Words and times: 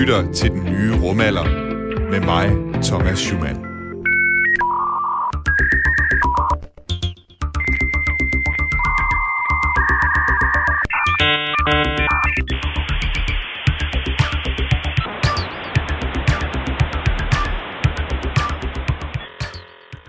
lytter 0.00 0.32
til 0.32 0.50
den 0.50 0.64
nye 0.64 0.94
rumalder 1.02 1.44
med 2.10 2.20
mig, 2.20 2.48
Thomas 2.82 3.18
Schumann. 3.18 3.56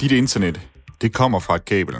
Dit 0.02 0.12
internet, 0.12 0.60
det 1.02 1.14
kommer 1.14 1.40
fra 1.40 1.56
et 1.56 1.66
kabel. 1.66 1.96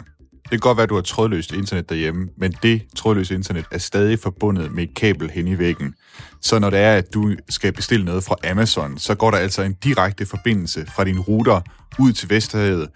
Det 0.52 0.62
kan 0.62 0.68
godt 0.68 0.76
være, 0.76 0.82
at 0.82 0.88
du 0.88 0.94
har 0.94 1.02
trådløst 1.02 1.52
internet 1.52 1.88
derhjemme, 1.88 2.28
men 2.36 2.54
det 2.62 2.82
trådløse 2.96 3.34
internet 3.34 3.64
er 3.70 3.78
stadig 3.78 4.18
forbundet 4.18 4.72
med 4.72 4.82
et 4.82 4.94
kabel 4.94 5.30
hen 5.30 5.48
i 5.48 5.58
væggen. 5.58 5.94
Så 6.40 6.58
når 6.58 6.70
det 6.70 6.78
er, 6.78 6.96
at 6.96 7.14
du 7.14 7.36
skal 7.48 7.72
bestille 7.72 8.04
noget 8.04 8.24
fra 8.24 8.36
Amazon, 8.50 8.98
så 8.98 9.14
går 9.14 9.30
der 9.30 9.38
altså 9.38 9.62
en 9.62 9.72
direkte 9.84 10.26
forbindelse 10.26 10.86
fra 10.96 11.04
din 11.04 11.20
router 11.20 11.60
ud 11.98 12.12
til 12.12 12.30
Vesterhavet, 12.30 12.88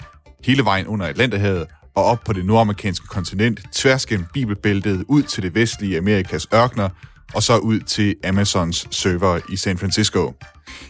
hele 0.45 0.65
vejen 0.65 0.87
under 0.87 1.07
Atlanterhavet 1.07 1.67
og 1.95 2.05
op 2.05 2.25
på 2.25 2.33
det 2.33 2.45
nordamerikanske 2.45 3.07
kontinent, 3.07 3.61
tværs 3.73 4.07
gennem 4.07 4.27
Bibelbæltet, 4.35 5.05
ud 5.09 5.23
til 5.23 5.43
det 5.43 5.55
vestlige 5.55 5.99
Amerikas 5.99 6.47
ørkner, 6.55 6.89
og 7.35 7.43
så 7.43 7.59
ud 7.59 7.81
til 7.81 8.15
Amazons 8.25 8.89
server 8.91 9.41
i 9.53 9.57
San 9.57 9.79
Francisco. 9.79 10.35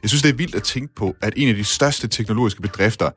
Jeg 0.02 0.10
synes, 0.10 0.22
det 0.22 0.28
er 0.28 0.36
vildt 0.36 0.54
at 0.54 0.62
tænke 0.62 0.94
på, 0.94 1.16
at 1.22 1.32
en 1.36 1.48
af 1.48 1.54
de 1.54 1.64
største 1.64 2.08
teknologiske 2.08 2.62
bedrifter, 2.62 3.10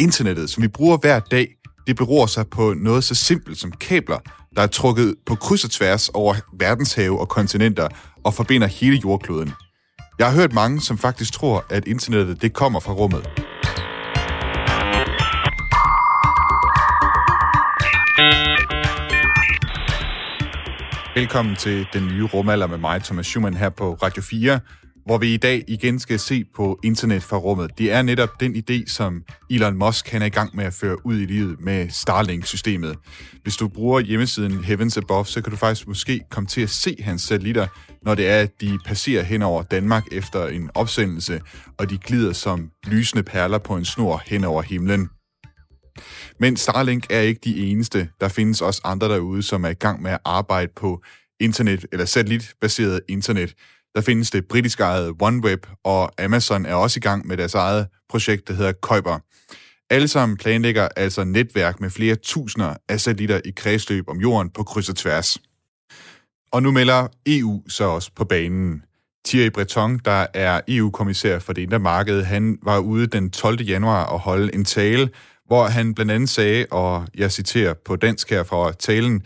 internettet, 0.00 0.50
som 0.50 0.62
vi 0.62 0.68
bruger 0.68 0.96
hver 0.96 1.18
dag, 1.18 1.48
det 1.86 1.96
beror 1.96 2.26
sig 2.26 2.46
på 2.48 2.74
noget 2.76 3.04
så 3.04 3.14
simpelt 3.14 3.58
som 3.58 3.72
kabler, 3.72 4.18
der 4.56 4.62
er 4.62 4.66
trukket 4.66 5.14
på 5.26 5.34
kryds 5.34 5.64
og 5.64 5.70
tværs 5.70 6.08
over 6.08 6.34
verdenshave 6.58 7.20
og 7.20 7.28
kontinenter 7.28 7.88
og 8.24 8.34
forbinder 8.34 8.66
hele 8.66 9.00
jordkloden. 9.04 9.52
Jeg 10.18 10.26
har 10.26 10.34
hørt 10.34 10.52
mange, 10.52 10.80
som 10.80 10.98
faktisk 10.98 11.32
tror, 11.32 11.64
at 11.70 11.86
internettet 11.86 12.42
det 12.42 12.52
kommer 12.52 12.80
fra 12.80 12.92
rummet. 12.92 13.30
Velkommen 21.14 21.56
til 21.56 21.86
den 21.92 22.06
nye 22.06 22.24
rumalder 22.24 22.66
med 22.66 22.78
mig, 22.78 23.02
Thomas 23.02 23.26
Schumann, 23.26 23.56
her 23.56 23.68
på 23.68 23.94
Radio 23.94 24.22
4, 24.22 24.60
hvor 25.06 25.18
vi 25.18 25.34
i 25.34 25.36
dag 25.36 25.64
igen 25.68 25.98
skal 25.98 26.18
se 26.18 26.44
på 26.54 26.78
internet 26.84 27.22
fra 27.22 27.36
rummet. 27.36 27.78
Det 27.78 27.92
er 27.92 28.02
netop 28.02 28.40
den 28.40 28.56
idé, 28.56 28.86
som 28.86 29.22
Elon 29.50 29.78
Musk 29.78 30.08
han 30.08 30.22
er 30.22 30.26
i 30.26 30.28
gang 30.28 30.56
med 30.56 30.64
at 30.64 30.72
føre 30.72 31.06
ud 31.06 31.20
i 31.20 31.24
livet 31.24 31.60
med 31.60 31.88
Starlink-systemet. 31.88 32.96
Hvis 33.42 33.56
du 33.56 33.68
bruger 33.68 34.00
hjemmesiden 34.00 34.64
Heavens 34.64 34.96
Above, 34.96 35.26
så 35.26 35.42
kan 35.42 35.50
du 35.50 35.56
faktisk 35.56 35.88
måske 35.88 36.20
komme 36.30 36.46
til 36.46 36.60
at 36.60 36.70
se 36.70 36.96
hans 37.00 37.22
satellitter, 37.22 37.66
når 38.02 38.14
det 38.14 38.28
er, 38.28 38.40
at 38.40 38.60
de 38.60 38.78
passerer 38.86 39.22
hen 39.22 39.42
over 39.42 39.62
Danmark 39.62 40.04
efter 40.12 40.46
en 40.46 40.70
opsendelse, 40.74 41.40
og 41.78 41.90
de 41.90 41.98
glider 41.98 42.32
som 42.32 42.70
lysende 42.86 43.22
perler 43.22 43.58
på 43.58 43.76
en 43.76 43.84
snor 43.84 44.22
hen 44.26 44.44
over 44.44 44.62
himlen. 44.62 45.08
Men 46.40 46.56
Starlink 46.56 47.06
er 47.10 47.20
ikke 47.20 47.40
de 47.44 47.56
eneste. 47.56 48.08
Der 48.20 48.28
findes 48.28 48.60
også 48.60 48.80
andre 48.84 49.08
derude, 49.08 49.42
som 49.42 49.64
er 49.64 49.68
i 49.68 49.74
gang 49.74 50.02
med 50.02 50.10
at 50.10 50.18
arbejde 50.24 50.72
på 50.76 51.02
internet, 51.40 51.86
eller 51.92 52.04
satellitbaseret 52.04 53.00
internet. 53.08 53.54
Der 53.94 54.00
findes 54.00 54.30
det 54.30 54.48
britiske 54.48 54.82
eget 54.82 55.14
OneWeb, 55.20 55.66
og 55.84 56.22
Amazon 56.22 56.66
er 56.66 56.74
også 56.74 56.98
i 56.98 57.00
gang 57.00 57.26
med 57.26 57.36
deres 57.36 57.54
eget 57.54 57.86
projekt, 58.08 58.48
der 58.48 58.54
hedder 58.54 58.72
Kuiper. 58.72 59.18
Alle 59.90 60.08
sammen 60.08 60.36
planlægger 60.36 60.88
altså 60.96 61.24
netværk 61.24 61.80
med 61.80 61.90
flere 61.90 62.14
tusinder 62.14 62.74
af 62.88 63.00
satellitter 63.00 63.40
i 63.44 63.50
kredsløb 63.56 64.08
om 64.08 64.20
jorden 64.20 64.50
på 64.50 64.62
kryds 64.62 64.88
og 64.88 64.96
tværs. 64.96 65.38
Og 66.52 66.62
nu 66.62 66.70
melder 66.70 67.08
EU 67.26 67.62
så 67.68 67.84
også 67.84 68.10
på 68.16 68.24
banen. 68.24 68.82
Thierry 69.26 69.50
Breton, 69.50 70.00
der 70.04 70.26
er 70.34 70.60
EU-kommissær 70.68 71.38
for 71.38 71.52
det 71.52 71.62
indre 71.62 71.78
marked, 71.78 72.22
han 72.22 72.58
var 72.62 72.78
ude 72.78 73.06
den 73.06 73.30
12. 73.30 73.62
januar 73.62 74.04
og 74.04 74.20
holde 74.20 74.54
en 74.54 74.64
tale, 74.64 75.10
hvor 75.46 75.66
han 75.66 75.94
blandt 75.94 76.12
andet 76.12 76.28
sagde, 76.28 76.66
og 76.70 77.06
jeg 77.14 77.32
citerer 77.32 77.74
på 77.84 77.96
dansk 77.96 78.30
her 78.30 78.42
fra 78.42 78.72
talen, 78.72 79.22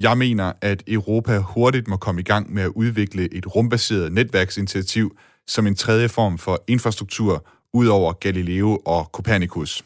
jeg 0.00 0.18
mener, 0.18 0.52
at 0.60 0.82
Europa 0.86 1.38
hurtigt 1.38 1.88
må 1.88 1.96
komme 1.96 2.20
i 2.20 2.24
gang 2.24 2.54
med 2.54 2.62
at 2.62 2.68
udvikle 2.74 3.34
et 3.34 3.56
rumbaseret 3.56 4.12
netværksinitiativ 4.12 5.16
som 5.46 5.66
en 5.66 5.74
tredje 5.74 6.08
form 6.08 6.38
for 6.38 6.64
infrastruktur 6.66 7.46
ud 7.72 7.86
over 7.86 8.12
Galileo 8.12 8.78
og 8.86 9.04
Copernicus. 9.12 9.84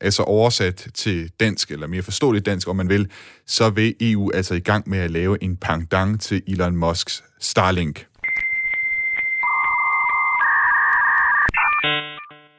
Altså 0.00 0.22
oversat 0.22 0.86
til 0.94 1.30
dansk, 1.40 1.70
eller 1.70 1.86
mere 1.86 2.02
forståeligt 2.02 2.46
dansk, 2.46 2.68
om 2.68 2.76
man 2.76 2.88
vil, 2.88 3.10
så 3.46 3.70
vil 3.70 3.94
EU 4.00 4.30
altså 4.34 4.54
i 4.54 4.60
gang 4.60 4.88
med 4.88 4.98
at 4.98 5.10
lave 5.10 5.42
en 5.42 5.56
pangdang 5.56 6.20
til 6.20 6.42
Elon 6.46 6.76
Musks 6.76 7.24
Starlink. 7.40 8.06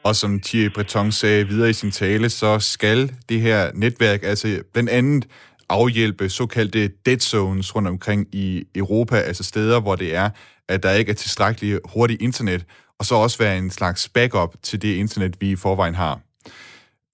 Og 0.04 0.16
som 0.16 0.40
Thierry 0.40 0.70
Breton 0.74 1.12
sagde 1.12 1.48
videre 1.48 1.70
i 1.70 1.72
sin 1.72 1.90
tale, 1.90 2.30
så 2.30 2.58
skal 2.58 3.12
det 3.28 3.40
her 3.40 3.70
netværk 3.74 4.22
altså 4.22 4.62
blandt 4.72 4.90
andet 4.90 5.26
afhjælpe 5.68 6.28
såkaldte 6.28 6.88
dead 7.06 7.18
zones 7.18 7.74
rundt 7.76 7.88
omkring 7.88 8.34
i 8.34 8.64
Europa, 8.74 9.16
altså 9.16 9.44
steder, 9.44 9.80
hvor 9.80 9.96
det 9.96 10.14
er, 10.14 10.30
at 10.68 10.82
der 10.82 10.92
ikke 10.92 11.10
er 11.10 11.14
tilstrækkeligt 11.14 11.80
hurtigt 11.84 12.22
internet, 12.22 12.64
og 12.98 13.04
så 13.06 13.14
også 13.14 13.38
være 13.38 13.58
en 13.58 13.70
slags 13.70 14.08
backup 14.08 14.56
til 14.62 14.82
det 14.82 14.94
internet, 14.94 15.40
vi 15.40 15.50
i 15.50 15.56
forvejen 15.56 15.94
har. 15.94 16.20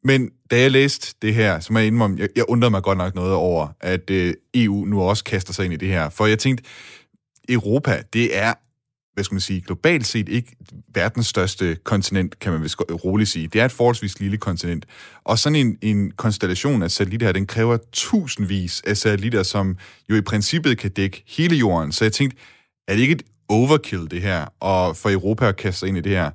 Men 0.04 0.31
da 0.50 0.60
jeg 0.60 0.70
læste 0.70 1.16
det 1.22 1.34
her, 1.34 1.60
så 1.60 1.72
må 1.72 1.78
jeg 1.78 1.87
indrømme, 1.87 2.16
jeg, 2.20 2.28
jeg 2.37 2.44
undrede 2.48 2.70
mig 2.70 2.82
godt 2.82 2.98
nok 2.98 3.14
noget 3.14 3.34
over, 3.34 3.69
at 3.81 4.10
øh, 4.10 4.34
EU 4.54 4.84
nu 4.84 5.03
også 5.03 5.25
kaster 5.25 5.53
sig 5.53 5.64
ind 5.64 5.75
i 5.75 5.76
det 5.76 5.88
her. 5.88 6.09
For 6.09 6.26
jeg 6.26 6.38
tænkte, 6.38 6.64
Europa, 7.48 8.03
det 8.12 8.37
er 8.37 8.54
hvad 9.14 9.25
skal 9.25 9.34
man 9.34 9.41
sige, 9.41 9.60
globalt 9.60 10.06
set 10.06 10.28
ikke 10.28 10.56
verdens 10.94 11.26
største 11.26 11.76
kontinent, 11.84 12.38
kan 12.38 12.52
man 12.52 12.62
vist 12.62 12.80
roligt 13.04 13.30
sige. 13.30 13.48
Det 13.48 13.60
er 13.60 13.64
et 13.64 13.72
forholdsvis 13.72 14.20
lille 14.20 14.36
kontinent. 14.36 14.86
Og 15.25 15.38
sådan 15.38 15.56
en, 15.56 15.78
en 15.82 16.10
konstellation 16.10 16.82
af 16.82 16.91
satellitter 16.91 17.26
her, 17.26 17.32
den 17.32 17.47
kræver 17.47 17.78
tusindvis 17.92 18.82
af 18.86 18.97
satellitter, 18.97 19.42
som 19.42 19.76
jo 20.10 20.16
i 20.16 20.20
princippet 20.20 20.78
kan 20.78 20.91
dække 20.91 21.25
hele 21.26 21.56
jorden. 21.56 21.92
Så 21.92 22.04
jeg 22.04 22.12
tænkte, 22.12 22.36
er 22.88 22.94
det 22.94 23.02
ikke 23.02 23.14
et 23.14 23.22
overkill, 23.48 24.10
det 24.10 24.22
her, 24.22 24.47
og 24.60 24.97
for 24.97 25.10
Europa 25.10 25.48
at 25.48 25.56
kaste 25.56 25.78
sig 25.78 25.88
ind 25.88 25.98
i 25.98 26.00
det 26.00 26.12
her? 26.12 26.31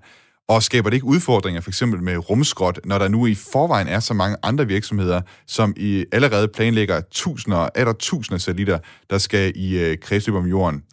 Og 0.47 0.63
skaber 0.63 0.89
det 0.89 0.97
ikke 0.97 1.05
udfordringer, 1.05 1.61
for 1.61 1.69
eksempel 1.69 2.03
med 2.03 2.29
rumskrot, 2.29 2.79
når 2.85 2.97
der 2.97 3.07
nu 3.07 3.25
i 3.25 3.35
forvejen 3.35 3.87
er 3.87 3.99
så 3.99 4.13
mange 4.13 4.37
andre 4.43 4.67
virksomheder, 4.67 5.21
som 5.47 5.73
i 5.77 6.05
allerede 6.11 6.47
planlægger 6.47 7.01
tusinder, 7.11 7.69
eller 7.75 7.91
der 7.91 7.99
tusinder 7.99 8.37
satellitter, 8.37 8.79
der 9.09 9.17
skal 9.17 9.53
i 9.55 9.79
øh, 9.79 9.97
kredsløb 9.97 10.35
om 10.35 10.45
jorden? 10.45 10.83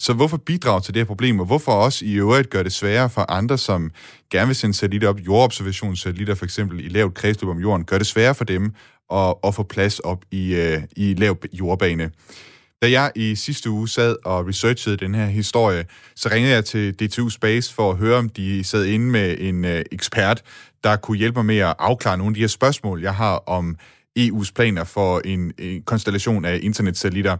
Så 0.00 0.12
hvorfor 0.12 0.36
bidrage 0.36 0.80
til 0.80 0.94
det 0.94 1.00
her 1.00 1.06
problem, 1.06 1.40
og 1.40 1.46
hvorfor 1.46 1.72
også 1.72 2.04
i 2.04 2.14
øvrigt 2.14 2.50
gøre 2.50 2.64
det 2.64 2.72
sværere 2.72 3.10
for 3.10 3.30
andre, 3.30 3.58
som 3.58 3.90
gerne 4.30 4.46
vil 4.46 4.56
sende 4.56 4.74
satellitter 4.74 5.08
op, 5.08 5.20
jordobservationssatellitter 5.20 6.34
for 6.34 6.44
eksempel 6.44 6.84
i 6.84 6.88
lavt 6.88 7.14
kredsløb 7.14 7.50
om 7.50 7.58
jorden, 7.58 7.84
gør 7.84 7.98
det 7.98 8.06
sværere 8.06 8.34
for 8.34 8.44
dem 8.44 8.72
at, 9.12 9.34
at 9.44 9.54
få 9.54 9.62
plads 9.62 9.98
op 9.98 10.24
i, 10.30 10.54
øh, 10.54 10.82
i 10.96 11.14
lav 11.14 11.36
jordbane. 11.52 12.10
Da 12.82 12.90
jeg 12.90 13.12
i 13.14 13.34
sidste 13.34 13.70
uge 13.70 13.88
sad 13.88 14.16
og 14.24 14.46
researchede 14.46 14.96
den 14.96 15.14
her 15.14 15.26
historie, 15.26 15.84
så 16.16 16.28
ringede 16.32 16.54
jeg 16.54 16.64
til 16.64 16.94
DTU 16.94 17.28
Space 17.28 17.74
for 17.74 17.90
at 17.90 17.96
høre, 17.96 18.18
om 18.18 18.28
de 18.28 18.64
sad 18.64 18.84
inde 18.84 19.06
med 19.06 19.36
en 19.38 19.64
øh, 19.64 19.84
ekspert, 19.92 20.42
der 20.84 20.96
kunne 20.96 21.18
hjælpe 21.18 21.38
mig 21.38 21.46
med 21.46 21.58
at 21.58 21.74
afklare 21.78 22.18
nogle 22.18 22.30
af 22.30 22.34
de 22.34 22.40
her 22.40 22.48
spørgsmål, 22.48 23.02
jeg 23.02 23.14
har 23.14 23.36
om 23.36 23.76
EU's 24.18 24.52
planer 24.54 24.84
for 24.84 25.20
en, 25.24 25.52
en 25.58 25.82
konstellation 25.82 26.44
af 26.44 26.60
internetsatellitter. 26.62 27.36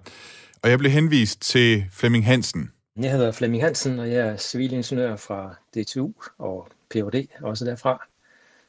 Og 0.63 0.71
jeg 0.71 0.79
blev 0.79 0.91
henvist 0.91 1.41
til 1.41 1.85
Flemming 1.93 2.27
Hansen. 2.27 2.71
Jeg 3.01 3.13
hedder 3.13 3.33
Flemming 3.33 3.63
Hansen, 3.63 3.99
og 3.99 4.11
jeg 4.11 4.29
er 4.29 4.37
civilingeniør 4.37 5.17
fra 5.17 5.55
DTU 5.75 6.13
og 6.39 6.69
Ph.D. 6.91 7.27
også 7.43 7.65
derfra. 7.65 8.07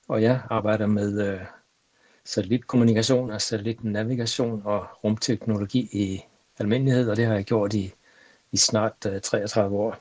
Og 0.08 0.22
jeg 0.22 0.42
arbejder 0.50 0.88
med 0.88 1.28
øh, 1.28 1.40
satellitkommunikation 2.26 3.32
og 3.32 3.42
satellitnavigation 3.42 4.62
og 4.66 4.88
rumteknologi 5.04 5.80
i 5.80 6.22
almindelighed, 6.60 7.10
og 7.10 7.18
det 7.18 7.26
har 7.26 7.34
jeg 7.34 7.44
gjort 7.44 7.74
i, 7.74 7.94
i 8.52 8.58
snart 8.58 9.06
øh, 9.06 9.22
33 9.22 9.78
år. 9.78 9.98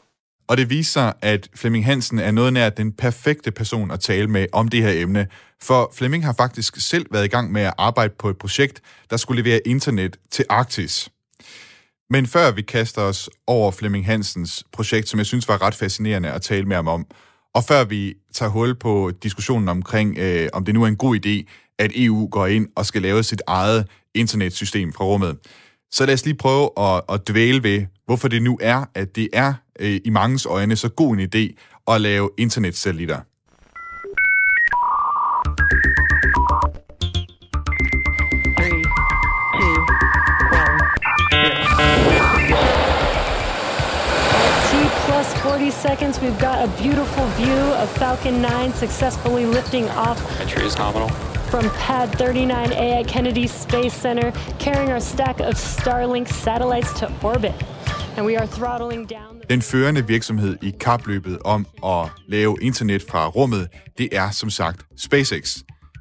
Og 0.47 0.57
det 0.57 0.71
viser, 0.71 1.13
at 1.23 1.49
Flemming 1.55 1.85
Hansen 1.85 2.19
er 2.19 2.31
noget 2.31 2.53
nær 2.53 2.71
den 2.71 2.93
perfekte 2.93 3.51
person 3.51 3.91
at 3.91 4.01
tale 4.01 4.29
med 4.29 4.47
om 4.53 4.69
det 4.69 4.83
her 4.83 5.03
emne. 5.03 5.27
For 5.63 5.93
Flemming 5.95 6.25
har 6.25 6.33
faktisk 6.33 6.77
selv 6.81 7.07
været 7.11 7.25
i 7.25 7.29
gang 7.29 7.53
med 7.53 7.63
at 7.63 7.75
arbejde 7.79 8.15
på 8.19 8.29
et 8.29 8.39
projekt, 8.39 8.83
der 9.11 9.17
skulle 9.17 9.43
levere 9.43 9.61
internet 9.67 10.17
til 10.31 10.45
Arktis. 10.49 11.11
Men 12.11 12.27
før 12.27 12.51
vi 12.51 12.63
kaster 12.63 13.03
os 13.03 13.31
over 13.47 13.71
Flemming 13.71 14.07
Hansens 14.07 14.65
projekt, 14.73 15.09
som 15.09 15.19
jeg 15.19 15.27
synes 15.27 15.49
var 15.49 15.63
ret 15.63 15.75
fascinerende 15.75 16.31
at 16.31 16.43
tale 16.43 16.65
med 16.65 16.77
ham 16.77 16.89
om, 16.89 17.07
og 17.55 17.65
før 17.65 17.85
vi 17.85 18.15
tager 18.35 18.51
hul 18.51 18.75
på 18.75 19.13
diskussionen 19.23 19.69
omkring, 19.69 20.19
øh, 20.19 20.49
om 20.53 20.65
det 20.65 20.75
nu 20.75 20.83
er 20.83 20.87
en 20.87 20.97
god 20.97 21.17
idé, 21.17 21.53
at 21.79 21.91
EU 21.95 22.29
går 22.31 22.47
ind 22.47 22.69
og 22.77 22.87
skal 22.87 23.03
lave 23.03 23.23
sit 23.23 23.43
eget 23.47 23.87
internetsystem 24.15 24.93
fra 24.93 25.05
rummet, 25.05 25.39
så 25.91 26.07
lad 26.07 26.15
os 26.15 26.25
lige 26.25 26.37
prøve 26.37 26.71
at, 26.79 27.03
at 27.09 27.29
dvæle 27.29 27.63
ved, 27.63 27.87
hvorfor 28.07 28.29
det 28.29 28.43
nu 28.43 28.59
er, 28.61 28.85
at 28.95 29.17
det 29.17 29.29
er 29.33 29.55
øh, 29.81 30.01
i 30.05 30.11
mangens 30.11 30.47
øjne 30.47 30.77
så 30.77 30.89
god 30.89 31.17
en 31.17 31.29
idé 31.35 31.55
at 31.89 32.01
lave 32.01 32.31
internetsatellitter. 32.39 33.21
Plus 45.59 45.75
40 45.75 45.89
seconds, 45.89 46.21
we've 46.21 46.39
got 46.39 46.65
a 46.65 46.83
beautiful 46.83 47.27
view 47.37 47.75
of 47.83 47.91
Falcon 47.99 48.41
9 48.43 48.73
successfully 48.73 49.47
lifting 49.47 49.89
off. 49.91 50.19
Entry 50.41 50.67
is 50.67 50.79
nominal. 50.79 51.09
From 51.51 51.71
Pad 51.71 52.09
39A 52.11 53.01
at 53.01 53.09
Kennedy 53.09 53.47
Space 53.47 53.95
Center, 53.95 54.33
carrying 54.59 54.93
our 54.93 55.01
stack 55.01 55.41
of 55.41 55.55
Starlink 55.55 56.29
satellites 56.29 56.93
to 57.01 57.11
orbit. 57.23 57.55
And 58.17 58.27
we 58.27 58.37
are 58.37 58.47
throttling 58.47 59.07
down. 59.07 59.41
Den 59.51 59.63
førende 59.63 60.07
virksomhed 60.07 60.57
i 60.63 60.71
kapløbet 60.81 61.39
om 61.45 61.67
at 61.85 62.11
lave 62.27 62.57
internet 62.63 63.03
fra 63.03 63.29
rummet, 63.29 63.69
det 63.99 64.09
er 64.13 64.31
som 64.31 64.51
sagt 64.51 64.87
SpaceX. 64.97 65.57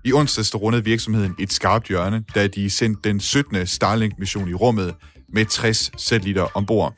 I 0.06 0.14
onsdags 0.14 0.56
rundede 0.56 0.84
virksomheden 0.84 1.36
et 1.40 1.54
skarpt 1.54 1.88
hjørne, 1.88 2.24
da 2.36 2.48
de 2.48 2.70
sendte 2.70 3.10
den 3.10 3.20
17. 3.20 3.68
Starlink-mission 3.68 4.50
i 4.50 4.54
rummet 4.54 4.96
med 5.34 5.46
60 5.46 5.92
satellitter 5.98 6.48
ombord. 6.54 6.94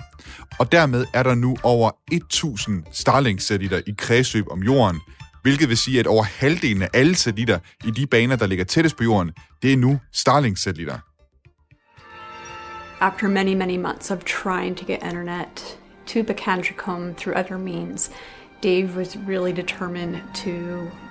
Og 0.60 0.72
dermed 0.72 1.06
er 1.14 1.24
der 1.24 1.36
nu 1.36 1.58
over 1.64 1.92
1000 2.12 2.84
Starlink-satellitter 2.92 3.82
i 3.88 3.94
kredsløb 3.98 4.46
om 4.52 4.64
jorden, 4.64 5.00
hvilket 5.42 5.70
vil 5.70 5.78
sige, 5.78 6.00
at 6.00 6.08
over 6.08 6.24
halvdelen 6.24 6.82
af 6.82 6.90
alle 6.94 7.16
satellitter 7.16 7.60
i 7.86 7.92
de 7.92 8.08
baner, 8.08 8.36
der 8.36 8.48
ligger 8.48 8.66
tættest 8.66 8.98
på 8.98 9.04
jorden, 9.04 9.32
det 9.62 9.74
er 9.74 9.78
nu 9.78 10.00
Starlink-satellitter. 10.12 11.00
After 13.02 13.28
many, 13.28 13.54
many 13.54 13.78
months 13.78 14.12
of 14.12 14.20
trying 14.26 14.78
to 14.78 14.86
get 14.86 15.00
internet 15.04 15.80
to 16.06 16.24
Bacandricum 16.24 17.16
through 17.16 17.38
other 17.40 17.58
means, 17.58 18.12
Dave 18.62 18.98
was 18.98 19.18
really 19.18 19.54
determined 19.54 20.18
to 20.34 20.52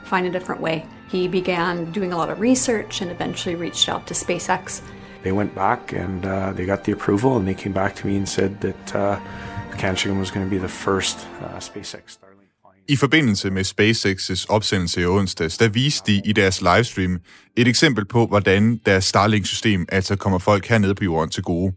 find 0.05 0.27
a 0.27 0.31
different 0.31 0.61
way. 0.61 0.85
He 1.11 1.29
began 1.29 1.93
doing 1.93 2.13
a 2.13 2.17
lot 2.17 2.29
of 2.29 2.41
research 2.41 3.01
and 3.01 3.11
eventually 3.11 3.57
reached 3.57 3.89
out 3.89 4.07
to 4.07 4.15
SpaceX. 4.15 4.83
They 5.29 5.37
went 5.37 5.55
back 5.55 5.93
and 5.93 6.25
uh, 6.25 6.53
they 6.57 6.65
got 6.67 6.85
the 6.85 6.93
approval, 6.93 7.37
and 7.37 7.47
they 7.47 7.55
came 7.63 7.75
back 7.75 7.95
to 7.97 8.07
me 8.07 8.17
and 8.17 8.27
said 8.27 8.51
that 8.61 8.95
uh, 8.95 9.17
Bacandricum 9.73 10.19
was 10.19 10.31
going 10.31 10.47
to 10.47 10.51
be 10.51 10.59
the 10.59 10.69
first 10.69 11.29
uh, 11.43 11.59
SpaceX 11.59 12.03
Starlink 12.17 12.51
flying. 12.63 12.83
I 12.89 12.97
forbindelse 12.97 13.51
med 13.51 13.65
SpaceX's 13.65 14.47
opsendelse 14.49 15.01
i 15.03 15.07
onsdags, 15.07 15.59
der 15.59 15.69
viste 15.69 16.13
de 16.13 16.23
i 16.25 16.33
deres 16.33 16.61
livestream 16.61 17.19
et 17.57 17.69
eksempel 17.69 18.05
på, 18.05 18.27
hvordan 18.27 18.81
deres 18.87 19.05
Starlink-system 19.05 19.87
altså 19.89 20.17
kommer 20.17 20.39
folk 20.39 20.67
hernede 20.67 20.95
på 20.95 21.05
jorden 21.05 21.31
til 21.31 21.43
gode. 21.43 21.73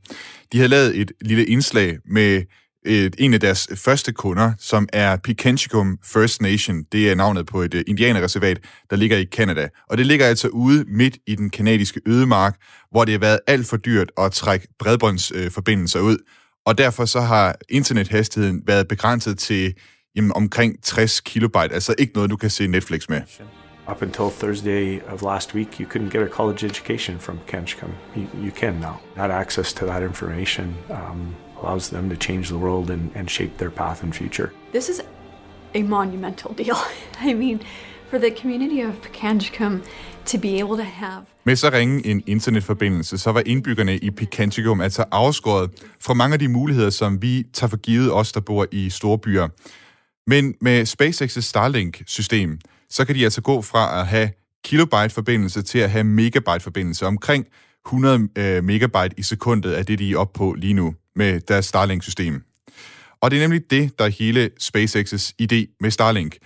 De 0.52 0.58
havde 0.58 0.70
lavet 0.70 1.02
et 1.02 1.12
lille 1.22 1.46
indslag 1.46 1.98
med 2.06 2.42
et, 2.86 3.16
en 3.18 3.34
af 3.34 3.40
deres 3.40 3.68
første 3.76 4.12
kunder, 4.12 4.52
som 4.60 4.88
er 4.94 5.18
Pikenchicum 5.18 5.98
First 6.04 6.42
Nation. 6.42 6.84
Det 6.92 7.12
er 7.12 7.16
navnet 7.16 7.46
på 7.46 7.62
et 7.62 7.74
øh, 7.74 7.84
indianerreservat, 7.88 8.60
der 8.90 8.96
ligger 8.96 9.18
i 9.18 9.24
Kanada. 9.24 9.70
Og 9.90 9.98
det 9.98 10.06
ligger 10.06 10.26
altså 10.26 10.48
ude 10.48 10.86
midt 10.88 11.18
i 11.28 11.36
den 11.36 11.50
kanadiske 11.50 12.02
ødemark, 12.06 12.56
hvor 12.92 13.06
det 13.06 13.12
har 13.12 13.20
været 13.20 13.40
alt 13.48 13.68
for 13.68 13.78
dyrt 13.78 14.12
at 14.18 14.32
trække 14.32 14.68
bredbåndsforbindelser 14.80 16.00
øh, 16.00 16.06
ud. 16.06 16.18
Og 16.66 16.78
derfor 16.78 17.06
så 17.06 17.22
har 17.22 17.56
internethastigheden 17.70 18.62
været 18.68 18.88
begrænset 18.88 19.40
til 19.40 19.74
jamen, 20.16 20.32
omkring 20.36 20.84
60 20.84 21.20
kilobyte, 21.20 21.74
altså 21.74 21.96
ikke 21.98 22.14
noget, 22.16 22.30
du 22.30 22.36
kan 22.36 22.50
se 22.50 22.68
Netflix 22.68 23.10
med. 23.10 23.22
Up 23.92 24.02
until 24.02 24.30
Thursday 24.40 25.02
of 25.08 25.22
last 25.22 25.56
week, 25.56 25.80
you 25.80 25.86
couldn't 25.86 26.10
get 26.10 26.22
a 26.22 26.28
college 26.28 26.66
education 26.66 27.20
from 27.20 27.40
Bacandricum. 27.40 27.90
You, 28.16 28.28
you 28.46 28.52
can 28.52 28.74
now. 28.74 28.96
That 29.16 29.32
access 29.32 29.74
to 29.74 29.86
that 29.86 30.04
information. 30.04 30.76
Um, 30.90 31.36
allows 31.64 31.90
them 31.90 32.10
to 32.10 32.16
change 32.16 32.48
the 32.48 32.58
world 32.58 32.90
and, 32.90 33.12
and 33.16 33.30
shape 33.30 33.52
their 33.58 33.70
path 33.70 34.04
and 34.04 34.14
future. 34.14 34.50
This 34.72 34.90
is 34.90 35.02
a 35.76 35.84
monumental 35.84 36.54
deal. 36.58 36.76
I 37.30 37.34
mean, 37.34 37.60
for 38.10 38.18
the 38.18 38.32
community 38.42 38.82
of 38.82 38.94
Picangicum 39.02 39.82
to 40.26 40.38
be 40.38 40.60
able 40.60 40.78
to 40.78 40.84
have 40.84 41.26
Med 41.44 41.56
så 41.56 41.70
ringe 41.70 42.06
en 42.06 42.24
internetforbindelse, 42.28 43.18
så 43.18 43.32
var 43.32 43.44
indbyggerne 43.46 43.98
i 43.98 44.12
Picanticum 44.12 44.82
altså 44.82 45.06
afskåret 45.12 45.70
fra 46.00 46.14
mange 46.14 46.34
af 46.34 46.40
de 46.40 46.48
muligheder, 46.48 46.90
som 46.90 47.22
vi 47.22 47.44
tager 47.54 47.70
for 47.70 47.78
givet 47.78 48.14
os, 48.14 48.32
der 48.32 48.40
bor 48.40 48.68
i 48.72 48.90
store 48.90 49.20
byer. 49.20 49.48
Men 50.28 50.56
med 50.62 50.82
SpaceX's 50.88 51.42
Starlink-system, 51.42 52.60
så 52.90 53.06
kan 53.06 53.16
de 53.16 53.24
altså 53.24 53.42
gå 53.42 53.62
fra 53.62 54.00
at 54.00 54.08
have 54.08 54.30
kilobyte-forbindelse 54.64 55.62
til 55.62 55.80
at 55.80 55.90
have 55.90 56.04
megabyte-forbindelse. 56.04 57.06
Omkring 57.06 57.46
100 57.86 58.28
øh, 58.38 58.64
megabyte 58.64 59.16
i 59.18 59.24
sekundet 59.24 59.80
er 59.80 59.84
det, 59.84 60.00
de 60.00 60.12
er 60.12 60.18
oppe 60.18 60.38
på 60.38 60.54
lige 60.58 60.74
nu 60.74 60.96
med 61.16 61.40
deres 61.40 61.66
Starlink-system. 61.66 62.44
Og 63.22 63.32
det 63.32 63.38
er 63.38 63.42
nemlig 63.42 63.72
det, 63.72 64.00
der 64.00 64.06
er 64.06 64.10
hele 64.10 64.50
SpaceX's 64.62 65.32
idé 65.42 65.78
med 65.80 65.92
Starlink. 65.92 66.38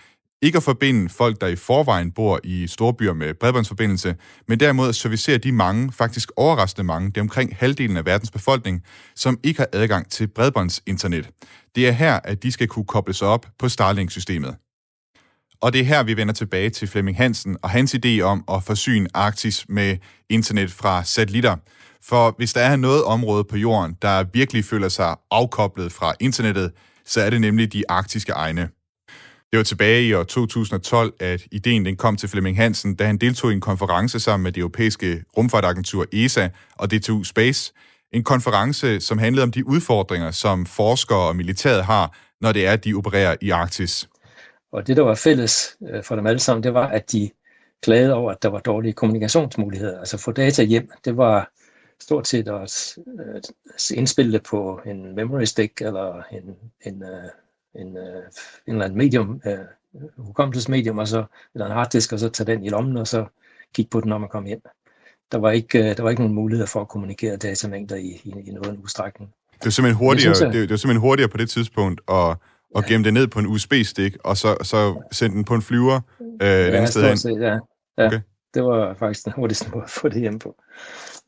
Ikke 0.42 0.58
at 0.58 0.64
forbinde 0.64 1.10
folk, 1.10 1.42
der 1.42 1.48
i 1.48 1.56
forvejen 1.56 2.12
bor 2.12 2.40
i 2.44 2.68
storbyer 2.68 3.14
med 3.14 3.34
bredbåndsforbindelse, 3.34 4.16
men 4.48 4.60
derimod 4.60 4.90
at 4.90 4.96
servicere 4.96 5.38
de 5.38 5.52
mange, 5.52 5.92
faktisk 5.92 6.32
overraskende 6.36 6.84
mange, 6.84 7.10
det 7.10 7.18
er 7.18 7.22
omkring 7.22 7.56
halvdelen 7.56 7.98
af 7.98 8.06
verdens 8.06 8.32
befolkning, 8.32 8.84
som 9.16 9.40
ikke 9.44 9.60
har 9.60 9.68
adgang 9.74 10.12
til 10.12 10.28
bredbåndsinternet. 10.28 11.30
Det 11.76 11.88
er 11.88 11.92
her, 11.92 12.20
at 12.24 12.44
de 12.44 12.52
skal 12.52 12.68
kunne 12.68 12.86
koble 12.86 13.14
sig 13.14 13.28
op 13.28 13.46
på 13.60 13.70
Starlink-systemet. 13.70 14.56
Og 15.62 15.74
det 15.74 15.82
er 15.82 15.86
her, 15.86 16.04
vi 16.04 16.18
vender 16.18 16.34
tilbage 16.34 16.70
til 16.70 16.88
Flemming 16.88 17.18
Hansen 17.18 17.58
og 17.62 17.70
hans 17.70 17.96
idé 17.96 18.22
om 18.22 18.44
at 18.52 18.64
forsyne 18.64 19.08
Arktis 19.14 19.66
med 19.70 19.98
internet 20.30 20.72
fra 20.72 21.04
satellitter. 21.04 21.56
For 22.04 22.34
hvis 22.38 22.54
der 22.54 22.62
er 22.62 22.76
noget 22.76 23.04
område 23.04 23.44
på 23.44 23.58
jorden, 23.58 23.98
der 24.02 24.26
virkelig 24.34 24.66
føler 24.66 24.90
sig 24.90 25.16
afkoblet 25.32 25.92
fra 25.92 26.14
internettet, 26.20 26.72
så 27.06 27.22
er 27.22 27.30
det 27.30 27.42
nemlig 27.42 27.74
de 27.74 27.84
arktiske 27.90 28.32
egne. 28.32 28.70
Det 29.52 29.58
var 29.58 29.64
tilbage 29.64 30.04
i 30.04 30.14
år 30.14 30.24
2012, 30.24 31.14
at 31.20 31.42
ideen 31.52 31.86
den 31.86 31.96
kom 31.96 32.18
til 32.18 32.30
Flemming 32.30 32.58
Hansen, 32.58 32.96
da 32.96 33.06
han 33.06 33.18
deltog 33.18 33.52
i 33.52 33.54
en 33.54 33.62
konference 33.62 34.20
sammen 34.20 34.44
med 34.44 34.52
det 34.52 34.60
europæiske 34.60 35.24
rumfartagentur 35.38 36.06
ESA 36.14 36.50
og 36.76 36.92
DTU 36.92 37.24
Space. 37.24 37.74
En 38.14 38.24
konference, 38.24 39.00
som 39.00 39.18
handlede 39.18 39.44
om 39.44 39.52
de 39.52 39.68
udfordringer, 39.68 40.32
som 40.32 40.66
forskere 40.66 41.20
og 41.20 41.36
militæret 41.36 41.86
har, 41.86 42.18
når 42.42 42.52
det 42.52 42.68
er, 42.68 42.72
at 42.72 42.86
de 42.86 42.94
opererer 42.94 43.36
i 43.42 43.50
Arktis. 43.50 44.10
Og 44.76 44.88
det, 44.88 44.98
der 44.98 45.04
var 45.04 45.16
fælles 45.16 45.78
øh, 45.90 46.04
for 46.04 46.16
dem 46.16 46.28
alle 46.28 46.40
sammen, 46.40 46.64
det 46.64 46.74
var, 46.74 46.88
at 46.88 47.12
de 47.12 47.30
klagede 47.82 48.14
over, 48.14 48.32
at 48.32 48.44
der 48.44 48.50
var 48.50 48.60
dårlige 48.60 48.94
kommunikationsmuligheder. 48.94 50.00
Altså 50.00 50.18
få 50.18 50.32
data 50.32 50.64
hjem, 50.64 50.92
det 51.06 51.18
var 51.18 51.52
stort 52.00 52.28
set 52.28 52.48
at 52.48 52.98
øh, 53.20 53.42
indspille 53.98 54.32
det 54.32 54.44
på 54.44 54.82
en 54.86 55.16
memory 55.16 55.44
stick 55.44 55.82
eller 55.82 56.22
en, 56.32 56.56
en, 56.86 57.04
øh, 57.04 57.30
en, 57.82 57.88
en 57.88 57.98
eller 58.68 58.86
anden 58.86 58.98
medium, 58.98 59.42
hukommelsesmedium, 60.18 60.98
og 60.98 61.08
så, 61.08 61.24
eller 61.54 61.66
en 61.66 61.72
harddisk, 61.72 62.14
og 62.14 62.20
så 62.20 62.30
tage 62.30 62.48
den 62.48 62.64
i 62.64 62.70
lommen, 62.70 62.98
og 62.98 63.08
så 63.08 63.26
kigge 63.74 63.90
på 63.90 64.02
den, 64.02 64.10
når 64.10 64.18
man 64.18 64.30
kom 64.30 64.46
hjem. 64.46 64.62
Der 65.32 65.38
var 65.38 65.52
ikke, 65.52 65.94
der 65.94 66.04
var 66.04 66.10
ikke 66.10 66.22
nogen 66.22 66.36
mulighed 66.36 66.68
for 66.68 66.82
at 66.82 66.88
kommunikere 66.88 67.38
datamængder 67.38 67.96
i, 67.96 68.22
i, 68.24 68.34
i 68.46 68.52
noget 68.52 68.80
udstrækning. 68.84 69.34
Det 69.54 69.66
var 69.66 69.72
simpelthen 69.72 69.98
hurtigere, 69.98 70.36
synes, 70.36 70.54
det, 70.54 70.62
det 70.62 70.70
var 70.70 70.78
simpelthen 70.78 71.02
hurtigere 71.02 71.30
på 71.30 71.38
det 71.38 71.50
tidspunkt 71.50 72.02
at, 72.10 72.38
ja. 72.84 72.88
gemme 72.88 73.04
det 73.04 73.14
ned 73.14 73.28
på 73.28 73.40
en 73.40 73.46
USB-stik, 73.46 74.18
og 74.24 74.38
så, 74.38 74.58
så 74.64 75.04
sende 75.12 75.36
den 75.36 75.44
på 75.44 75.54
en 75.54 75.62
flyver 75.62 76.02
øh, 76.22 76.48
et 76.48 76.48
ja, 76.48 76.72
andet 76.72 76.90
sted 76.90 77.08
hen. 77.08 77.18
Set, 77.18 77.42
ja. 77.42 77.60
ja. 77.98 78.06
Okay. 78.08 78.20
Det 78.54 78.64
var 78.64 78.94
faktisk 78.94 79.26
den 79.26 79.34
hurtigste 79.34 79.70
måde 79.74 79.84
at 79.84 79.90
få 79.90 80.10
det 80.10 80.22
hjem 80.22 80.40
på. 80.40 80.56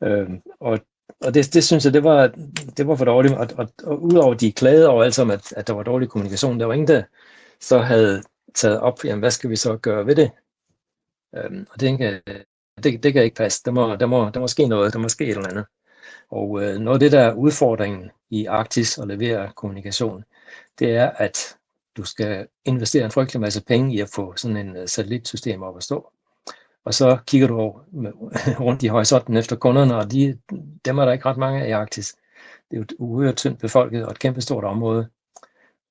Øhm, 0.02 0.40
og 0.60 0.78
og 1.20 1.34
det, 1.34 1.54
det 1.54 1.64
synes 1.64 1.84
jeg, 1.84 1.94
det 1.94 2.04
var, 2.04 2.26
det 2.76 2.86
var 2.86 2.96
for 2.96 3.04
dårligt. 3.04 3.34
Og, 3.34 3.48
og, 3.56 3.68
og 3.84 4.02
udover 4.02 4.34
de 4.34 4.52
klagede 4.52 4.88
over 4.88 5.04
alt 5.04 5.14
som, 5.14 5.30
at, 5.30 5.52
at 5.52 5.66
der 5.66 5.72
var 5.72 5.82
dårlig 5.82 6.08
kommunikation, 6.08 6.60
der 6.60 6.66
var 6.66 6.74
ingen, 6.74 6.88
der 6.88 7.02
så 7.60 7.78
havde 7.78 8.22
taget 8.54 8.80
op, 8.80 9.04
jamen 9.04 9.20
hvad 9.20 9.30
skal 9.30 9.50
vi 9.50 9.56
så 9.56 9.76
gøre 9.76 10.06
ved 10.06 10.14
det? 10.14 10.30
Øhm, 11.36 11.66
og 11.70 11.80
det, 11.80 12.22
det, 12.82 13.02
det 13.02 13.12
kan 13.12 13.24
ikke 13.24 13.36
passe. 13.36 13.62
Der 13.64 13.70
må, 13.70 13.96
der, 13.96 14.06
må, 14.06 14.30
der 14.30 14.40
må 14.40 14.46
ske 14.46 14.66
noget, 14.66 14.92
der 14.92 14.98
må 14.98 15.08
ske 15.08 15.24
et 15.24 15.30
eller 15.30 15.48
andet. 15.48 15.64
Og 16.30 16.62
øh, 16.62 16.78
noget 16.78 16.96
af 16.96 17.00
det, 17.00 17.12
der 17.12 17.20
er 17.20 17.34
udfordringen 17.34 18.10
i 18.30 18.44
Arktis 18.44 18.98
at 18.98 19.08
levere 19.08 19.52
kommunikation, 19.56 20.24
det 20.78 20.96
er, 20.96 21.10
at 21.10 21.56
du 21.96 22.04
skal 22.04 22.46
investere 22.64 23.04
en 23.04 23.10
frygtelig 23.10 23.40
masse 23.40 23.64
penge 23.64 23.94
i 23.94 24.00
at 24.00 24.08
få 24.08 24.36
sådan 24.36 24.56
en 24.56 24.76
øh, 24.76 24.88
satellitsystem 24.88 25.62
op 25.62 25.76
at 25.76 25.82
stå. 25.82 26.12
Og 26.84 26.94
så 26.94 27.18
kigger 27.26 27.48
du 27.48 27.80
rundt 28.66 28.82
i 28.82 28.86
horisonten 28.86 29.36
efter 29.36 29.56
kunderne, 29.56 29.96
og 29.96 30.12
de, 30.12 30.38
dem 30.84 30.98
er 30.98 31.04
der 31.04 31.12
ikke 31.12 31.26
ret 31.26 31.36
mange 31.36 31.62
af 31.62 31.68
i 31.68 31.70
Arktis. 31.70 32.16
Det 32.70 32.76
er 32.76 32.76
jo 32.76 32.82
et 32.82 32.92
uhørt 32.98 33.36
tyndt 33.36 33.58
befolket 33.58 34.04
og 34.04 34.10
et 34.10 34.18
kæmpestort 34.18 34.64
område. 34.64 35.08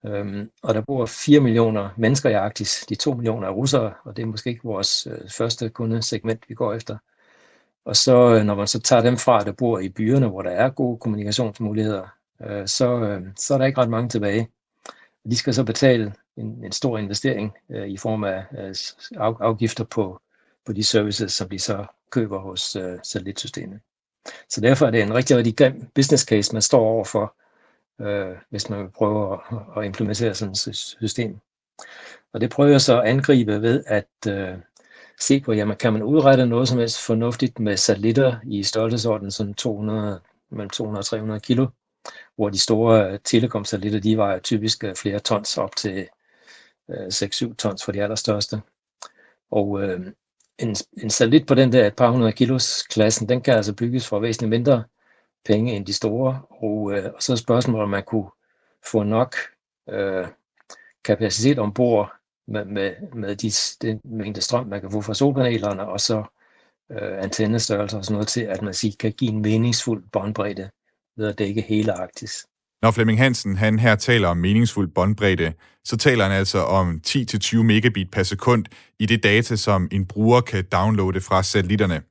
Øhm, 0.05 0.51
og 0.63 0.73
der 0.73 0.81
bor 0.81 1.05
4 1.05 1.39
millioner 1.39 1.89
mennesker 1.97 2.29
i 2.29 2.33
Arktis. 2.33 2.85
De 2.89 2.95
2 2.95 3.13
millioner 3.13 3.47
er 3.47 3.51
russere, 3.51 3.93
og 4.03 4.17
det 4.17 4.23
er 4.23 4.27
måske 4.27 4.49
ikke 4.49 4.63
vores 4.63 5.07
øh, 5.07 5.29
første 5.29 5.69
kundesegment, 5.69 6.49
vi 6.49 6.53
går 6.53 6.73
efter. 6.73 6.97
Og 7.85 7.95
så 7.95 8.35
øh, 8.35 8.43
når 8.43 8.55
man 8.55 8.67
så 8.67 8.79
tager 8.79 9.01
dem 9.01 9.17
fra, 9.17 9.43
der 9.43 9.51
bor 9.51 9.79
i 9.79 9.89
byerne, 9.89 10.27
hvor 10.27 10.41
der 10.41 10.51
er 10.51 10.69
gode 10.69 10.97
kommunikationsmuligheder, 10.99 12.07
øh, 12.41 12.67
så, 12.67 12.99
øh, 12.99 13.21
så 13.37 13.53
er 13.53 13.57
der 13.57 13.65
ikke 13.65 13.81
ret 13.81 13.89
mange 13.89 14.09
tilbage. 14.09 14.49
De 15.29 15.37
skal 15.37 15.53
så 15.53 15.63
betale 15.63 16.13
en, 16.37 16.63
en 16.65 16.71
stor 16.71 16.97
investering 16.97 17.53
øh, 17.69 17.87
i 17.87 17.97
form 17.97 18.23
af 18.23 18.45
øh, 18.57 18.75
afgifter 19.39 19.83
på, 19.83 20.21
på 20.65 20.73
de 20.73 20.83
services, 20.83 21.33
som 21.33 21.49
de 21.49 21.59
så 21.59 21.85
køber 22.11 22.39
hos 22.39 22.75
øh, 22.75 22.99
satellitsystemet. 23.03 23.79
Så 24.49 24.61
derfor 24.61 24.85
er 24.85 24.91
det 24.91 25.01
en 25.01 25.13
rigtig, 25.13 25.37
rigtig 25.37 25.57
grim 25.57 25.87
business 25.95 26.23
case, 26.23 26.53
man 26.53 26.61
står 26.61 26.79
overfor, 26.79 27.35
øh, 28.01 28.35
hvis 28.49 28.69
man 28.69 28.79
vil 28.79 28.89
prøve 28.89 29.33
at, 29.33 29.39
at 29.77 29.85
implementere 29.85 30.33
sådan 30.33 30.51
et 30.51 30.75
system. 30.75 31.39
Og 32.33 32.41
det 32.41 32.49
prøver 32.49 32.69
jeg 32.71 32.81
så 32.81 33.01
at 33.01 33.07
angribe 33.07 33.61
ved 33.61 33.83
at 33.87 34.07
øh, 34.27 34.57
se 35.19 35.39
på, 35.39 35.53
jamen 35.53 35.77
kan 35.77 35.93
man 35.93 36.03
udrette 36.03 36.45
noget 36.45 36.67
som 36.67 36.79
helst 36.79 37.05
fornuftigt 37.05 37.59
med 37.59 37.77
satellitter 37.77 38.35
i 38.43 38.63
størrelsesorden 38.63 39.31
sådan 39.31 39.53
200, 39.53 40.19
mellem 40.49 40.69
200 40.69 41.01
og 41.01 41.05
300 41.05 41.39
kilo, 41.39 41.67
hvor 42.35 42.49
de 42.49 42.59
store 42.59 43.11
øh, 43.11 43.19
telekomsatellitter, 43.23 43.99
de 43.99 44.17
vejer 44.17 44.39
typisk 44.39 44.83
øh, 44.83 44.95
flere 44.95 45.19
tons 45.19 45.57
op 45.57 45.75
til 45.75 46.07
øh, 46.89 47.07
6-7 47.07 47.55
tons 47.55 47.85
for 47.85 47.91
de 47.91 48.03
allerstørste. 48.03 48.61
Og 49.51 49.83
øh, 49.83 49.99
en, 50.59 50.75
en 51.03 51.09
satellit 51.09 51.47
på 51.47 51.55
den 51.55 51.71
der 51.71 51.87
et 51.87 51.95
par 51.95 52.09
hundrede 52.09 52.31
kilos 52.31 52.83
klassen, 52.83 53.29
den 53.29 53.41
kan 53.41 53.53
altså 53.53 53.75
bygges 53.75 54.07
for 54.07 54.19
væsentligt 54.19 54.49
mindre 54.49 54.83
penge 55.45 55.73
end 55.73 55.85
de 55.85 55.93
store. 55.93 56.41
Og, 56.49 56.93
øh, 56.93 57.11
og 57.15 57.23
så 57.23 57.31
er 57.33 57.37
spørgsmålet, 57.37 57.83
om 57.83 57.89
man 57.89 58.03
kunne 58.03 58.29
få 58.91 59.03
nok 59.03 59.35
øh, 59.89 60.27
kapacitet 61.03 61.59
ombord 61.59 62.13
med, 62.47 62.65
med, 62.65 62.93
med 63.13 63.35
de, 63.35 63.51
den 63.81 64.01
mængde 64.03 64.41
strøm, 64.41 64.67
man 64.67 64.81
kan 64.81 64.91
få 64.91 65.01
fra 65.01 65.13
solpanelerne, 65.13 65.87
og 65.87 65.99
så 65.99 66.23
øh, 66.91 67.23
antennestørrelser 67.23 67.97
og 67.97 68.05
sådan 68.05 68.13
noget 68.13 68.27
til, 68.27 68.41
at 68.41 68.61
man 68.61 68.73
siger, 68.73 68.95
kan 68.99 69.11
give 69.11 69.31
en 69.31 69.41
meningsfuld 69.41 70.03
båndbredde 70.11 70.69
ved 71.17 71.27
at 71.27 71.39
dække 71.39 71.61
hele 71.61 71.93
Arktis. 71.93 72.31
Når 72.81 72.91
Flemming 72.91 73.19
Hansen 73.19 73.57
han 73.57 73.79
her 73.79 73.95
taler 73.95 74.27
om 74.27 74.37
meningsfuld 74.37 74.87
båndbredde, 74.87 75.53
så 75.85 75.97
taler 75.97 76.23
han 76.23 76.33
altså 76.33 76.59
om 76.59 77.01
10-20 77.07 77.57
megabit 77.57 78.11
per 78.11 78.23
sekund 78.23 78.65
i 78.99 79.05
det 79.05 79.23
data, 79.23 79.55
som 79.55 79.87
en 79.91 80.05
bruger 80.05 80.41
kan 80.41 80.65
downloade 80.71 81.21
fra 81.21 81.43
satellitterne. 81.43 82.01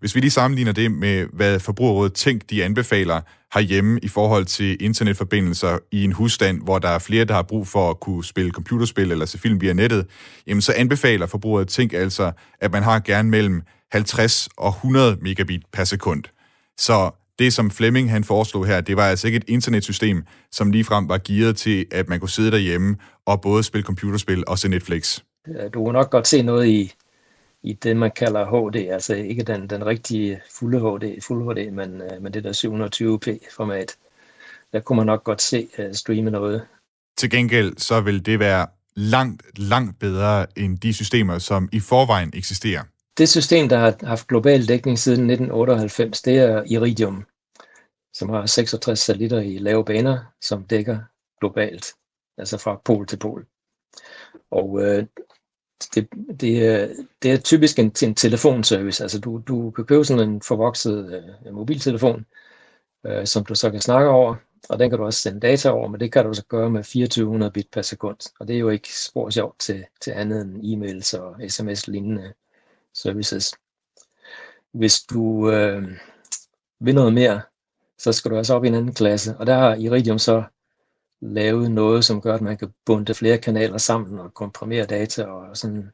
Hvis 0.00 0.14
vi 0.14 0.20
lige 0.20 0.30
sammenligner 0.30 0.72
det 0.72 0.92
med, 0.92 1.26
hvad 1.32 1.60
Forbrugerrådet 1.60 2.12
Tænk 2.12 2.50
de 2.50 2.64
anbefaler 2.64 3.20
herhjemme 3.54 4.00
i 4.02 4.08
forhold 4.08 4.44
til 4.44 4.76
internetforbindelser 4.82 5.78
i 5.92 6.04
en 6.04 6.12
husstand, 6.12 6.62
hvor 6.62 6.78
der 6.78 6.88
er 6.88 6.98
flere, 6.98 7.24
der 7.24 7.34
har 7.34 7.42
brug 7.42 7.66
for 7.66 7.90
at 7.90 8.00
kunne 8.00 8.24
spille 8.24 8.50
computerspil 8.50 9.12
eller 9.12 9.26
se 9.26 9.38
film 9.38 9.60
via 9.60 9.72
nettet, 9.72 10.06
jamen 10.46 10.60
så 10.60 10.72
anbefaler 10.76 11.26
Forbrugerrådet 11.26 11.68
Tænk 11.68 11.92
altså, 11.92 12.32
at 12.60 12.72
man 12.72 12.82
har 12.82 13.00
gerne 13.00 13.30
mellem 13.30 13.62
50 13.92 14.48
og 14.56 14.68
100 14.68 15.18
megabit 15.22 15.62
per 15.72 15.84
sekund. 15.84 16.24
Så 16.78 17.10
det, 17.38 17.52
som 17.52 17.70
Flemming 17.70 18.10
han 18.10 18.24
foreslog 18.24 18.66
her, 18.66 18.80
det 18.80 18.96
var 18.96 19.08
altså 19.08 19.26
ikke 19.26 19.36
et 19.36 19.44
internetsystem, 19.48 20.24
som 20.52 20.70
ligefrem 20.70 21.08
var 21.08 21.20
gearet 21.24 21.56
til, 21.56 21.86
at 21.90 22.08
man 22.08 22.20
kunne 22.20 22.30
sidde 22.30 22.50
derhjemme 22.50 22.96
og 23.26 23.40
både 23.40 23.62
spille 23.62 23.84
computerspil 23.84 24.44
og 24.46 24.58
se 24.58 24.68
Netflix. 24.68 25.20
Du 25.74 25.84
kan 25.84 25.92
nok 25.92 26.10
godt 26.10 26.28
se 26.28 26.42
noget 26.42 26.66
i, 26.66 26.92
i 27.62 27.72
det, 27.72 27.96
man 27.96 28.10
kalder 28.16 28.70
HD, 28.70 28.76
altså 28.76 29.14
ikke 29.14 29.42
den, 29.42 29.70
den 29.70 29.86
rigtige 29.86 30.40
fulde 30.58 30.78
HD, 30.78 31.22
fuld 31.22 31.54
HD, 31.54 31.70
men, 31.70 32.00
øh, 32.00 32.22
men 32.22 32.34
det 32.34 32.44
der 32.44 32.52
720p-format. 32.52 33.96
Der 34.72 34.80
kunne 34.80 34.96
man 34.96 35.06
nok 35.06 35.24
godt 35.24 35.42
se 35.42 35.68
uh, 35.78 35.84
streame 35.92 36.30
noget. 36.30 36.62
Til 37.16 37.30
gengæld 37.30 37.78
så 37.78 38.00
vil 38.00 38.26
det 38.26 38.38
være 38.38 38.66
langt, 38.96 39.42
langt 39.58 39.98
bedre 39.98 40.46
end 40.56 40.78
de 40.78 40.92
systemer, 40.92 41.38
som 41.38 41.68
i 41.72 41.80
forvejen 41.80 42.30
eksisterer. 42.34 42.82
Det 43.18 43.28
system, 43.28 43.68
der 43.68 43.76
har 43.76 44.06
haft 44.06 44.26
global 44.26 44.68
dækning 44.68 44.98
siden 44.98 45.30
1998, 45.30 46.22
det 46.22 46.38
er 46.38 46.62
Iridium, 46.66 47.24
som 48.14 48.28
har 48.28 48.46
66 48.46 48.98
satellitter 48.98 49.40
i 49.40 49.58
lave 49.58 49.84
baner, 49.84 50.18
som 50.40 50.64
dækker 50.64 50.98
globalt, 51.40 51.86
altså 52.38 52.58
fra 52.58 52.80
pol 52.84 53.06
til 53.06 53.16
pol. 53.16 53.46
Og 54.50 54.82
øh, 54.82 55.06
det, 55.94 56.08
det, 56.40 56.96
det 57.22 57.32
er 57.32 57.36
typisk 57.36 57.78
en, 57.78 57.92
en 58.02 58.14
telefonservice, 58.14 59.02
altså 59.02 59.20
du, 59.20 59.42
du 59.48 59.70
kan 59.70 59.84
købe 59.84 60.04
sådan 60.04 60.28
en 60.28 60.42
forvokset 60.42 61.22
øh, 61.46 61.54
mobiltelefon, 61.54 62.26
øh, 63.06 63.26
som 63.26 63.44
du 63.44 63.54
så 63.54 63.70
kan 63.70 63.80
snakke 63.80 64.10
over, 64.10 64.34
og 64.68 64.78
den 64.78 64.90
kan 64.90 64.98
du 64.98 65.04
også 65.04 65.20
sende 65.20 65.40
data 65.40 65.70
over, 65.70 65.88
men 65.88 66.00
det 66.00 66.12
kan 66.12 66.24
du 66.24 66.34
så 66.34 66.44
gøre 66.44 66.70
med 66.70 66.84
2400 66.84 67.52
bit 67.52 67.68
per 67.72 67.82
sekund, 67.82 68.16
og 68.40 68.48
det 68.48 68.56
er 68.56 68.60
jo 68.60 68.68
ikke 68.68 68.96
spor 68.96 69.30
sjovt 69.30 69.58
til, 69.58 69.84
til 70.00 70.10
andet 70.10 70.40
end 70.40 70.62
e-mails 70.64 71.18
og 71.20 71.50
sms-lignende 71.50 72.32
services. 73.02 73.54
Hvis 74.72 75.00
du 75.00 75.50
øh, 75.50 75.82
vil 76.80 76.94
noget 76.94 77.14
mere, 77.14 77.42
så 77.98 78.12
skal 78.12 78.30
du 78.30 78.36
altså 78.36 78.54
op 78.54 78.64
i 78.64 78.68
en 78.68 78.74
anden 78.74 78.94
klasse, 78.94 79.36
og 79.36 79.46
der 79.46 79.54
har 79.54 79.74
Iridium 79.74 80.18
så 80.18 80.44
lavet 81.20 81.70
noget, 81.70 82.04
som 82.04 82.20
gør, 82.20 82.34
at 82.34 82.40
man 82.40 82.56
kan 82.56 82.74
bunde 82.84 83.14
flere 83.14 83.38
kanaler 83.38 83.78
sammen 83.78 84.18
og 84.18 84.34
komprimere 84.34 84.86
data 84.86 85.24
og 85.24 85.56
sådan 85.56 85.90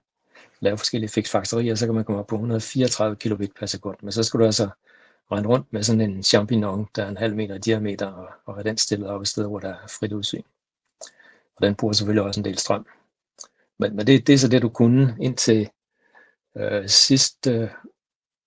lave 0.61 0.79
forskellige 0.79 1.11
fiksfaktorier, 1.11 1.75
så 1.75 1.87
kan 1.87 1.95
man 1.95 2.05
komme 2.05 2.21
op 2.21 2.27
på 2.27 2.35
134 2.35 3.17
kilobit 3.17 3.55
per 3.59 3.67
sekund. 3.67 3.97
Men 4.03 4.13
så 4.13 4.23
skal 4.23 4.41
du 4.41 4.45
altså 4.45 4.69
rende 5.33 5.49
rundt 5.49 5.73
med 5.73 5.83
sådan 5.83 6.01
en 6.01 6.23
champignon, 6.23 6.89
der 6.97 7.05
er 7.05 7.09
en 7.09 7.17
halv 7.17 7.37
meter 7.37 7.55
i 7.55 7.59
diameter, 7.59 8.07
og, 8.07 8.29
og 8.47 8.55
have 8.55 8.65
den 8.65 8.77
stillet 8.77 9.09
op 9.09 9.21
et 9.21 9.29
sted, 9.29 9.47
hvor 9.47 9.59
der 9.59 9.69
er 9.69 9.87
frit 9.89 10.13
udsyn. 10.13 10.43
Og 11.57 11.63
den 11.63 11.75
bruger 11.75 11.93
selvfølgelig 11.93 12.23
også 12.23 12.41
en 12.41 12.45
del 12.45 12.59
strøm. 12.59 12.87
Men, 13.79 13.97
men 13.97 14.07
det, 14.07 14.27
det 14.27 14.33
er 14.33 14.39
så 14.39 14.49
det, 14.49 14.63
du 14.63 14.69
kunne 14.69 15.17
indtil 15.21 15.71
Øh, 16.57 16.89
sidste 16.89 17.71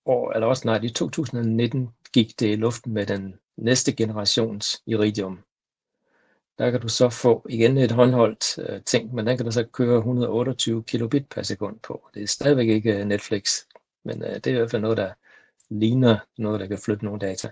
år, 0.06 0.32
eller 0.32 0.48
også 0.48 0.68
nej, 0.68 0.80
i 0.84 0.90
2019 0.90 1.90
gik 2.14 2.40
det 2.40 2.52
i 2.52 2.56
luften 2.56 2.94
med 2.94 3.06
den 3.06 3.36
næste 3.58 3.94
generations 3.94 4.84
Iridium. 4.86 5.40
Der 6.58 6.72
kan 6.72 6.82
du 6.82 6.88
så 6.88 7.10
få 7.10 7.46
igen 7.50 7.78
et 7.78 7.92
håndholdt 7.92 8.58
øh, 8.58 8.82
ting, 8.84 9.14
men 9.14 9.28
den 9.28 9.38
kan 9.38 9.46
du 9.46 9.52
så 9.52 9.64
køre 9.64 9.98
128 9.98 10.84
kilobit 10.84 11.30
per 11.30 11.42
sekund 11.42 11.80
på. 11.80 12.10
Det 12.14 12.24
er 12.24 12.28
stadigvæk 12.28 12.68
ikke 12.68 13.00
øh, 13.00 13.06
Netflix, 13.06 13.62
men 14.04 14.24
øh, 14.24 14.36
det 14.36 14.48
er 14.48 14.52
i 14.52 14.58
hvert 14.58 14.72
fald 14.72 14.82
noget, 14.82 14.98
der 14.98 15.14
ligner 15.70 16.18
noget, 16.38 16.60
der 16.60 16.68
kan 16.68 16.78
flytte 16.78 17.06
nogle 17.06 17.20
data. 17.20 17.52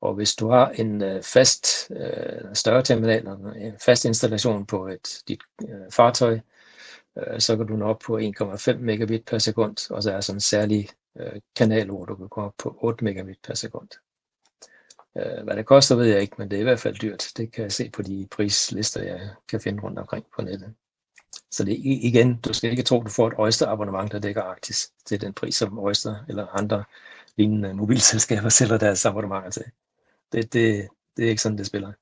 Og 0.00 0.14
hvis 0.14 0.34
du 0.34 0.48
har 0.50 0.70
en 0.70 1.02
øh, 1.02 1.22
fast 1.22 1.90
øh, 1.90 2.54
større 2.54 2.82
terminal, 2.82 3.26
en 3.26 3.78
fast 3.84 4.04
installation 4.04 4.66
på 4.66 4.86
et 4.86 5.22
dit 5.28 5.40
øh, 5.62 5.92
fartøj, 5.92 6.34
øh, 6.34 6.40
Øh, 7.18 7.40
så 7.40 7.56
kan 7.56 7.66
du 7.66 7.76
nå 7.76 7.84
op 7.84 7.98
på 7.98 8.18
1,5 8.18 8.76
megabit 8.76 9.24
per 9.24 9.38
sekund, 9.38 9.90
og 9.90 10.02
så 10.02 10.12
er 10.12 10.20
sådan 10.20 10.36
en 10.36 10.40
særlig 10.40 10.88
øh, 11.18 11.40
kanal, 11.56 11.86
hvor 11.86 12.04
du 12.04 12.16
kan 12.16 12.28
komme 12.28 12.46
op 12.46 12.54
på 12.58 12.78
8 12.82 13.04
megabit 13.04 13.38
per 13.42 13.54
sekund. 13.54 13.88
Øh, 15.16 15.44
hvad 15.44 15.56
det 15.56 15.66
koster, 15.66 15.96
ved 15.96 16.06
jeg 16.06 16.20
ikke, 16.20 16.34
men 16.38 16.50
det 16.50 16.56
er 16.56 16.60
i 16.60 16.64
hvert 16.64 16.80
fald 16.80 16.96
dyrt. 16.96 17.28
Det 17.36 17.52
kan 17.52 17.62
jeg 17.62 17.72
se 17.72 17.90
på 17.90 18.02
de 18.02 18.28
prislister, 18.30 19.02
jeg 19.02 19.30
kan 19.48 19.60
finde 19.60 19.82
rundt 19.82 19.98
omkring 19.98 20.26
på 20.36 20.42
nettet. 20.42 20.74
Så 21.50 21.64
det 21.64 21.76
igen, 21.82 22.40
du 22.40 22.52
skal 22.52 22.70
ikke 22.70 22.82
tro, 22.82 23.02
du 23.02 23.10
får 23.10 23.26
et 23.26 23.34
Oyster-abonnement, 23.38 24.12
der 24.12 24.18
dækker 24.18 24.42
Arktis 24.42 24.92
til 25.04 25.20
den 25.20 25.34
pris, 25.34 25.54
som 25.54 25.78
Oyster 25.78 26.24
eller 26.28 26.46
andre 26.46 26.84
lignende 27.36 27.74
mobilselskaber 27.74 28.48
sælger 28.58 28.78
deres 28.78 29.06
abonnementer 29.06 29.50
til. 29.50 29.64
Det, 30.32 30.52
det, 30.52 30.88
det 31.16 31.24
er 31.24 31.28
ikke 31.28 31.42
sådan, 31.42 31.58
det 31.58 31.66
spiller. 31.66 31.92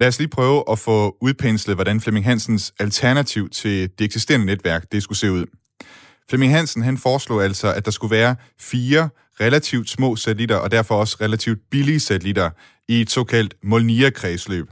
Lad 0.00 0.08
os 0.08 0.18
lige 0.18 0.28
prøve 0.28 0.64
at 0.70 0.78
få 0.78 1.16
udpenslet, 1.20 1.76
hvordan 1.76 2.00
Flemming 2.00 2.26
Hansens 2.26 2.74
alternativ 2.78 3.50
til 3.50 3.90
det 3.98 4.04
eksisterende 4.04 4.46
netværk, 4.46 4.92
det 4.92 5.02
skulle 5.02 5.18
se 5.18 5.32
ud. 5.32 5.46
Flemming 6.28 6.52
Hansen 6.52 6.82
han 6.82 6.98
foreslog 6.98 7.44
altså, 7.44 7.72
at 7.74 7.84
der 7.84 7.90
skulle 7.90 8.16
være 8.16 8.36
fire 8.60 9.08
relativt 9.40 9.90
små 9.90 10.16
satellitter, 10.16 10.56
og 10.56 10.70
derfor 10.70 10.94
også 10.94 11.16
relativt 11.20 11.58
billige 11.70 12.00
satellitter, 12.00 12.50
i 12.88 13.00
et 13.00 13.10
såkaldt 13.10 13.54
Molnier-kredsløb. 13.62 14.66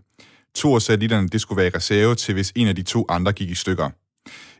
To 0.55 0.75
af 0.75 0.83
satellitterne 0.83 1.29
det 1.29 1.41
skulle 1.41 1.57
være 1.57 1.67
i 1.67 1.77
reserve 1.77 2.15
til, 2.15 2.35
hvis 2.35 2.53
en 2.57 2.69
af 2.69 2.77
de 2.77 2.83
to 2.83 3.07
andre 3.09 3.33
gik 3.33 3.51
i 3.51 3.55
stykker. 3.55 3.91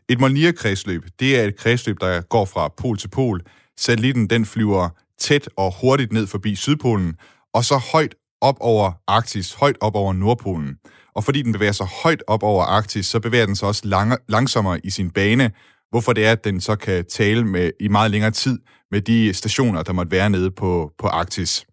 Et 0.09 0.19
Molnier-kredsløb, 0.19 1.03
det 1.19 1.39
er 1.39 1.43
et 1.43 1.55
kredsløb, 1.55 1.99
der 2.01 2.21
går 2.21 2.45
fra 2.45 2.67
pol 2.77 2.97
til 2.97 3.07
pol. 3.07 3.41
Satellitten 3.77 4.27
den 4.27 4.45
flyver 4.45 4.89
tæt 5.19 5.49
og 5.57 5.73
hurtigt 5.81 6.11
ned 6.11 6.27
forbi 6.27 6.55
Sydpolen, 6.55 7.15
og 7.53 7.65
så 7.65 7.77
højt 7.77 8.15
op 8.41 8.57
over 8.59 8.91
Arktis, 9.07 9.53
højt 9.53 9.77
op 9.81 9.95
over 9.95 10.13
Nordpolen. 10.13 10.77
Og 11.15 11.23
fordi 11.23 11.41
den 11.41 11.53
bevæger 11.53 11.71
sig 11.71 11.87
højt 12.03 12.23
op 12.27 12.43
over 12.43 12.63
Arktis, 12.63 13.05
så 13.05 13.19
bevæger 13.19 13.45
den 13.45 13.55
sig 13.55 13.67
også 13.67 13.81
lang- 13.85 14.23
langsommere 14.27 14.79
i 14.85 14.89
sin 14.89 15.11
bane, 15.11 15.51
hvorfor 15.89 16.13
det 16.13 16.25
er, 16.25 16.31
at 16.31 16.43
den 16.43 16.61
så 16.61 16.75
kan 16.75 17.05
tale 17.05 17.45
med 17.45 17.71
i 17.79 17.87
meget 17.87 18.11
længere 18.11 18.31
tid 18.31 18.59
med 18.91 19.01
de 19.01 19.33
stationer, 19.33 19.83
der 19.83 19.93
måtte 19.93 20.11
være 20.11 20.29
nede 20.29 20.51
på, 20.51 20.91
på 20.97 21.07
Arktis. 21.07 21.65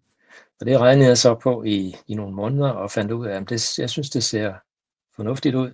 Og 0.59 0.65
det 0.65 0.79
regnede 0.79 1.07
jeg 1.07 1.17
så 1.17 1.35
på 1.43 1.63
i, 1.63 1.95
i 2.07 2.15
nogle 2.15 2.35
måneder 2.35 2.69
og 2.69 2.91
fandt 2.91 3.11
ud 3.11 3.27
af, 3.27 3.35
at 3.35 3.49
det, 3.49 3.79
jeg 3.79 3.89
synes, 3.89 4.09
det 4.09 4.23
ser 4.23 4.53
fornuftigt 5.15 5.55
ud. 5.55 5.71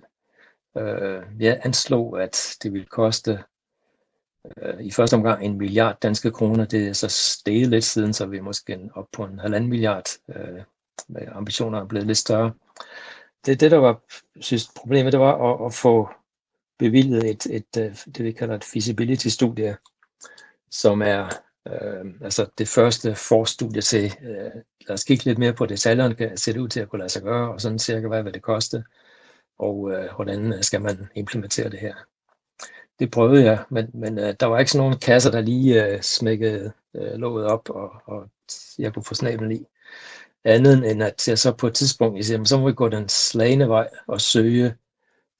Øh, 0.78 1.22
jeg 1.40 1.60
anslog, 1.64 2.22
at 2.22 2.56
det 2.62 2.72
ville 2.72 2.86
koste 2.86 3.38
øh, 4.62 4.80
i 4.80 4.90
første 4.90 5.14
omgang 5.14 5.44
en 5.44 5.58
milliard 5.58 6.00
danske 6.02 6.30
kroner. 6.30 6.64
Det 6.64 6.88
er 6.88 6.92
så 6.92 7.08
steget 7.08 7.68
lidt 7.68 7.84
siden, 7.84 8.12
så 8.12 8.26
vi 8.26 8.36
er 8.36 8.42
måske 8.42 8.78
op 8.94 9.06
på 9.12 9.24
en 9.24 9.38
halvanden 9.38 9.70
milliard 9.70 10.06
øh, 10.28 10.62
ambitioner 11.32 11.80
er 11.80 11.86
blevet 11.86 12.06
lidt 12.06 12.18
større. 12.18 12.52
Det, 13.46 13.60
det 13.60 13.70
der 13.70 13.78
var 13.78 14.00
synes, 14.40 14.68
problemet, 14.76 15.12
det 15.12 15.20
var 15.20 15.52
at, 15.52 15.66
at 15.66 15.74
få 15.74 16.08
bevilget 16.78 17.30
et, 17.30 17.46
et, 17.46 17.76
øh, 17.78 17.96
det 18.06 18.24
vi 18.24 18.32
kalder 18.32 18.54
et 18.54 18.64
feasibility-studie, 18.64 19.76
som 20.70 21.02
er 21.02 21.28
øh, 21.68 22.04
altså 22.20 22.46
det 22.58 22.68
første 22.68 23.14
forstudie 23.14 23.82
til, 23.82 24.04
øh, 24.22 24.52
lad 24.88 24.94
os 24.94 25.04
kigge 25.04 25.24
lidt 25.24 25.38
mere 25.38 25.52
på 25.52 25.66
detaljerne, 25.66 26.14
kan 26.14 26.36
se 26.36 26.52
det 26.52 26.60
ud 26.60 26.68
til 26.68 26.80
at 26.80 26.88
kunne 26.88 26.98
lade 26.98 27.08
sig 27.08 27.22
gøre, 27.22 27.52
og 27.52 27.60
sådan 27.60 27.78
cirka 27.78 28.08
hvad 28.08 28.22
vil 28.22 28.34
det 28.34 28.42
koste, 28.42 28.84
og 29.58 29.90
øh, 29.92 30.14
hvordan 30.14 30.52
øh, 30.52 30.62
skal 30.62 30.82
man 30.82 31.08
implementere 31.14 31.70
det 31.70 31.78
her. 31.78 31.94
Det 32.98 33.10
prøvede 33.10 33.44
jeg, 33.44 33.64
men, 33.70 33.90
men 33.94 34.18
øh, 34.18 34.34
der 34.40 34.46
var 34.46 34.58
ikke 34.58 34.70
sådan 34.70 34.84
nogen 34.84 34.98
kasser, 34.98 35.30
der 35.30 35.40
lige 35.40 35.86
øh, 35.86 36.02
smækkede 36.02 36.72
øh, 36.94 37.14
låget 37.14 37.46
op, 37.46 37.70
og, 37.70 37.92
og 38.04 38.28
jeg 38.78 38.94
kunne 38.94 39.04
få 39.04 39.14
snablen 39.14 39.52
i 39.52 39.66
andet 40.44 40.90
end 40.90 41.02
at 41.02 41.28
jeg 41.28 41.38
så 41.38 41.52
på 41.52 41.66
et 41.66 41.74
tidspunkt 41.74 42.24
siger, 42.24 42.44
så 42.44 42.58
må 42.58 42.66
vi 42.66 42.72
gå 42.74 42.88
den 42.88 43.08
slagende 43.08 43.68
vej 43.68 43.88
og 44.06 44.20
søge 44.20 44.74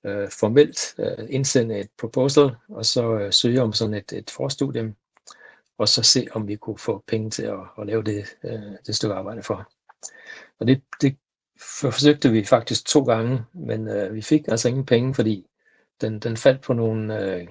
øh, 0.06 0.30
formelt, 0.30 0.94
øh, 0.98 1.26
indsende 1.30 1.78
et 1.78 1.88
proposal, 1.98 2.50
og 2.68 2.86
så 2.86 3.18
øh, 3.18 3.32
søge 3.32 3.62
om 3.62 3.72
sådan 3.72 3.94
et, 3.94 4.12
et 4.12 4.30
forstudium, 4.30 4.94
og 5.78 5.88
så 5.88 6.02
se, 6.02 6.26
om 6.32 6.48
vi 6.48 6.56
kunne 6.56 6.78
få 6.78 7.04
penge 7.06 7.30
til 7.30 7.42
at, 7.42 7.58
at 7.80 7.86
lave 7.86 8.02
det, 8.02 8.24
øh, 8.44 8.78
det 8.86 8.96
stykke 8.96 9.14
arbejde 9.14 9.42
for. 9.42 9.70
Og 10.60 10.66
det, 10.66 10.82
det 11.00 11.16
forsøgte 11.80 12.30
vi 12.30 12.44
faktisk 12.44 12.86
to 12.86 13.04
gange, 13.04 13.42
men 13.54 13.88
øh, 13.88 14.14
vi 14.14 14.22
fik 14.22 14.48
altså 14.48 14.68
ingen 14.68 14.86
penge, 14.86 15.14
fordi 15.14 15.46
den, 16.00 16.18
den 16.18 16.36
faldt 16.36 16.60
på 16.60 16.72
nogle 16.72 17.20
øh, 17.20 17.46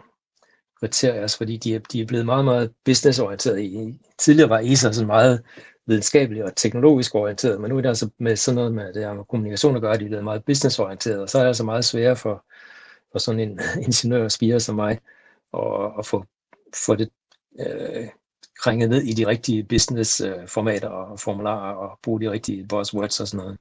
kriterier, 0.80 1.22
altså 1.22 1.38
fordi 1.38 1.58
de 1.58 1.80
de 1.80 2.02
er 2.02 2.06
blevet 2.06 2.26
meget, 2.26 2.46
meget 2.46 2.74
businessorienteret. 2.86 3.60
I, 3.60 4.00
tidligere 4.18 4.50
var 4.50 4.60
ESA 4.60 4.92
sådan 4.92 5.08
meget 5.08 5.44
videnskabelig 5.86 6.44
og 6.44 6.56
teknologisk 6.56 7.16
orienteret, 7.16 7.62
men 7.62 7.70
nu 7.70 7.78
er 7.78 7.82
det 7.82 7.90
altså 7.90 8.10
med 8.18 8.36
sådan 8.36 8.56
noget 8.56 8.74
med 8.74 8.94
det 8.94 9.04
her 9.04 9.14
med 9.14 9.24
kommunikation 9.24 9.76
at 9.76 9.82
gøre, 9.82 9.98
de 9.98 10.04
er 10.04 10.08
blevet 10.08 10.24
meget 10.24 10.46
businessorienteret, 10.46 11.22
og 11.22 11.30
så 11.30 11.38
er 11.38 11.42
det 11.42 11.48
altså 11.48 11.64
meget 11.64 11.86
sværere 11.86 12.16
for, 12.16 12.46
for 13.12 13.20
sådan 13.20 13.40
en 13.40 13.60
ingeniør 13.88 14.28
spiger 14.28 14.60
som 14.60 14.76
mig 14.76 15.00
at, 15.54 15.92
at 16.00 16.06
få, 16.06 16.26
få 16.86 16.96
det 16.96 17.10
øh, 17.60 18.08
krænget 18.64 18.90
ned 18.90 19.02
i 19.02 19.14
de 19.14 19.28
rigtige 19.28 19.64
business-formater 19.64 20.88
og 20.88 21.20
formularer 21.20 21.74
og 21.74 22.00
bruge 22.04 22.22
de 22.22 22.32
rigtige 22.32 22.68
buzzwords 22.68 23.20
og 23.20 23.28
sådan 23.28 23.44
noget. 23.44 23.58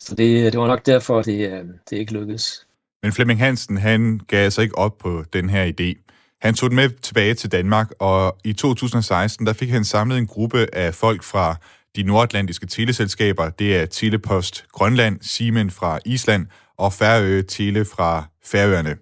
Så 0.00 0.14
det, 0.14 0.52
det 0.52 0.60
var 0.60 0.66
nok 0.66 0.86
derfor, 0.86 1.22
det, 1.22 1.52
øh, 1.52 1.64
det 1.90 1.96
ikke 1.96 2.12
lykkedes. 2.12 2.66
Men 3.02 3.12
Flemming 3.12 3.38
Hansen, 3.40 3.76
han 3.76 4.20
gav 4.28 4.44
altså 4.44 4.62
ikke 4.62 4.78
op 4.78 4.98
på 4.98 5.24
den 5.32 5.50
her 5.50 5.66
idé. 5.66 6.07
Han 6.40 6.54
tog 6.54 6.70
den 6.70 6.76
med 6.76 6.90
tilbage 6.90 7.34
til 7.34 7.52
Danmark, 7.52 7.90
og 7.98 8.36
i 8.44 8.52
2016, 8.52 9.46
der 9.46 9.52
fik 9.52 9.70
han 9.70 9.84
samlet 9.84 10.18
en 10.18 10.26
gruppe 10.26 10.66
af 10.72 10.94
folk 10.94 11.22
fra 11.22 11.56
de 11.96 12.02
nordatlantiske 12.02 12.66
teleselskaber. 12.66 13.50
Det 13.50 13.76
er 13.76 13.86
Telepost 13.86 14.64
Grønland, 14.72 15.18
Siemens 15.20 15.74
fra 15.74 15.98
Island 16.04 16.46
og 16.76 16.92
Færø 16.92 17.42
Tele 17.42 17.84
fra 17.84 18.24
Færøerne. 18.44 18.96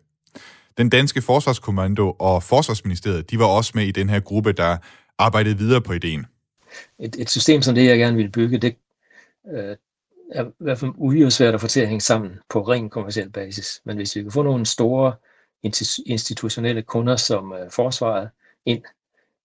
Den 0.78 0.88
danske 0.88 1.22
forsvarskommando 1.22 2.16
og 2.18 2.42
forsvarsministeriet, 2.42 3.30
de 3.30 3.38
var 3.38 3.46
også 3.46 3.72
med 3.74 3.84
i 3.84 3.90
den 3.90 4.10
her 4.10 4.20
gruppe, 4.20 4.52
der 4.52 4.76
arbejdede 5.18 5.58
videre 5.58 5.80
på 5.80 5.92
ideen. 5.92 6.26
Et, 7.00 7.16
et 7.18 7.30
system 7.30 7.62
som 7.62 7.74
det, 7.74 7.84
jeg 7.84 7.98
gerne 7.98 8.16
ville 8.16 8.32
bygge, 8.32 8.58
det 8.58 8.76
øh, 9.54 9.76
er 10.32 10.44
i 10.44 10.50
hvert 10.58 10.78
fald 10.78 10.92
uhyre 10.96 11.30
svært 11.30 11.54
at 11.54 11.60
få 11.60 11.66
til 11.66 11.80
at 11.80 11.88
hænge 11.88 12.00
sammen 12.00 12.30
på 12.50 12.60
ren 12.60 12.90
kommersiel 12.90 13.30
basis. 13.30 13.80
Men 13.84 13.96
hvis 13.96 14.16
vi 14.16 14.22
kan 14.22 14.32
få 14.32 14.42
nogle 14.42 14.66
store 14.66 15.12
institutionelle 16.06 16.82
kunder 16.82 17.16
som 17.16 17.52
øh, 17.52 17.70
forsvaret 17.70 18.30
ind, 18.64 18.82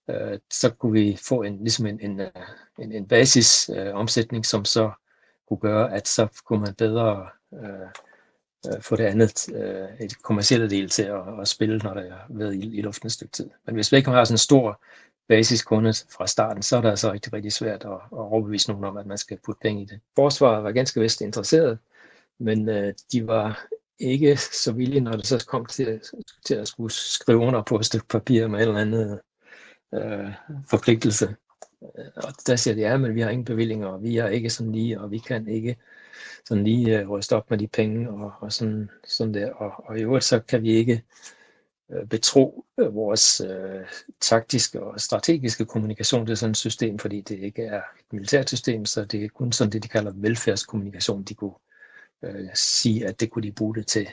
øh, 0.10 0.40
så 0.52 0.70
kunne 0.70 0.92
vi 0.94 1.18
få 1.28 1.42
en, 1.42 1.58
ligesom 1.58 1.86
en, 1.86 2.00
en, 2.00 2.20
øh, 2.20 2.32
en, 2.80 2.92
en 2.92 3.08
basis 3.08 3.70
øh, 3.76 3.96
omsætning, 3.96 4.46
som 4.46 4.66
så 4.66 4.92
kunne 5.48 5.60
gøre, 5.60 5.94
at 5.94 6.08
så 6.08 6.28
kunne 6.46 6.62
man 6.62 6.76
bedre 6.76 7.28
øh, 7.54 7.88
øh, 8.68 8.82
få 8.82 8.96
det 8.96 9.04
andet, 9.04 9.50
øh, 9.56 9.90
et 10.00 10.22
kommersielle 10.22 10.70
del 10.70 10.90
til 10.90 11.04
at, 11.04 11.40
at 11.42 11.48
spille, 11.48 11.78
når 11.78 11.94
der 11.94 12.02
er 12.02 12.20
været 12.30 12.56
i, 12.56 12.78
i 12.78 12.82
luften 12.82 13.08
et 13.08 13.14
stykke 13.14 13.32
tid. 13.32 13.50
Men 13.66 13.76
hvis 13.76 13.92
vi 13.92 13.98
ikke 13.98 14.12
har 14.12 14.24
sådan 14.24 14.34
en 14.34 14.38
stor 14.38 14.82
basiskunde 15.28 15.94
fra 15.94 16.28
starten, 16.28 16.64
så 16.64 16.78
er 16.78 16.82
det 16.82 16.90
altså 16.90 17.12
rigtig, 17.12 17.34
rigtig 17.34 17.54
svært 17.54 17.86
at, 17.86 17.92
at 17.92 18.00
overbevise 18.12 18.70
nogen 18.70 18.86
om, 18.86 18.98
at 18.98 19.06
man 19.06 19.18
skal 19.18 19.40
putte 19.46 19.60
penge 19.62 19.82
i 19.82 19.86
det. 19.86 20.00
Forsvaret 20.16 20.64
var 20.64 20.72
ganske 20.72 21.02
vist 21.02 21.22
interesseret, 21.22 21.80
men 22.40 22.70
øh, 22.70 22.94
de 23.12 23.28
var 23.28 23.66
ikke 24.02 24.38
så 24.38 24.72
villige, 24.72 25.02
når 25.02 25.12
det 25.12 25.28
så 25.28 25.46
kom 25.48 25.66
til, 25.66 26.02
til 26.46 26.56
at 26.56 26.68
skulle 26.68 26.94
skrive 26.94 27.40
under 27.40 27.64
på 27.64 27.76
et 27.76 27.86
stykke 27.86 28.08
papir 28.08 28.48
med 28.48 28.60
en 28.60 28.68
eller 28.68 28.82
anden 28.82 29.20
øh, 29.94 30.32
forpligtelse. 30.70 31.36
Øh, 31.84 32.06
og 32.16 32.34
der 32.48 32.56
siger 32.56 32.76
de, 32.76 32.82
ja, 32.82 32.98
men 32.98 33.16
vi 33.16 33.22
har 33.22 33.30
ingen 33.30 33.46
bevillinger, 33.46 33.88
og 33.88 34.04
vi 34.04 34.18
er 34.18 34.28
ikke 34.28 34.50
sådan 34.50 34.72
lige, 34.72 35.02
og 35.02 35.12
vi 35.12 35.18
kan 35.18 35.48
ikke 35.48 35.78
sådan 36.46 36.64
lige 36.64 37.00
øh, 37.00 37.10
ryste 37.10 37.36
op 37.36 37.50
med 37.50 37.58
de 37.58 37.68
penge, 37.68 38.10
og, 38.10 38.34
og 38.40 38.54
sådan, 38.54 38.90
sådan 39.08 39.34
der. 39.34 39.52
Og, 39.52 39.84
og 39.86 40.00
i 40.00 40.02
øvrigt 40.02 40.26
så 40.26 40.40
kan 40.40 40.64
vi 40.64 40.72
ikke 40.72 41.04
øh, 41.92 42.08
betro 42.08 42.66
øh, 42.80 42.96
vores 42.96 43.42
øh, 43.42 43.86
taktiske 44.22 44.84
og 44.84 45.02
strategiske 45.02 45.66
kommunikation 45.66 46.26
til 46.26 46.38
sådan 46.38 46.52
et 46.52 46.58
system, 46.58 47.00
fordi 47.00 47.22
det 47.22 47.40
ikke 47.40 47.64
er 47.64 47.82
et 48.00 48.14
militært 48.14 48.50
system, 48.50 48.86
så 48.86 49.06
det 49.06 49.24
er 49.24 49.30
kun 49.30 49.52
sådan 49.52 49.72
det, 49.72 49.84
de 49.84 49.88
kalder 49.88 50.12
velfærdskommunikation, 50.16 51.24
de 51.24 51.34
kunne 51.34 51.54
øh, 52.24 52.50
sige, 52.54 53.08
at 53.08 53.20
det 53.20 53.32
kunne 53.32 53.44
de 53.44 53.52
bruge 53.52 53.76
det 53.76 53.88
til. 53.88 54.08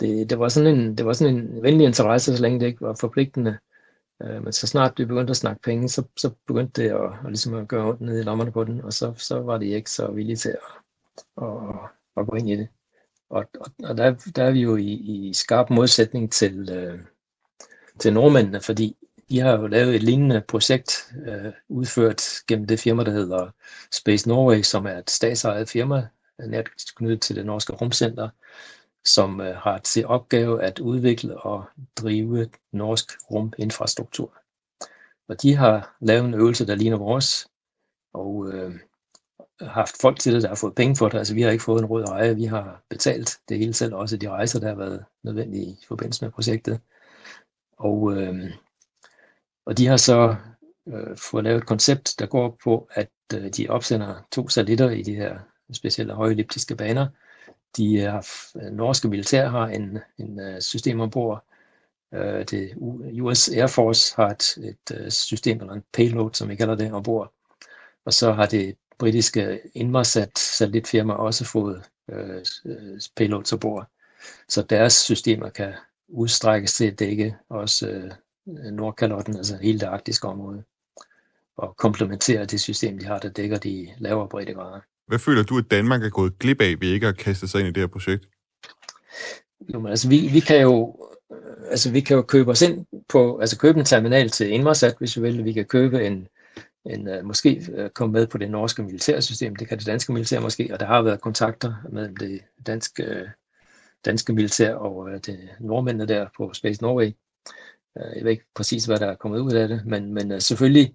Det, 0.00 0.30
det, 0.30 0.38
var 0.38 0.48
sådan 0.48 0.76
en, 0.78 0.98
det 0.98 1.06
var 1.06 1.12
sådan 1.12 1.36
en 1.36 1.62
venlig 1.62 1.86
interesse, 1.86 2.36
så 2.36 2.42
længe 2.42 2.60
det 2.60 2.66
ikke 2.66 2.80
var 2.80 2.96
forpligtende. 3.00 3.58
Øh, 4.22 4.44
men 4.44 4.52
så 4.52 4.66
snart 4.66 4.98
vi 4.98 5.04
begyndte 5.04 5.30
at 5.30 5.36
snakke 5.36 5.62
penge, 5.62 5.88
så, 5.88 6.02
så 6.16 6.30
begyndte 6.46 6.82
det 6.82 6.90
at, 6.90 7.04
at, 7.04 7.26
ligesom 7.26 7.54
at 7.54 7.68
gøre 7.68 7.88
ondt 7.88 8.00
ned 8.00 8.20
i 8.20 8.22
lommerne 8.22 8.52
på 8.52 8.64
den, 8.64 8.80
og 8.80 8.92
så, 8.92 9.12
så 9.16 9.40
var 9.40 9.58
de 9.58 9.66
ikke 9.66 9.90
så 9.90 10.10
villige 10.10 10.36
til 10.36 10.48
at, 10.48 11.42
at, 11.42 11.48
at 12.16 12.26
gå 12.26 12.36
ind 12.36 12.50
i 12.50 12.56
det. 12.56 12.68
Og, 13.30 13.44
og, 13.60 13.66
og 13.84 13.96
der, 13.96 14.14
der 14.36 14.44
er 14.44 14.50
vi 14.50 14.60
jo 14.60 14.76
i, 14.76 14.92
i 14.92 15.32
skarp 15.34 15.70
modsætning 15.70 16.32
til, 16.32 16.70
øh, 16.70 17.00
til 17.98 18.12
nordmændene, 18.12 18.60
fordi 18.60 18.96
de 19.30 19.40
har 19.40 19.58
jo 19.58 19.66
lavet 19.66 19.94
et 19.94 20.02
lignende 20.02 20.40
projekt 20.48 21.12
øh, 21.26 21.52
udført 21.68 22.22
gennem 22.48 22.66
det 22.66 22.80
firma, 22.80 23.04
der 23.04 23.10
hedder 23.10 23.50
Space 23.92 24.28
Norway, 24.28 24.62
som 24.62 24.86
er 24.86 24.98
et 24.98 25.10
statsejet 25.10 25.68
firma, 25.68 26.08
nært 26.38 26.70
knyttet 26.96 27.22
til 27.22 27.36
det 27.36 27.46
norske 27.46 27.72
rumcenter, 27.72 28.28
som 29.04 29.40
øh, 29.40 29.56
har 29.56 29.78
til 29.78 30.06
opgave 30.06 30.62
at 30.62 30.78
udvikle 30.78 31.40
og 31.40 31.64
drive 31.96 32.50
norsk 32.72 33.12
ruminfrastruktur. 33.30 34.38
Og 35.28 35.42
de 35.42 35.54
har 35.54 35.96
lavet 36.00 36.24
en 36.24 36.34
øvelse, 36.34 36.66
der 36.66 36.74
ligner 36.74 36.96
vores, 36.96 37.48
og 38.12 38.48
øh, 38.52 38.74
haft 39.60 40.00
folk 40.00 40.18
til 40.18 40.34
det, 40.34 40.42
der 40.42 40.48
har 40.48 40.54
fået 40.54 40.74
penge 40.74 40.96
for 40.96 41.08
det. 41.08 41.18
Altså 41.18 41.34
vi 41.34 41.42
har 41.42 41.50
ikke 41.50 41.64
fået 41.64 41.80
en 41.80 41.86
rød 41.86 42.04
eje, 42.04 42.36
vi 42.36 42.44
har 42.44 42.82
betalt 42.90 43.38
det 43.48 43.58
hele 43.58 43.74
selv, 43.74 43.94
også 43.94 44.16
de 44.16 44.30
rejser, 44.30 44.60
der 44.60 44.68
har 44.68 44.74
været 44.74 45.04
nødvendige 45.22 45.66
i 45.66 45.84
forbindelse 45.88 46.24
med 46.24 46.32
projektet. 46.32 46.80
Og, 47.78 48.16
øh, 48.16 48.50
og 49.66 49.78
de 49.78 49.86
har 49.86 49.96
så 49.96 50.36
øh, 50.88 51.16
fået 51.16 51.44
lavet 51.44 51.58
et 51.58 51.66
koncept, 51.66 52.14
der 52.18 52.26
går 52.26 52.58
på, 52.64 52.88
at 52.90 53.10
øh, 53.34 53.48
de 53.48 53.68
opsender 53.68 54.26
to 54.32 54.48
satellitter 54.48 54.90
i 54.90 55.02
de 55.02 55.14
her 55.14 55.38
specielle 55.72 56.12
højelliptiske 56.12 56.76
baner. 56.76 57.06
De 57.76 58.00
er, 58.00 58.26
øh, 58.56 58.72
norske 58.72 59.08
militær 59.08 59.48
har 59.48 59.66
en, 59.66 59.98
en 60.18 60.40
øh, 60.40 60.60
system 60.60 61.00
ombord. 61.00 61.44
Øh, 62.14 62.44
det 62.44 62.74
US 63.22 63.48
Air 63.48 63.66
Force 63.66 64.16
har 64.16 64.30
et, 64.30 64.74
et 64.96 65.12
system, 65.12 65.60
eller 65.60 65.72
en 65.72 65.84
payload, 65.92 66.30
som 66.32 66.48
vi 66.48 66.56
kalder 66.56 66.74
det, 66.74 66.92
ombord. 66.92 67.32
Og 68.04 68.12
så 68.12 68.32
har 68.32 68.46
det 68.46 68.76
britiske 68.98 69.60
Inmarsat 69.74 70.38
satellitfirma 70.38 71.14
også 71.14 71.44
fået 71.44 71.82
øh, 72.08 72.44
payloads 73.16 73.52
ombord. 73.52 73.86
Så 74.48 74.62
deres 74.62 74.92
systemer 74.92 75.48
kan 75.48 75.72
udstrækkes 76.08 76.74
til 76.74 76.90
at 76.90 76.98
dække 76.98 77.36
også 77.48 77.88
øh, 77.88 78.12
Nordkalotten, 78.72 79.36
altså 79.36 79.56
hele 79.56 79.80
det 79.80 79.86
arktiske 79.86 80.28
område, 80.28 80.64
og 81.56 81.76
komplementere 81.76 82.44
det 82.44 82.60
system, 82.60 82.98
de 82.98 83.06
har, 83.06 83.18
der 83.18 83.28
dækker 83.28 83.58
de 83.58 83.94
lavere 83.98 84.28
breddegrader. 84.28 84.80
Hvad 85.06 85.18
føler 85.18 85.42
du, 85.42 85.58
at 85.58 85.70
Danmark 85.70 86.04
er 86.04 86.10
gået 86.10 86.38
glip 86.38 86.60
af 86.60 86.80
ved 86.80 86.88
ikke 86.88 87.06
at 87.06 87.16
kaste 87.16 87.48
sig 87.48 87.60
ind 87.60 87.68
i 87.68 87.72
det 87.72 87.80
her 87.80 87.86
projekt? 87.86 88.28
Jo, 89.74 89.78
men 89.78 89.90
altså, 89.90 90.08
vi, 90.08 90.28
vi 90.32 90.40
kan 90.40 90.62
jo 90.62 90.96
øh, 91.32 91.70
altså, 91.70 91.92
vi 91.92 92.00
kan 92.00 92.16
jo 92.16 92.22
købe 92.22 92.50
os 92.50 92.62
ind 92.62 92.86
på, 93.08 93.38
altså 93.38 93.58
købe 93.58 93.78
en 93.78 93.84
terminal 93.84 94.28
til 94.28 94.50
Inmarsat, 94.50 94.94
hvis 94.98 95.16
vi 95.16 95.22
vil. 95.22 95.44
Vi 95.44 95.52
kan 95.52 95.64
købe 95.64 96.06
en, 96.06 96.28
en 96.86 97.08
øh, 97.08 97.24
måske 97.24 97.66
øh, 97.72 97.90
komme 97.90 98.12
med 98.12 98.26
på 98.26 98.38
det 98.38 98.50
norske 98.50 98.82
militærsystem. 98.82 99.56
Det 99.56 99.68
kan 99.68 99.78
det 99.78 99.86
danske 99.86 100.12
militær 100.12 100.40
måske, 100.40 100.68
og 100.72 100.80
der 100.80 100.86
har 100.86 101.02
været 101.02 101.20
kontakter 101.20 101.74
mellem 101.92 102.16
det 102.16 102.40
danske, 102.66 103.30
danske 104.04 104.32
militær 104.32 104.74
og 104.74 105.26
det 105.26 105.48
nordmændene 105.60 106.08
der 106.08 106.26
på 106.36 106.52
Space 106.52 106.82
Norway. 106.82 107.12
Jeg 107.96 108.24
ved 108.24 108.30
ikke 108.30 108.44
præcis, 108.54 108.84
hvad 108.84 108.98
der 108.98 109.06
er 109.06 109.14
kommet 109.14 109.38
ud 109.38 109.52
af 109.52 109.68
det, 109.68 109.86
men, 109.86 110.14
men 110.14 110.40
selvfølgelig 110.40 110.94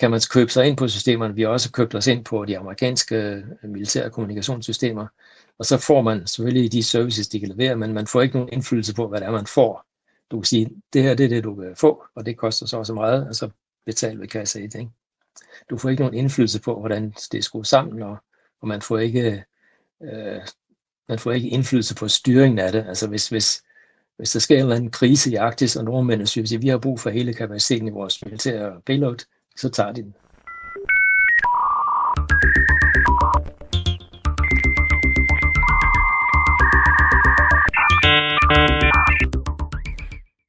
kan 0.00 0.10
man 0.10 0.20
købe 0.30 0.50
sig 0.50 0.66
ind 0.66 0.76
på 0.76 0.88
systemerne. 0.88 1.34
Vi 1.34 1.42
har 1.42 1.48
også 1.48 1.72
købt 1.72 1.94
os 1.94 2.06
ind 2.06 2.24
på 2.24 2.44
de 2.44 2.58
amerikanske 2.58 3.16
øh, 3.16 3.70
militære 3.70 4.10
kommunikationssystemer. 4.10 5.06
Og 5.58 5.64
så 5.64 5.78
får 5.78 6.02
man 6.02 6.26
selvfølgelig 6.26 6.72
de 6.72 6.82
services, 6.82 7.28
de 7.28 7.40
kan 7.40 7.48
levere, 7.48 7.76
men 7.76 7.92
man 7.92 8.06
får 8.06 8.22
ikke 8.22 8.34
nogen 8.34 8.52
indflydelse 8.52 8.94
på, 8.94 9.08
hvad 9.08 9.20
det 9.20 9.26
er, 9.26 9.30
man 9.30 9.46
får. 9.46 9.84
Du 10.30 10.40
kan 10.40 10.44
sige, 10.44 10.70
det 10.92 11.02
her 11.02 11.14
det 11.14 11.24
er 11.24 11.28
det, 11.28 11.44
du 11.44 11.54
kan 11.54 11.76
få, 11.76 12.04
og 12.14 12.26
det 12.26 12.36
koster 12.36 12.66
så 12.66 12.78
også 12.78 12.94
meget, 12.94 13.28
og 13.28 13.34
så 13.34 13.50
betaler 13.86 14.20
vi 14.20 14.26
kasse 14.26 14.62
1. 14.62 14.74
Ikke? 14.74 14.90
Du 15.70 15.78
får 15.78 15.88
ikke 15.88 16.02
nogen 16.02 16.18
indflydelse 16.18 16.60
på, 16.60 16.80
hvordan 16.80 17.10
det 17.32 17.38
er 17.38 17.42
skruet 17.42 17.66
sammen, 17.66 18.02
og, 18.02 18.16
og 18.60 18.68
man 18.68 18.82
får 18.82 18.98
ikke 18.98 19.44
øh, 20.02 20.40
man 21.08 21.18
får 21.18 21.32
ikke 21.32 21.48
indflydelse 21.48 21.94
på 21.94 22.08
styringen 22.08 22.58
af 22.58 22.72
det. 22.72 22.84
Altså 22.88 23.08
hvis, 23.08 23.28
hvis, 23.28 23.62
hvis 24.16 24.32
der 24.32 24.40
sker 24.40 24.56
en 24.56 24.62
eller 24.62 24.76
anden 24.76 24.90
krise 24.90 25.30
i 25.30 25.34
Arktis, 25.34 25.76
og 25.76 25.84
nordmændene 25.84 26.26
synes, 26.26 26.52
at 26.52 26.62
vi 26.62 26.68
har 26.68 26.78
brug 26.78 27.00
for 27.00 27.10
hele 27.10 27.34
kapaciteten 27.34 27.88
i 27.88 27.90
vores 27.90 28.24
militære 28.24 28.80
payload, 28.86 29.16
så 29.58 29.68
tager 29.68 29.92
de 29.92 30.02
den. 30.02 30.14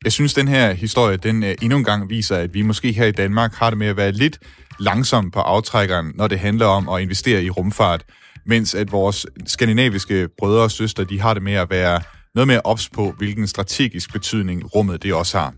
Jeg 0.04 0.12
synes, 0.12 0.34
den 0.34 0.48
her 0.48 0.74
historie, 0.74 1.18
den 1.18 1.44
øh, 1.44 1.56
endnu 1.62 1.78
en 1.78 1.84
gang 1.84 2.10
viser, 2.10 2.38
at 2.38 2.54
vi 2.54 2.62
måske 2.62 2.92
her 2.92 3.06
i 3.06 3.12
Danmark 3.12 3.54
har 3.54 3.70
det 3.70 3.78
med 3.78 3.88
at 3.88 3.98
være 3.98 4.12
lidt 4.12 4.40
langsom 4.80 5.32
på 5.32 5.40
aftrækkeren, 5.40 6.12
når 6.16 6.28
det 6.28 6.40
handler 6.40 6.66
om 6.66 6.90
at 6.90 7.02
investere 7.02 7.44
i 7.44 7.50
rumfart, 7.50 8.06
mens 8.46 8.76
at 8.76 8.92
vores 8.92 9.26
skandinaviske 9.48 10.30
brødre 10.38 10.64
og 10.64 10.72
søstre, 10.72 11.04
de 11.04 11.20
har 11.20 11.34
det 11.34 11.44
med 11.44 11.54
at 11.54 11.70
være 11.70 12.02
noget 12.36 12.48
mere 12.48 12.62
ops 12.62 12.90
på, 12.90 13.14
hvilken 13.18 13.48
strategisk 13.48 14.14
betydning 14.14 14.76
rummet 14.76 15.04
det 15.04 15.14
også 15.14 15.38
har. 15.38 15.54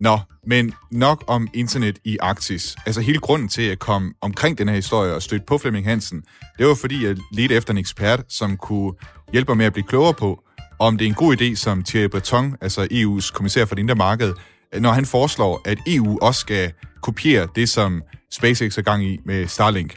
Nå, 0.00 0.18
men 0.46 0.72
nok 0.90 1.24
om 1.26 1.48
internet 1.54 1.98
i 2.04 2.18
Arktis. 2.20 2.76
Altså 2.86 3.00
hele 3.00 3.18
grunden 3.18 3.48
til 3.48 3.62
at 3.62 3.78
komme 3.78 4.12
omkring 4.20 4.58
den 4.58 4.68
her 4.68 4.74
historie 4.74 5.14
og 5.14 5.22
støtte 5.22 5.46
på 5.46 5.58
Flemming 5.58 5.86
Hansen, 5.86 6.22
det 6.58 6.66
var 6.66 6.74
fordi, 6.74 7.06
jeg 7.06 7.16
ledte 7.32 7.54
efter 7.54 7.72
en 7.72 7.78
ekspert, 7.78 8.22
som 8.28 8.56
kunne 8.56 8.92
hjælpe 9.32 9.50
mig 9.50 9.56
med 9.56 9.66
at 9.66 9.72
blive 9.72 9.86
klogere 9.86 10.14
på, 10.14 10.42
om 10.78 10.98
det 10.98 11.04
er 11.04 11.08
en 11.08 11.14
god 11.14 11.36
idé, 11.40 11.54
som 11.54 11.82
Thierry 11.82 12.08
Breton, 12.08 12.56
altså 12.60 12.88
EU's 12.92 13.32
kommissær 13.32 13.64
for 13.64 13.74
det 13.74 13.82
indre 13.82 13.94
marked, 13.94 14.34
når 14.80 14.92
han 14.92 15.06
foreslår, 15.06 15.60
at 15.64 15.78
EU 15.86 16.18
også 16.22 16.40
skal 16.40 16.72
kopiere 17.02 17.48
det, 17.54 17.68
som 17.68 18.02
SpaceX 18.32 18.78
er 18.78 18.82
gang 18.82 19.04
i 19.04 19.18
med 19.24 19.46
Starlink. 19.46 19.96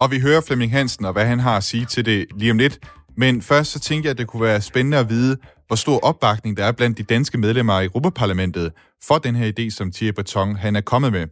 Og 0.00 0.10
vi 0.10 0.20
hører 0.20 0.40
Flemming 0.40 0.72
Hansen 0.72 1.04
og 1.04 1.12
hvad 1.12 1.26
han 1.26 1.40
har 1.40 1.56
at 1.56 1.64
sige 1.64 1.84
til 1.84 2.04
det 2.04 2.26
lige 2.36 2.50
om 2.50 2.58
lidt. 2.58 2.78
Men 3.16 3.42
først 3.42 3.72
så 3.72 3.80
tænkte 3.80 4.06
jeg, 4.06 4.10
at 4.10 4.18
det 4.18 4.26
kunne 4.26 4.42
være 4.42 4.60
spændende 4.60 4.98
at 4.98 5.08
vide, 5.08 5.36
hvor 5.68 5.78
stor 5.84 5.98
opbakning 6.10 6.52
der 6.58 6.64
er 6.64 6.74
blandt 6.78 6.98
de 6.98 7.02
danske 7.14 7.38
medlemmer 7.38 7.72
af 7.72 7.84
Europaparlamentet 7.84 8.66
for 9.08 9.18
den 9.26 9.34
her 9.40 9.46
idé, 9.52 9.64
som 9.70 9.86
Thierry 9.92 10.14
Breton 10.14 10.56
han 10.64 10.76
er 10.76 10.84
kommet 10.92 11.10
med. 11.16 11.24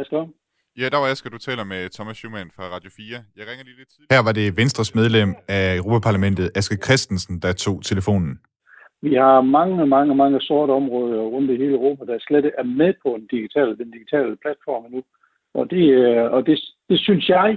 Asger? 0.00 0.24
Ja, 0.80 0.86
der 0.92 0.98
var 1.02 1.06
Asger, 1.12 1.30
du 1.30 1.38
taler 1.38 1.64
med 1.64 1.90
Thomas 1.96 2.16
Schumann 2.16 2.50
fra 2.56 2.64
Radio 2.74 2.90
4. 2.96 3.16
Jeg 3.36 3.44
ringer 3.50 3.64
lige 3.64 3.76
lidt 3.80 3.88
tidligere. 3.88 4.14
Her 4.14 4.22
var 4.28 4.32
det 4.32 4.56
Venstres 4.56 4.94
medlem 4.94 5.30
af 5.48 5.76
Europaparlamentet, 5.76 6.50
Asger 6.58 6.76
Christensen, 6.86 7.34
der 7.44 7.52
tog 7.52 7.76
telefonen. 7.84 8.32
Vi 9.02 9.14
har 9.14 9.40
mange, 9.40 9.86
mange, 9.86 10.14
mange 10.14 10.40
sorte 10.40 10.70
områder 10.70 11.22
rundt 11.34 11.50
i 11.50 11.56
hele 11.56 11.74
Europa, 11.78 12.04
der 12.04 12.18
slet 12.28 12.46
er 12.58 12.62
med 12.80 12.92
på 13.02 13.08
den 13.18 13.26
digitale, 13.26 13.76
den 13.76 13.90
digitale 13.90 14.36
platform 14.44 14.84
nu. 14.90 15.02
Og, 15.54 15.70
det, 15.70 15.84
øh, 16.00 16.32
og 16.34 16.46
det, 16.46 16.56
det 16.90 16.98
synes 17.00 17.28
jeg, 17.28 17.56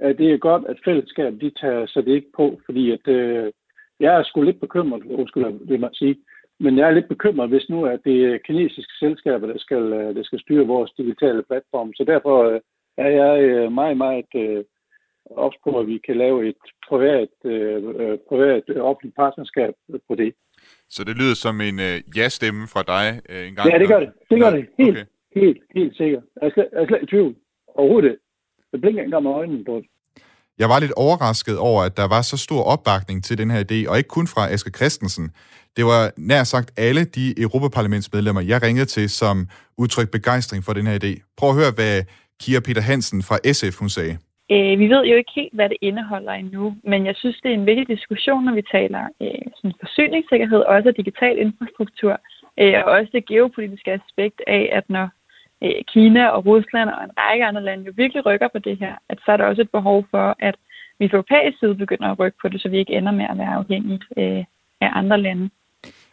at 0.00 0.18
det 0.18 0.32
er 0.32 0.36
godt, 0.36 0.64
at 0.68 0.76
fællesskabet 0.84 1.40
de 1.40 1.50
tager 1.50 1.86
sig 1.86 2.06
det 2.06 2.12
ikke 2.12 2.32
på, 2.36 2.60
fordi 2.64 2.90
at, 2.90 3.08
øh, 3.08 3.52
jeg 4.00 4.14
er 4.14 4.22
sgu 4.22 4.42
lidt 4.42 4.60
bekymret, 4.60 5.02
undskyld, 5.04 5.68
det 5.68 5.80
man 5.80 5.94
sige, 5.94 6.16
men 6.60 6.78
jeg 6.78 6.88
er 6.88 6.94
lidt 6.94 7.08
bekymret, 7.08 7.48
hvis 7.48 7.68
nu 7.68 7.86
at 7.86 8.00
det 8.04 8.24
er 8.24 8.38
kinesiske 8.38 8.92
selskaber, 8.98 9.46
der 9.46 9.58
skal, 9.58 9.82
øh, 9.92 10.16
der 10.16 10.22
skal 10.22 10.40
styre 10.40 10.66
vores 10.66 10.90
digitale 10.98 11.42
platform. 11.42 11.94
Så 11.94 12.04
derfor 12.04 12.44
øh, 12.44 12.60
er 12.96 13.08
jeg 13.08 13.42
øh, 13.42 13.72
meget, 13.72 13.96
meget 13.96 14.26
øh, 14.34 14.64
også 15.30 15.58
på, 15.64 15.78
at 15.78 15.86
vi 15.86 15.98
kan 16.06 16.16
lave 16.16 16.48
et 16.48 16.62
privat, 16.88 17.28
øh, 17.44 17.82
privat 18.28 18.64
offentligt 18.76 19.16
partnerskab 19.16 19.74
på 20.08 20.14
det. 20.14 20.34
Så 20.88 21.04
det 21.04 21.16
lyder 21.16 21.34
som 21.34 21.60
en 21.60 21.78
øh, 21.88 21.96
ja-stemme 22.16 22.62
fra 22.72 22.82
dig 22.94 23.06
øh, 23.30 23.48
en 23.48 23.54
gang? 23.54 23.70
Ja, 23.70 23.78
det 23.78 23.88
gør 23.88 24.00
det. 24.00 24.12
Det 24.30 24.40
gør 24.40 24.50
det. 24.50 24.66
Helt, 24.78 24.96
okay. 24.96 25.06
helt, 25.40 25.62
helt 25.74 25.96
sikkert. 25.96 26.22
Jeg 26.40 26.46
er 26.48 26.52
slet, 26.54 26.68
jeg 26.72 26.82
er 26.82 26.86
slet 26.86 27.02
i 27.02 27.06
tvivl. 27.06 27.34
Overhovedet 27.74 28.18
Jeg 28.74 28.80
blinker 28.80 29.02
ikke 29.02 29.08
engang 29.08 29.22
med 29.22 29.32
øjnene 29.40 29.64
på 29.64 29.74
det. 29.76 29.86
Jeg 30.58 30.68
var 30.68 30.78
lidt 30.80 30.94
overrasket 31.06 31.56
over, 31.58 31.80
at 31.82 31.96
der 31.96 32.08
var 32.14 32.22
så 32.22 32.36
stor 32.46 32.62
opbakning 32.74 33.24
til 33.24 33.38
den 33.38 33.50
her 33.50 33.60
idé, 33.66 33.78
og 33.90 33.94
ikke 33.98 34.12
kun 34.18 34.26
fra 34.26 34.42
Asger 34.52 34.70
Christensen. 34.78 35.26
Det 35.76 35.84
var 35.84 36.02
nær 36.16 36.44
sagt 36.44 36.68
alle 36.86 37.04
de 37.04 37.26
Europaparlamentsmedlemmer, 37.44 38.42
jeg 38.42 38.62
ringede 38.62 38.86
til, 38.96 39.06
som 39.10 39.36
udtrykte 39.78 40.12
begejstring 40.18 40.64
for 40.64 40.72
den 40.72 40.86
her 40.86 40.96
idé. 41.02 41.12
Prøv 41.38 41.48
at 41.50 41.56
høre, 41.60 41.72
hvad 41.78 41.94
Kira 42.40 42.60
Peter 42.66 42.82
Hansen 42.90 43.22
fra 43.28 43.36
SF 43.52 43.78
hun 43.82 43.88
sagde. 43.88 44.14
Øh, 44.54 44.78
vi 44.82 44.86
ved 44.94 45.02
jo 45.10 45.14
ikke 45.16 45.32
helt, 45.40 45.54
hvad 45.54 45.68
det 45.68 45.78
indeholder 45.80 46.32
endnu, 46.32 46.76
men 46.84 47.06
jeg 47.06 47.16
synes, 47.16 47.36
det 47.42 47.50
er 47.50 47.54
en 47.54 47.66
vigtig 47.66 47.88
diskussion, 47.88 48.44
når 48.44 48.54
vi 48.54 48.64
taler 48.76 49.04
øh, 49.22 49.46
sådan 49.56 49.78
forsyningssikkerhed, 49.84 50.60
også 50.74 50.90
digital 50.90 51.38
infrastruktur, 51.38 52.14
øh, 52.60 52.74
og 52.84 52.90
også 52.98 53.10
det 53.12 53.28
geopolitiske 53.28 53.92
aspekt 53.92 54.40
af, 54.46 54.62
at 54.78 54.84
når 54.88 55.06
øh, 55.64 55.80
Kina 55.92 56.22
og 56.28 56.46
Rusland 56.46 56.88
og 56.90 57.04
en 57.04 57.14
række 57.18 57.44
andre 57.44 57.62
lande 57.62 57.84
jo 57.84 57.92
virkelig 57.96 58.26
rykker 58.26 58.48
på 58.54 58.58
det 58.58 58.76
her, 58.78 58.94
at 59.08 59.18
så 59.24 59.32
er 59.32 59.36
der 59.36 59.44
også 59.44 59.62
et 59.62 59.70
behov 59.70 60.06
for, 60.10 60.36
at 60.48 60.56
vi 60.98 61.08
fra 61.08 61.16
europæisk 61.16 61.58
side 61.58 61.74
begynder 61.74 62.08
at 62.10 62.18
rykke 62.18 62.38
på 62.42 62.48
det, 62.48 62.60
så 62.60 62.68
vi 62.68 62.78
ikke 62.78 62.92
ender 62.98 63.12
med 63.12 63.26
at 63.30 63.38
være 63.38 63.54
afhængige 63.60 64.00
øh, 64.18 64.44
af 64.80 64.90
andre 65.00 65.20
lande. 65.20 65.50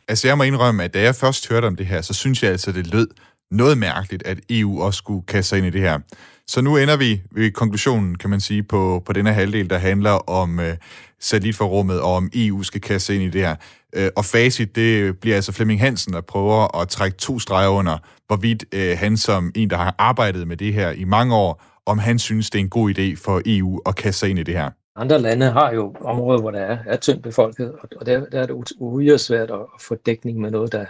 Altså 0.08 0.28
jeg 0.28 0.38
må 0.38 0.44
indrømme, 0.44 0.84
at 0.84 0.94
da 0.94 1.02
jeg 1.02 1.16
først 1.24 1.50
hørte 1.50 1.66
om 1.66 1.76
det 1.76 1.86
her, 1.86 2.02
så 2.02 2.14
synes 2.14 2.44
jeg 2.44 2.52
altså, 2.52 2.72
det 2.72 2.94
lød 2.94 3.08
noget 3.52 3.78
mærkeligt, 3.78 4.24
at 4.28 4.40
EU 4.50 4.82
også 4.82 4.98
skulle 4.98 5.26
kaste 5.28 5.50
sig 5.50 5.58
ind 5.58 5.68
i 5.68 5.70
det 5.70 5.82
her. 5.82 6.00
Så 6.48 6.62
nu 6.62 6.78
ender 6.78 6.98
vi 6.98 7.22
ved 7.32 7.52
konklusionen, 7.52 8.18
kan 8.18 8.30
man 8.30 8.40
sige, 8.40 8.64
på, 8.64 9.04
på 9.06 9.14
denne 9.14 9.34
halvdel, 9.34 9.70
der 9.70 9.78
handler 9.78 10.30
om 10.30 10.60
øh, 10.60 10.78
satellitforrummet 11.20 12.02
og 12.02 12.14
om 12.16 12.30
EU 12.36 12.64
skal 12.64 12.82
kaste 12.82 13.06
sig 13.06 13.16
ind 13.16 13.24
i 13.24 13.30
det 13.30 13.42
her. 13.42 13.56
Øh, 13.94 14.10
og 14.16 14.26
facit, 14.26 14.76
det 14.76 15.20
bliver 15.20 15.36
altså 15.36 15.52
Flemming 15.52 15.80
Hansen, 15.80 16.14
der 16.14 16.22
prøver 16.22 16.82
at 16.82 16.88
trække 16.88 17.18
to 17.18 17.40
streger 17.40 17.70
under, 17.70 17.98
hvorvidt 18.28 18.66
øh, 18.72 18.98
han 18.98 19.18
som 19.18 19.52
en, 19.56 19.70
der 19.70 19.78
har 19.78 19.96
arbejdet 19.98 20.48
med 20.48 20.58
det 20.58 20.74
her 20.74 20.92
i 20.92 21.04
mange 21.04 21.36
år, 21.36 21.64
om 21.86 21.98
han 21.98 22.20
synes, 22.20 22.50
det 22.50 22.60
er 22.60 22.64
en 22.64 22.70
god 22.70 22.90
idé 22.90 23.24
for 23.24 23.42
EU 23.46 23.82
at 23.86 23.96
kaste 23.96 24.20
sig 24.20 24.30
ind 24.30 24.40
i 24.40 24.44
det 24.44 24.58
her. 24.58 24.70
Andre 24.96 25.20
lande 25.20 25.52
har 25.52 25.72
jo 25.72 25.96
områder, 26.02 26.42
hvor 26.42 26.52
der 26.52 26.60
er, 26.60 26.78
er 26.86 26.98
tyndt 26.98 27.24
befolket, 27.24 27.74
og 27.98 28.06
der, 28.06 28.26
der 28.26 28.42
er 28.42 28.46
det 28.46 28.72
uhyre 28.80 29.18
svært 29.18 29.52
at 29.52 29.60
få 29.82 29.96
dækning 29.96 30.40
med 30.40 30.52
noget, 30.52 30.72
der, 30.72 30.86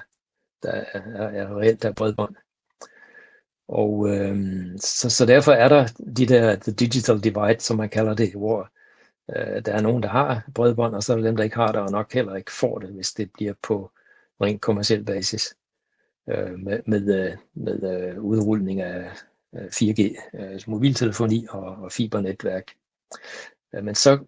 der 0.63 0.71
er, 0.71 1.27
er 1.27 1.59
reelt 1.59 1.83
der 1.83 1.93
bredbånd. 1.93 2.35
Og 3.67 4.09
øhm, 4.09 4.77
så, 4.77 5.09
så 5.09 5.25
derfor 5.25 5.51
er 5.51 5.69
der 5.69 5.87
de 6.17 6.25
der 6.25 6.55
the 6.55 6.71
digital 6.71 7.19
divide, 7.19 7.59
som 7.59 7.77
man 7.77 7.89
kalder 7.89 8.13
det, 8.13 8.31
hvor 8.35 8.69
øh, 9.29 9.65
der 9.65 9.73
er 9.73 9.81
nogen, 9.81 10.03
der 10.03 10.09
har 10.09 10.49
bredbånd, 10.55 10.95
og 10.95 11.03
så 11.03 11.13
er 11.13 11.17
der 11.17 11.23
dem, 11.23 11.35
der 11.35 11.43
ikke 11.43 11.55
har 11.55 11.71
det, 11.71 11.81
og 11.81 11.91
nok 11.91 12.13
heller 12.13 12.35
ikke 12.35 12.51
får 12.51 12.79
det, 12.79 12.89
hvis 12.89 13.13
det 13.13 13.31
bliver 13.33 13.53
på 13.61 13.91
rent 14.41 14.61
kommersiel 14.61 15.05
basis 15.05 15.55
øh, 16.29 16.59
med, 16.59 16.79
med, 16.85 17.25
øh, 17.25 17.37
med 17.53 17.83
øh, 17.83 18.23
udrulning 18.23 18.81
af 18.81 19.11
øh, 19.55 19.65
4G, 19.65 20.01
øh, 20.39 20.61
mobiltelefoni 20.67 21.45
og, 21.49 21.63
og 21.63 21.91
fibernetværk. 21.91 22.71
Øh, 23.75 23.83
men 23.83 23.95
så 23.95 24.19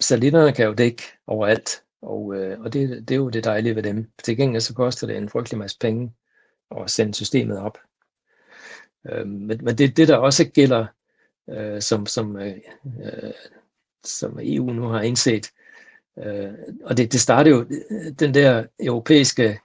satellitterne 0.00 0.52
kan 0.52 0.66
jo 0.66 0.72
dække 0.72 1.02
overalt, 1.26 1.82
og, 2.02 2.34
øh, 2.36 2.60
og 2.60 2.72
det, 2.72 3.08
det 3.08 3.14
er 3.14 3.18
jo 3.18 3.28
det 3.28 3.44
dejlige 3.44 3.76
ved 3.76 3.82
dem. 3.82 4.10
Til 4.24 4.36
gengæld 4.36 4.60
så 4.60 4.74
koster 4.74 5.06
det 5.06 5.16
en 5.16 5.28
frygtelig 5.28 5.58
masse 5.58 5.78
penge 5.80 6.12
at 6.80 6.90
sende 6.90 7.14
systemet 7.14 7.58
op. 7.58 7.78
Øh, 9.06 9.26
men, 9.26 9.60
men 9.64 9.78
det, 9.78 9.96
det 9.96 10.08
der 10.08 10.16
også 10.16 10.50
gælder, 10.54 10.86
øh, 11.50 11.82
som, 11.82 12.06
som, 12.06 12.36
øh, 12.36 12.56
øh 12.86 13.32
som 14.04 14.38
EU 14.42 14.72
nu 14.72 14.82
har 14.88 15.00
indset, 15.00 15.50
øh, 16.18 16.52
og 16.84 16.96
det, 16.96 17.12
det 17.12 17.20
startede 17.20 17.56
jo 17.56 17.66
den 18.18 18.34
der 18.34 18.64
europæiske 18.80 19.60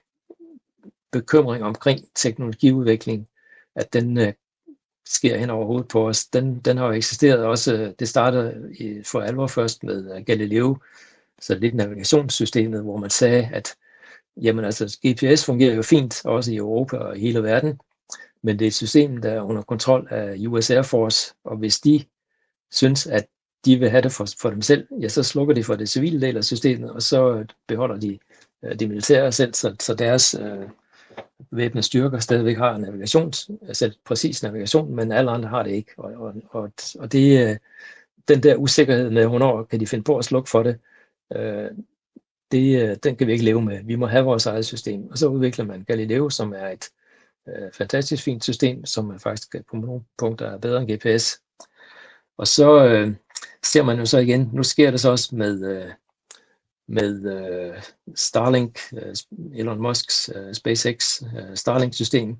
bekymring 1.12 1.64
omkring 1.64 2.00
teknologiudvikling, 2.14 3.28
at 3.74 3.92
den 3.92 4.18
øh, 4.18 4.32
sker 5.06 5.36
hen 5.36 5.50
over 5.50 5.66
hovedet 5.66 5.88
på 5.88 6.08
os, 6.08 6.26
den, 6.26 6.60
den 6.60 6.76
har 6.76 6.86
jo 6.86 6.92
eksisteret 6.92 7.44
også, 7.44 7.94
det 7.98 8.08
startede 8.08 8.74
i, 8.78 9.02
for 9.02 9.20
alvor 9.20 9.46
først 9.46 9.84
med 9.84 10.16
øh, 10.16 10.24
Galileo, 10.24 10.76
så 11.40 11.54
lidt 11.54 11.74
navigationssystemet, 11.74 12.82
hvor 12.82 12.96
man 12.96 13.10
sagde, 13.10 13.50
at 13.52 13.76
jamen 14.36 14.64
altså, 14.64 14.98
GPS 15.06 15.44
fungerer 15.44 15.74
jo 15.74 15.82
fint, 15.82 16.24
også 16.24 16.52
i 16.52 16.56
Europa 16.56 16.96
og 16.96 17.16
i 17.16 17.20
hele 17.20 17.42
verden, 17.42 17.80
men 18.42 18.58
det 18.58 18.64
er 18.64 18.68
et 18.68 18.74
system, 18.74 19.16
der 19.16 19.30
er 19.30 19.40
under 19.40 19.62
kontrol 19.62 20.08
af 20.10 20.36
US 20.46 20.70
Air 20.70 20.82
Force, 20.82 21.34
og 21.44 21.56
hvis 21.56 21.80
de 21.80 22.04
synes, 22.70 23.06
at 23.06 23.26
de 23.64 23.76
vil 23.78 23.90
have 23.90 24.02
det 24.02 24.12
for, 24.12 24.26
for 24.40 24.50
dem 24.50 24.62
selv, 24.62 24.86
ja, 25.00 25.08
så 25.08 25.22
slukker 25.22 25.54
de 25.54 25.64
for 25.64 25.76
det 25.76 25.88
civile 25.88 26.20
del 26.20 26.36
af 26.36 26.44
systemet, 26.44 26.90
og 26.90 27.02
så 27.02 27.34
øh, 27.34 27.46
beholder 27.66 27.96
de 27.96 28.18
øh, 28.64 28.80
de 28.80 28.88
militære 28.88 29.32
selv, 29.32 29.54
så, 29.54 29.76
så 29.80 29.94
deres 29.94 30.34
øh, 30.34 30.68
væbnede 31.50 31.86
styrker 31.86 32.18
stadigvæk 32.18 32.56
har 32.56 32.78
navigation, 32.78 33.32
selv 33.72 33.94
præcis 34.04 34.42
navigation, 34.42 34.94
men 34.94 35.12
alle 35.12 35.30
andre 35.30 35.48
har 35.48 35.62
det 35.62 35.70
ikke. 35.70 35.92
Og, 35.96 36.12
og, 36.12 36.34
og, 36.50 36.72
og 36.98 37.12
det, 37.12 37.48
øh, 37.48 37.56
den 38.28 38.42
der 38.42 38.56
usikkerhed 38.56 39.10
med, 39.10 39.26
hvornår 39.26 39.64
kan 39.64 39.80
de 39.80 39.86
finde 39.86 40.04
på 40.04 40.18
at 40.18 40.24
slukke 40.24 40.50
for 40.50 40.62
det, 40.62 40.78
øh, 41.36 41.70
det, 42.52 42.82
øh, 42.82 42.96
den 43.02 43.16
kan 43.16 43.26
vi 43.26 43.32
ikke 43.32 43.44
leve 43.44 43.62
med. 43.62 43.84
Vi 43.84 43.96
må 43.96 44.06
have 44.06 44.24
vores 44.24 44.46
eget 44.46 44.66
system. 44.66 45.10
Og 45.10 45.18
så 45.18 45.28
udvikler 45.28 45.64
man 45.64 45.84
Galileo, 45.84 46.30
som 46.30 46.52
er 46.52 46.68
et 46.68 46.90
øh, 47.48 47.72
fantastisk 47.72 48.24
fint 48.24 48.44
system, 48.44 48.84
som 48.84 49.10
er 49.10 49.18
faktisk 49.18 49.56
på 49.70 49.76
nogle 49.76 50.02
punkter 50.18 50.46
er 50.46 50.58
bedre 50.58 50.82
end 50.82 50.90
GPS. 50.92 51.40
Og 52.38 52.46
så 52.46 52.84
øh, 52.84 53.14
ser 53.62 53.82
man 53.82 53.98
jo 53.98 54.06
så 54.06 54.18
igen, 54.18 54.50
nu 54.52 54.62
sker 54.62 54.90
det 54.90 55.00
så 55.00 55.10
også 55.10 55.36
med, 55.36 55.70
øh, 55.70 55.92
med 56.86 57.32
øh, 57.32 57.82
Starlink, 58.14 58.78
øh, 58.92 59.14
Elon 59.54 59.82
Musks 59.82 60.30
øh, 60.34 60.54
SpaceX 60.54 61.22
øh, 61.22 61.56
Starlink-system 61.56 62.36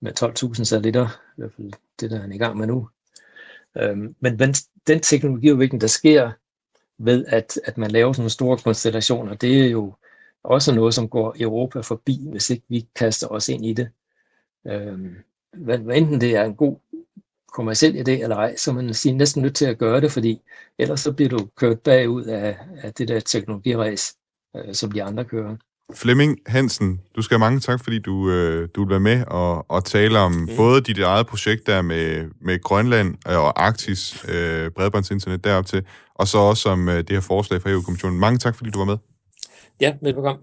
med 0.00 0.22
12.000 0.22 0.64
satellitter, 0.64 1.06
i 1.06 1.34
hvert 1.36 1.52
fald 1.56 1.72
det, 2.00 2.10
der 2.10 2.16
er 2.16 2.20
han 2.20 2.32
i 2.32 2.38
gang 2.38 2.56
med 2.56 2.66
nu. 2.66 2.88
Øhm, 3.76 4.14
men, 4.20 4.38
den, 4.38 4.54
den 4.86 5.00
teknologiudvikling, 5.00 5.80
der 5.80 5.86
sker 5.86 6.30
ved, 6.98 7.24
at, 7.28 7.60
at 7.64 7.78
man 7.78 7.90
laver 7.90 8.12
sådan 8.12 8.20
nogle 8.20 8.30
store 8.30 8.58
konstellationer, 8.58 9.34
det 9.34 9.64
er 9.66 9.70
jo 9.70 9.94
også 10.42 10.74
noget, 10.74 10.94
som 10.94 11.08
går 11.08 11.36
Europa 11.40 11.80
forbi, 11.80 12.28
hvis 12.30 12.50
ikke 12.50 12.64
vi 12.68 12.88
kaster 12.94 13.28
os 13.28 13.48
ind 13.48 13.66
i 13.66 13.72
det. 13.72 13.88
Øhm, 14.66 15.16
hvad, 15.52 15.78
hvad 15.78 15.96
enten 15.96 16.20
det 16.20 16.36
er 16.36 16.44
en 16.44 16.54
god 16.54 16.76
kommersiel 17.52 17.96
idé 17.96 18.22
eller 18.22 18.36
ej, 18.36 18.56
så 18.56 18.72
man 18.72 18.94
siger 18.94 19.14
næsten 19.14 19.42
nødt 19.42 19.56
til 19.56 19.64
at 19.64 19.78
gøre 19.78 20.00
det, 20.00 20.12
fordi 20.12 20.40
ellers 20.78 21.00
så 21.00 21.12
bliver 21.12 21.28
du 21.28 21.48
kørt 21.56 21.80
bagud 21.80 22.24
af, 22.24 22.56
af 22.82 22.94
det 22.94 23.08
der 23.08 23.20
teknologiræs, 23.20 24.14
øh, 24.56 24.74
som 24.74 24.92
de 24.92 25.02
andre 25.02 25.24
kører. 25.24 25.56
Flemming 25.94 26.38
Hansen, 26.46 27.00
du 27.16 27.22
skal 27.22 27.34
have 27.34 27.46
mange 27.46 27.60
tak, 27.60 27.84
fordi 27.84 27.98
du, 27.98 28.30
øh, 28.30 28.68
du 28.74 28.84
vil 28.84 28.90
være 28.90 29.00
med 29.00 29.24
og, 29.26 29.70
og 29.70 29.84
tale 29.84 30.18
om 30.18 30.32
mm. 30.32 30.48
både 30.56 30.80
dit 30.80 30.98
eget 30.98 31.26
projekt 31.26 31.66
der 31.66 31.82
med, 31.82 32.30
med 32.40 32.62
Grønland 32.62 33.14
og 33.26 33.64
Arktis 33.64 34.24
øh, 34.28 34.70
bredbåndsinternet 34.70 35.44
derop 35.44 35.66
til, 35.66 35.84
og 36.14 36.28
så 36.28 36.38
også 36.38 36.68
om 36.68 36.88
øh, 36.88 36.98
det 36.98 37.10
her 37.10 37.20
forslag 37.20 37.62
fra 37.62 37.70
EU-kommissionen. 37.70 38.18
Mange 38.18 38.38
tak, 38.38 38.56
fordi 38.56 38.70
du 38.70 38.78
var 38.78 38.84
med. 38.84 38.96
Ja, 39.80 39.94
velbekomme. 40.02 40.42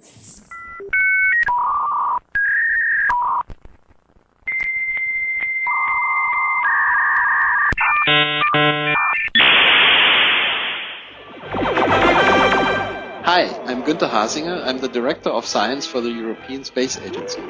I'm 13.69 13.85
Günter 13.85 14.07
Hasinger. 14.07 14.67
I'm 14.67 14.79
the 14.79 14.93
Director 14.99 15.29
of 15.29 15.45
Science 15.45 15.91
for 15.91 15.99
the 15.99 16.09
European 16.09 16.63
Space 16.63 17.01
Agency. 17.07 17.41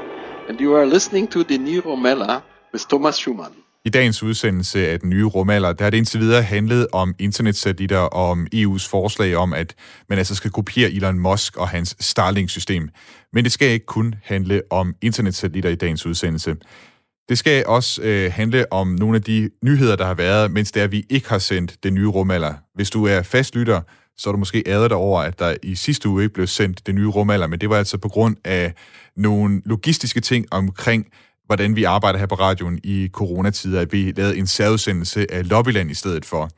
And 0.50 0.60
you 0.62 0.76
are 0.76 0.86
listening 0.86 1.32
to 1.32 1.44
the 1.44 1.58
new 1.58 1.82
Romella 1.82 2.42
with 2.74 2.86
Thomas 2.90 3.16
Schumann. 3.16 3.52
I 3.86 3.90
dagens 3.90 4.24
udsendelse 4.24 4.88
af 4.88 5.00
den 5.00 5.10
nye 5.10 5.26
rumalder, 5.26 5.74
der 5.74 5.84
har 5.84 5.90
det 5.90 5.98
indtil 5.98 6.20
videre 6.20 6.44
handlet 6.44 6.88
om 6.92 7.16
internetsatellitter 7.20 7.98
og 7.98 8.30
om 8.30 8.48
EU's 8.56 8.90
forslag 8.90 9.36
om, 9.36 9.54
at 9.54 9.76
man 10.10 10.18
altså 10.18 10.36
skal 10.36 10.52
kopiere 10.52 10.92
Elon 10.92 11.20
Musk 11.20 11.58
og 11.58 11.70
hans 11.70 11.96
Starlink-system. 12.00 12.90
Men 13.34 13.44
det 13.44 13.52
skal 13.52 13.68
ikke 13.70 13.86
kun 13.86 14.16
handle 14.24 14.62
om 14.70 14.96
internetsatellitter 15.02 15.70
i 15.70 15.76
dagens 15.76 16.06
udsendelse. 16.06 16.56
Det 17.30 17.38
skal 17.38 17.66
også 17.68 18.02
øh, 18.02 18.32
handle 18.34 18.74
om 18.74 18.88
nogle 18.88 19.16
af 19.16 19.24
de 19.24 19.50
nyheder, 19.64 19.96
der 19.96 20.06
har 20.06 20.14
været, 20.14 20.52
mens 20.52 20.72
det 20.72 20.80
er, 20.80 20.84
at 20.84 20.92
vi 20.92 21.06
ikke 21.10 21.30
har 21.30 21.40
sendt 21.40 21.84
den 21.84 21.94
nye 21.94 22.08
rumalder. 22.08 22.54
Hvis 22.76 22.90
du 22.90 23.06
er 23.06 23.22
fastlytter, 23.22 23.82
så 24.20 24.30
er 24.30 24.32
du 24.32 24.38
måske 24.38 24.64
æret 24.68 24.90
dig 24.90 24.98
over, 24.98 25.22
at 25.22 25.40
der 25.40 25.56
i 25.64 25.76
sidste 25.76 26.10
uge 26.10 26.24
ikke 26.24 26.34
blev 26.34 26.48
sendt 26.48 26.88
det 26.88 26.96
nye 26.96 27.08
rumalder, 27.08 27.48
men 27.48 27.62
det 27.62 27.70
var 27.70 27.78
altså 27.78 27.98
på 27.98 28.10
grund 28.10 28.36
af 28.44 28.74
nogle 29.18 29.62
logistiske 29.66 30.20
ting 30.22 30.46
omkring, 30.52 31.08
hvordan 31.46 31.76
vi 31.76 31.84
arbejder 31.84 32.20
her 32.20 32.26
på 32.26 32.36
radioen 32.36 32.80
i 32.84 33.10
coronatider, 33.14 33.82
at 33.82 33.94
vi 33.94 34.14
lavede 34.16 34.38
en 34.38 34.48
særudsendelse 34.48 35.32
af 35.32 35.50
Lobbyland 35.50 35.92
i 35.92 35.94
stedet 35.94 36.26
for. 36.26 36.50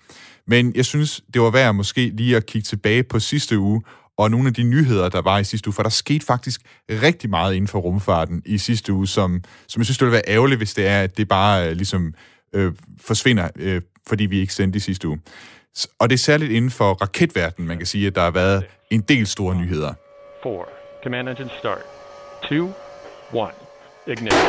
Men 0.47 0.71
jeg 0.75 0.85
synes, 0.85 1.21
det 1.33 1.41
var 1.41 1.49
værd 1.49 1.75
måske 1.75 2.09
lige 2.09 2.35
at 2.35 2.45
kigge 2.45 2.65
tilbage 2.65 3.03
på 3.03 3.19
sidste 3.19 3.59
uge, 3.59 3.81
og 4.17 4.31
nogle 4.31 4.47
af 4.47 4.53
de 4.53 4.63
nyheder, 4.63 5.09
der 5.09 5.21
var 5.21 5.39
i 5.39 5.43
sidste 5.43 5.67
uge, 5.67 5.73
for 5.73 5.83
der 5.83 5.89
skete 5.89 6.25
faktisk 6.25 6.61
rigtig 6.89 7.29
meget 7.29 7.53
inden 7.53 7.67
for 7.67 7.79
rumfarten 7.79 8.41
i 8.45 8.57
sidste 8.57 8.93
uge, 8.93 9.07
som, 9.07 9.43
som 9.67 9.79
jeg 9.79 9.85
synes, 9.85 9.97
det 9.97 10.05
ville 10.05 10.13
være 10.13 10.35
ærgerligt, 10.35 10.59
hvis 10.59 10.73
det 10.73 10.87
er, 10.87 11.01
at 11.01 11.17
det 11.17 11.27
bare 11.27 11.69
øh, 11.69 11.75
ligesom 11.75 12.13
øh, 12.53 12.73
forsvinder, 12.99 13.49
øh, 13.55 13.81
fordi 14.07 14.25
vi 14.25 14.39
ikke 14.39 14.53
sendte 14.53 14.77
i 14.77 14.79
sidste 14.79 15.07
uge. 15.07 15.19
Og 15.99 16.09
det 16.09 16.13
er 16.13 16.17
særligt 16.17 16.51
inden 16.51 16.71
for 16.71 16.93
raketverdenen, 16.93 17.67
man 17.67 17.77
kan 17.77 17.85
sige, 17.85 18.07
at 18.07 18.15
der 18.15 18.21
har 18.21 18.31
været 18.31 18.63
en 18.89 19.01
del 19.01 19.27
store 19.27 19.55
nyheder. 19.55 19.93
4. 20.43 20.65
Command 21.03 21.29
engine 21.29 21.49
start. 21.59 21.81
2. 22.49 22.55
1. 22.55 22.71
Ignition. 24.07 24.41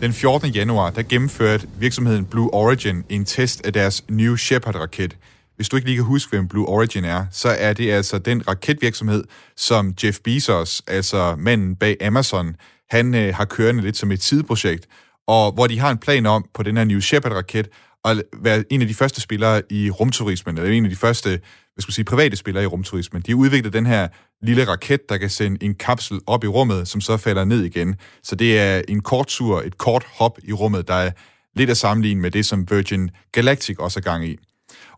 Den 0.00 0.12
14. 0.12 0.48
januar, 0.50 0.90
der 0.90 1.02
gennemførte 1.02 1.68
virksomheden 1.78 2.24
Blue 2.24 2.54
Origin 2.54 3.04
en 3.08 3.24
test 3.24 3.66
af 3.66 3.72
deres 3.72 4.04
New 4.08 4.36
Shepard-raket. 4.36 5.16
Hvis 5.62 5.68
du 5.68 5.76
ikke 5.76 5.88
lige 5.88 5.96
kan 5.96 6.04
huske, 6.04 6.30
hvem 6.30 6.48
Blue 6.48 6.68
Origin 6.68 7.04
er, 7.04 7.26
så 7.30 7.48
er 7.48 7.72
det 7.72 7.90
altså 7.90 8.18
den 8.18 8.48
raketvirksomhed, 8.48 9.24
som 9.56 9.94
Jeff 10.04 10.18
Bezos, 10.24 10.82
altså 10.86 11.36
manden 11.38 11.76
bag 11.76 11.96
Amazon, 12.00 12.56
han 12.90 13.14
øh, 13.14 13.34
har 13.34 13.44
kørende 13.44 13.82
lidt 13.82 13.96
som 13.96 14.12
et 14.12 14.22
sideprojekt, 14.22 14.86
og 15.26 15.52
hvor 15.52 15.66
de 15.66 15.78
har 15.78 15.90
en 15.90 15.98
plan 15.98 16.26
om 16.26 16.44
på 16.54 16.62
den 16.62 16.76
her 16.76 16.84
New 16.84 17.00
Shepard-raket 17.00 17.68
at 18.04 18.22
være 18.42 18.64
en 18.70 18.82
af 18.82 18.88
de 18.88 18.94
første 18.94 19.20
spillere 19.20 19.62
i 19.70 19.90
rumturismen, 19.90 20.58
eller 20.58 20.70
en 20.70 20.84
af 20.84 20.90
de 20.90 20.96
første 20.96 21.28
hvad 21.28 21.82
skal 21.82 21.88
man 21.88 21.92
sige, 21.92 22.04
private 22.04 22.36
spillere 22.36 22.64
i 22.64 22.66
rumturismen. 22.66 23.22
De 23.22 23.30
har 23.32 23.36
udviklet 23.36 23.72
den 23.72 23.86
her 23.86 24.08
lille 24.42 24.68
raket, 24.68 25.08
der 25.08 25.16
kan 25.16 25.30
sende 25.30 25.64
en 25.64 25.74
kapsel 25.74 26.20
op 26.26 26.44
i 26.44 26.46
rummet, 26.46 26.88
som 26.88 27.00
så 27.00 27.16
falder 27.16 27.44
ned 27.44 27.62
igen. 27.62 27.96
Så 28.22 28.36
det 28.36 28.58
er 28.58 28.82
en 28.88 29.00
kort 29.00 29.26
tur, 29.26 29.60
et 29.60 29.78
kort 29.78 30.04
hop 30.18 30.38
i 30.44 30.52
rummet, 30.52 30.88
der 30.88 30.94
er 30.94 31.10
lidt 31.56 31.70
at 31.70 31.76
sammenligne 31.76 32.20
med 32.20 32.30
det, 32.30 32.46
som 32.46 32.70
Virgin 32.70 33.10
Galactic 33.32 33.78
også 33.78 34.00
er 34.00 34.02
gang 34.02 34.26
i. 34.26 34.38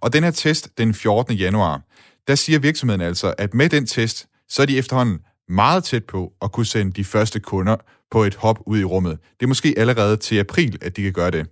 Og 0.04 0.12
den 0.12 0.24
her 0.24 0.30
test 0.30 0.78
den 0.78 0.94
14. 0.94 1.34
januar, 1.34 1.80
der 2.28 2.34
siger 2.34 2.58
virksomheden 2.58 3.00
altså, 3.00 3.34
at 3.38 3.54
med 3.54 3.68
den 3.68 3.86
test, 3.86 4.26
så 4.48 4.62
er 4.62 4.66
de 4.66 4.78
efterhånden 4.78 5.18
meget 5.48 5.84
tæt 5.84 6.04
på 6.04 6.32
at 6.42 6.52
kunne 6.52 6.66
sende 6.66 6.92
de 6.92 7.04
første 7.04 7.40
kunder 7.40 7.76
på 8.10 8.24
et 8.24 8.34
hop 8.34 8.58
ud 8.66 8.78
i 8.78 8.84
rummet. 8.84 9.18
Det 9.40 9.46
er 9.46 9.48
måske 9.48 9.74
allerede 9.76 10.16
til 10.16 10.38
april, 10.38 10.78
at 10.82 10.96
de 10.96 11.02
kan 11.02 11.12
gøre 11.12 11.30
det. 11.30 11.46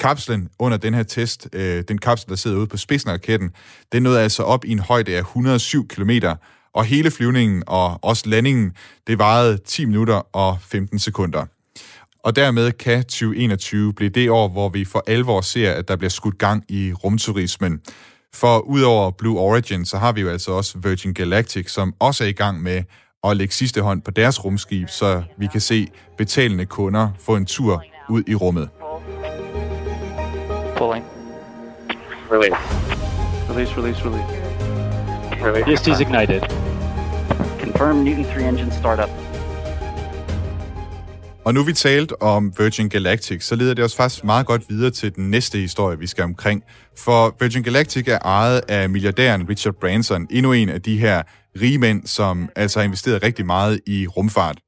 Kapslen 0.00 0.48
under 0.58 0.76
den 0.76 0.94
her 0.94 1.02
test, 1.02 1.48
øh, 1.52 1.84
den 1.88 1.98
kapsel, 1.98 2.28
der 2.28 2.36
sidder 2.36 2.56
ude 2.56 2.66
på 2.66 2.76
spidsen 2.76 3.10
af 3.10 3.14
raketten, 3.14 3.50
den 3.92 4.02
nåede 4.02 4.20
altså 4.20 4.42
op 4.42 4.64
i 4.64 4.70
en 4.70 4.78
højde 4.78 5.16
af 5.16 5.20
107 5.20 5.88
km, 5.88 6.10
og 6.74 6.84
hele 6.84 7.10
flyvningen 7.10 7.62
og 7.66 8.04
også 8.04 8.28
landingen, 8.28 8.72
det 9.06 9.18
varede 9.18 9.58
10 9.58 9.84
minutter 9.84 10.36
og 10.36 10.58
15 10.60 10.98
sekunder. 10.98 11.46
Og 12.26 12.36
dermed 12.36 12.72
kan 12.72 13.02
2021 13.02 13.92
blive 13.92 14.10
det 14.10 14.30
år, 14.30 14.48
hvor 14.48 14.68
vi 14.68 14.84
for 14.84 15.04
alvor 15.06 15.40
ser, 15.40 15.72
at 15.72 15.88
der 15.88 15.96
bliver 15.96 16.10
skudt 16.10 16.38
gang 16.38 16.64
i 16.68 16.92
rumturismen. 16.92 17.80
For 18.34 18.58
udover 18.58 19.10
Blue 19.10 19.38
Origin, 19.38 19.84
så 19.84 19.98
har 19.98 20.12
vi 20.12 20.20
jo 20.20 20.28
altså 20.28 20.52
også 20.52 20.78
Virgin 20.78 21.14
Galactic, 21.14 21.70
som 21.70 21.94
også 21.98 22.24
er 22.24 22.28
i 22.28 22.32
gang 22.32 22.62
med 22.62 22.82
at 23.24 23.36
lægge 23.36 23.54
sidste 23.54 23.80
hånd 23.80 24.02
på 24.02 24.10
deres 24.10 24.44
rumskib, 24.44 24.88
så 24.88 25.22
vi 25.38 25.46
kan 25.46 25.60
se 25.60 25.88
betalende 26.18 26.66
kunder 26.66 27.08
få 27.20 27.36
en 27.36 27.46
tur 27.46 27.82
ud 28.08 28.22
i 28.26 28.34
rummet. 28.34 28.68
Pulling. 30.76 31.04
Release. 32.32 32.56
Release, 33.50 33.76
release, 33.76 34.04
release. 34.04 34.28
Release. 35.44 35.90
Is 35.90 36.00
ignited. 36.00 36.40
Confirm 37.60 37.96
Newton 37.96 38.24
3 38.24 38.48
engine 38.48 38.72
startup. 38.72 39.25
Og 41.46 41.54
nu 41.54 41.62
vi 41.62 41.72
talt 41.72 42.12
om 42.20 42.52
Virgin 42.58 42.88
Galactic, 42.88 43.44
så 43.44 43.56
leder 43.56 43.74
det 43.74 43.84
os 43.84 43.96
faktisk 43.96 44.24
meget 44.24 44.46
godt 44.46 44.62
videre 44.68 44.90
til 44.90 45.14
den 45.14 45.30
næste 45.30 45.58
historie, 45.58 45.98
vi 45.98 46.06
skal 46.06 46.24
omkring. 46.24 46.62
For 46.98 47.36
Virgin 47.40 47.62
Galactic 47.62 48.08
er 48.08 48.18
ejet 48.18 48.60
af 48.68 48.90
milliardæren 48.90 49.48
Richard 49.48 49.74
Branson, 49.74 50.26
endnu 50.30 50.52
en 50.52 50.68
af 50.68 50.82
de 50.82 50.98
her 50.98 51.22
rige 51.60 51.78
mænd, 51.78 52.06
som 52.06 52.48
altså 52.56 52.78
har 52.78 52.84
investeret 52.84 53.22
rigtig 53.22 53.46
meget 53.46 53.80
i 53.86 54.06
rumfart. 54.06 54.58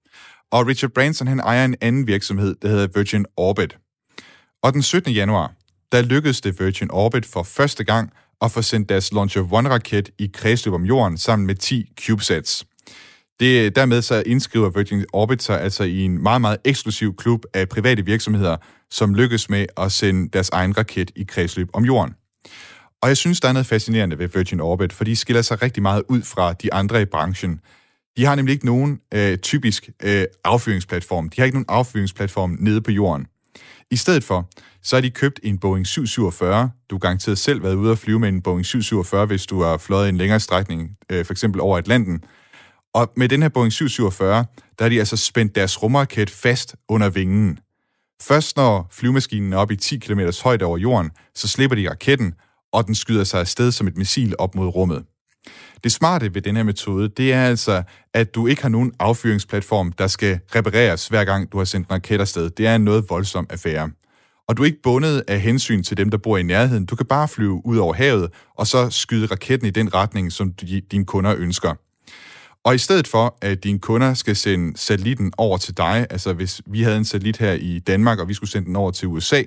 Og 0.53 0.67
Richard 0.67 0.91
Branson, 0.91 1.27
han 1.27 1.41
ejer 1.41 1.65
en 1.65 1.77
anden 1.81 2.07
virksomhed, 2.07 2.55
der 2.63 2.69
hedder 2.69 2.89
Virgin 2.95 3.27
Orbit. 3.37 3.77
Og 4.63 4.73
den 4.73 4.83
17. 4.83 5.13
januar, 5.13 5.53
der 5.93 6.03
lykkedes 6.03 6.41
det 6.41 6.61
Virgin 6.61 6.91
Orbit 6.91 7.27
for 7.27 7.43
første 7.43 7.85
gang 7.85 8.11
at 8.41 8.51
få 8.51 8.63
sendt 8.63 8.89
deres 8.89 9.13
Launcher 9.13 9.43
One-raket 9.43 10.15
i 10.19 10.31
kredsløb 10.35 10.75
om 10.75 10.85
jorden 10.85 11.19
sammen 11.19 11.47
med 11.47 11.55
10 11.55 11.93
CubeSats. 12.01 12.65
Det, 13.41 13.77
dermed 13.77 14.03
så 14.03 14.23
indskriver 14.27 14.71
Virgin 14.71 15.05
Orbit 15.13 15.43
sig 15.43 15.61
altså 15.61 15.85
i 15.85 16.01
en 16.01 16.23
meget, 16.23 16.41
meget 16.41 16.59
eksklusiv 16.65 17.17
klub 17.17 17.45
af 17.55 17.69
private 17.69 18.05
virksomheder, 18.05 18.57
som 18.91 19.15
lykkes 19.15 19.51
med 19.51 19.67
at 19.77 19.93
sende 19.93 20.29
deres 20.33 20.51
egen 20.51 20.79
raket 20.79 21.11
i 21.17 21.25
kredsløb 21.25 21.69
om 21.73 21.85
jorden. 21.85 22.15
Og 23.03 23.09
jeg 23.09 23.17
synes, 23.17 23.41
der 23.41 23.49
er 23.49 23.53
noget 23.53 23.67
fascinerende 23.67 24.19
ved 24.19 24.29
Virgin 24.35 24.61
Orbit, 24.61 24.93
for 24.93 25.05
de 25.05 25.17
skiller 25.17 25.43
sig 25.43 25.63
rigtig 25.63 25.83
meget 25.83 26.03
ud 26.09 26.23
fra 26.23 26.53
de 26.53 26.75
andre 26.75 27.03
i 27.03 27.05
branchen. 27.05 27.61
De 28.17 28.25
har 28.25 28.35
nemlig 28.35 28.53
ikke 28.53 28.67
nogen 28.67 29.01
øh, 29.15 29.39
typisk 29.39 29.91
øh, 30.03 30.25
affyringsplatform. 30.45 31.29
De 31.29 31.41
har 31.41 31.45
ikke 31.45 31.57
nogen 31.57 31.67
affyringsplatform 31.69 32.57
nede 32.61 32.81
på 32.81 32.91
jorden. 32.91 33.27
I 33.91 33.97
stedet 33.97 34.25
for, 34.25 34.49
så 34.83 34.97
har 34.97 35.01
de 35.01 35.11
købt 35.11 35.41
en 35.43 35.59
Boeing 35.59 35.87
747. 35.87 36.71
Du 36.91 36.95
har 36.95 36.99
garanteret 36.99 37.39
selv 37.39 37.63
været 37.63 37.75
ude 37.75 37.93
at 37.93 37.99
flyve 37.99 38.19
med 38.19 38.29
en 38.29 38.43
Boeing 38.43 38.67
747, 38.67 39.27
hvis 39.27 39.47
du 39.47 39.63
har 39.63 39.77
fløjet 39.77 40.09
en 40.09 40.17
længere 40.17 40.41
strækning, 40.41 40.91
øh, 41.11 41.25
for 41.25 41.33
eksempel 41.33 41.61
over 41.61 41.79
Atlanten. 41.79 42.25
Og 42.99 43.13
med 43.17 43.29
den 43.29 43.43
her 43.43 43.49
Boeing 43.49 43.73
747, 43.73 44.45
der 44.79 44.85
har 44.85 44.89
de 44.89 44.99
altså 44.99 45.17
spændt 45.17 45.55
deres 45.55 45.83
rumraket 45.83 46.31
fast 46.31 46.77
under 46.89 47.09
vingen. 47.11 47.59
Først 48.23 48.57
når 48.57 48.89
flyvemaskinen 48.91 49.53
er 49.53 49.57
oppe 49.57 49.75
i 49.75 49.77
10 49.77 49.99
km 49.99 50.21
højde 50.43 50.65
over 50.65 50.79
jorden, 50.79 51.11
så 51.35 51.49
slipper 51.49 51.77
de 51.77 51.91
raketten, 51.91 52.35
og 52.73 52.87
den 52.87 52.95
skyder 52.95 53.25
sig 53.25 53.41
afsted 53.41 53.73
som 53.73 53.87
et 53.87 53.97
missil 53.97 54.35
op 54.39 54.55
mod 54.55 54.67
rummet. 54.67 55.05
Det 55.85 55.93
smarte 55.93 56.35
ved 56.35 56.43
den 56.43 56.57
her 56.57 56.63
metode, 56.63 57.09
det 57.09 57.33
er 57.33 57.45
altså, 57.45 57.83
at 58.15 58.35
du 58.35 58.47
ikke 58.47 58.63
har 58.63 58.69
nogen 58.69 58.93
affyringsplatform, 58.99 59.93
der 59.93 60.07
skal 60.07 60.41
repareres 60.55 61.09
hver 61.09 61.25
gang 61.25 61.53
du 61.53 61.59
har 61.59 61.65
sendt 61.65 61.87
en 61.87 61.93
raket 61.93 62.21
afsted. 62.21 62.51
Det 62.51 62.67
er 62.67 62.75
en 62.75 62.85
noget 62.85 63.05
voldsom 63.09 63.47
affære. 63.51 63.91
Og 64.49 64.57
du 64.57 64.63
er 64.63 64.67
ikke 64.67 64.83
bundet 64.83 65.25
af 65.29 65.41
hensyn 65.41 65.83
til 65.83 65.97
dem, 65.97 66.11
der 66.11 66.19
bor 66.19 66.37
i 66.37 66.43
nærheden. 66.43 66.87
Du 66.87 66.97
kan 66.97 67.07
bare 67.07 67.29
flyve 67.29 67.67
ud 67.67 67.77
over 67.77 67.95
havet, 67.95 68.31
og 68.57 68.67
så 68.67 68.91
skyde 68.91 69.27
raketten 69.27 69.69
i 69.69 69.71
den 69.71 69.95
retning, 69.95 70.33
som 70.33 70.53
dine 70.91 71.05
kunder 71.05 71.35
ønsker. 71.39 71.75
Og 72.65 72.75
i 72.75 72.79
stedet 72.79 73.09
for, 73.09 73.39
at 73.43 73.65
dine 73.65 73.79
kunder 73.79 74.15
skal 74.15 74.37
sende 74.37 74.79
satellitten 74.79 75.33
over 75.39 75.59
til 75.59 75.77
dig, 75.77 76.07
altså 76.11 76.33
hvis 76.33 76.61
vi 76.67 76.83
havde 76.83 76.97
en 76.97 77.05
satellit 77.05 77.37
her 77.37 77.53
i 77.53 77.79
Danmark, 77.79 78.19
og 78.19 78.29
vi 78.29 78.35
skulle 78.35 78.51
sende 78.51 78.67
den 78.67 78.77
over 78.77 78.91
til 78.91 79.09
USA, 79.09 79.43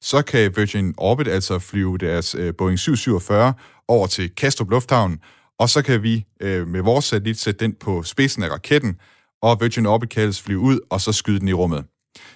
så 0.00 0.22
kan 0.22 0.56
Virgin 0.56 0.94
Orbit 0.96 1.28
altså 1.28 1.58
flyve 1.58 1.98
deres 1.98 2.34
øh, 2.34 2.54
Boeing 2.58 2.78
747 2.78 3.54
over 3.88 4.06
til 4.06 4.34
Kastrup 4.34 4.70
Lufthavn, 4.70 5.18
og 5.58 5.68
så 5.68 5.82
kan 5.82 6.02
vi 6.02 6.24
øh, 6.40 6.68
med 6.68 6.80
vores 6.80 7.04
satellit 7.04 7.38
sætte 7.38 7.64
den 7.64 7.74
på 7.74 8.02
spidsen 8.02 8.42
af 8.42 8.48
raketten, 8.48 8.96
og 9.42 9.60
Virgin 9.60 9.86
Orbit 9.86 10.08
kan 10.10 10.22
altså 10.22 10.42
flyve 10.42 10.60
ud, 10.60 10.80
og 10.90 11.00
så 11.00 11.12
skyde 11.12 11.40
den 11.40 11.48
i 11.48 11.52
rummet. 11.52 11.84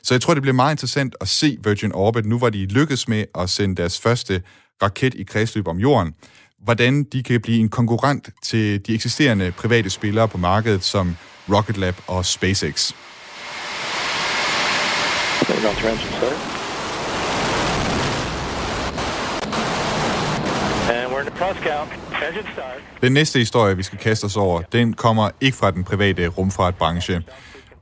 Så 0.02 0.14
jeg 0.14 0.20
tror, 0.20 0.34
det 0.34 0.42
bliver 0.42 0.54
meget 0.54 0.72
interessant 0.74 1.16
at 1.20 1.28
se 1.28 1.58
Virgin 1.64 1.92
Orbit, 1.92 2.26
nu 2.26 2.38
hvor 2.38 2.50
de 2.50 2.66
lykkedes 2.66 3.08
med 3.08 3.24
at 3.34 3.50
sende 3.50 3.76
deres 3.76 4.00
første 4.00 4.42
raket 4.82 5.14
i 5.14 5.22
kredsløb 5.22 5.68
om 5.68 5.78
jorden, 5.78 6.14
hvordan 6.64 7.04
de 7.04 7.22
kan 7.22 7.40
blive 7.40 7.60
en 7.60 7.68
konkurrent 7.68 8.28
til 8.42 8.86
de 8.86 8.94
eksisterende 8.94 9.52
private 9.52 9.90
spillere 9.90 10.28
på 10.28 10.38
markedet 10.38 10.84
som 10.84 11.16
Rocket 11.52 11.76
Lab 11.76 11.94
og 12.06 12.26
SpaceX. 12.26 12.92
Den 23.02 23.12
næste 23.12 23.38
historie, 23.38 23.76
vi 23.76 23.82
skal 23.82 23.98
kaste 23.98 24.24
os 24.24 24.36
over, 24.36 24.62
den 24.62 24.92
kommer 24.92 25.30
ikke 25.40 25.56
fra 25.56 25.70
den 25.70 25.84
private 25.84 26.26
rumfartbranche. 26.26 27.22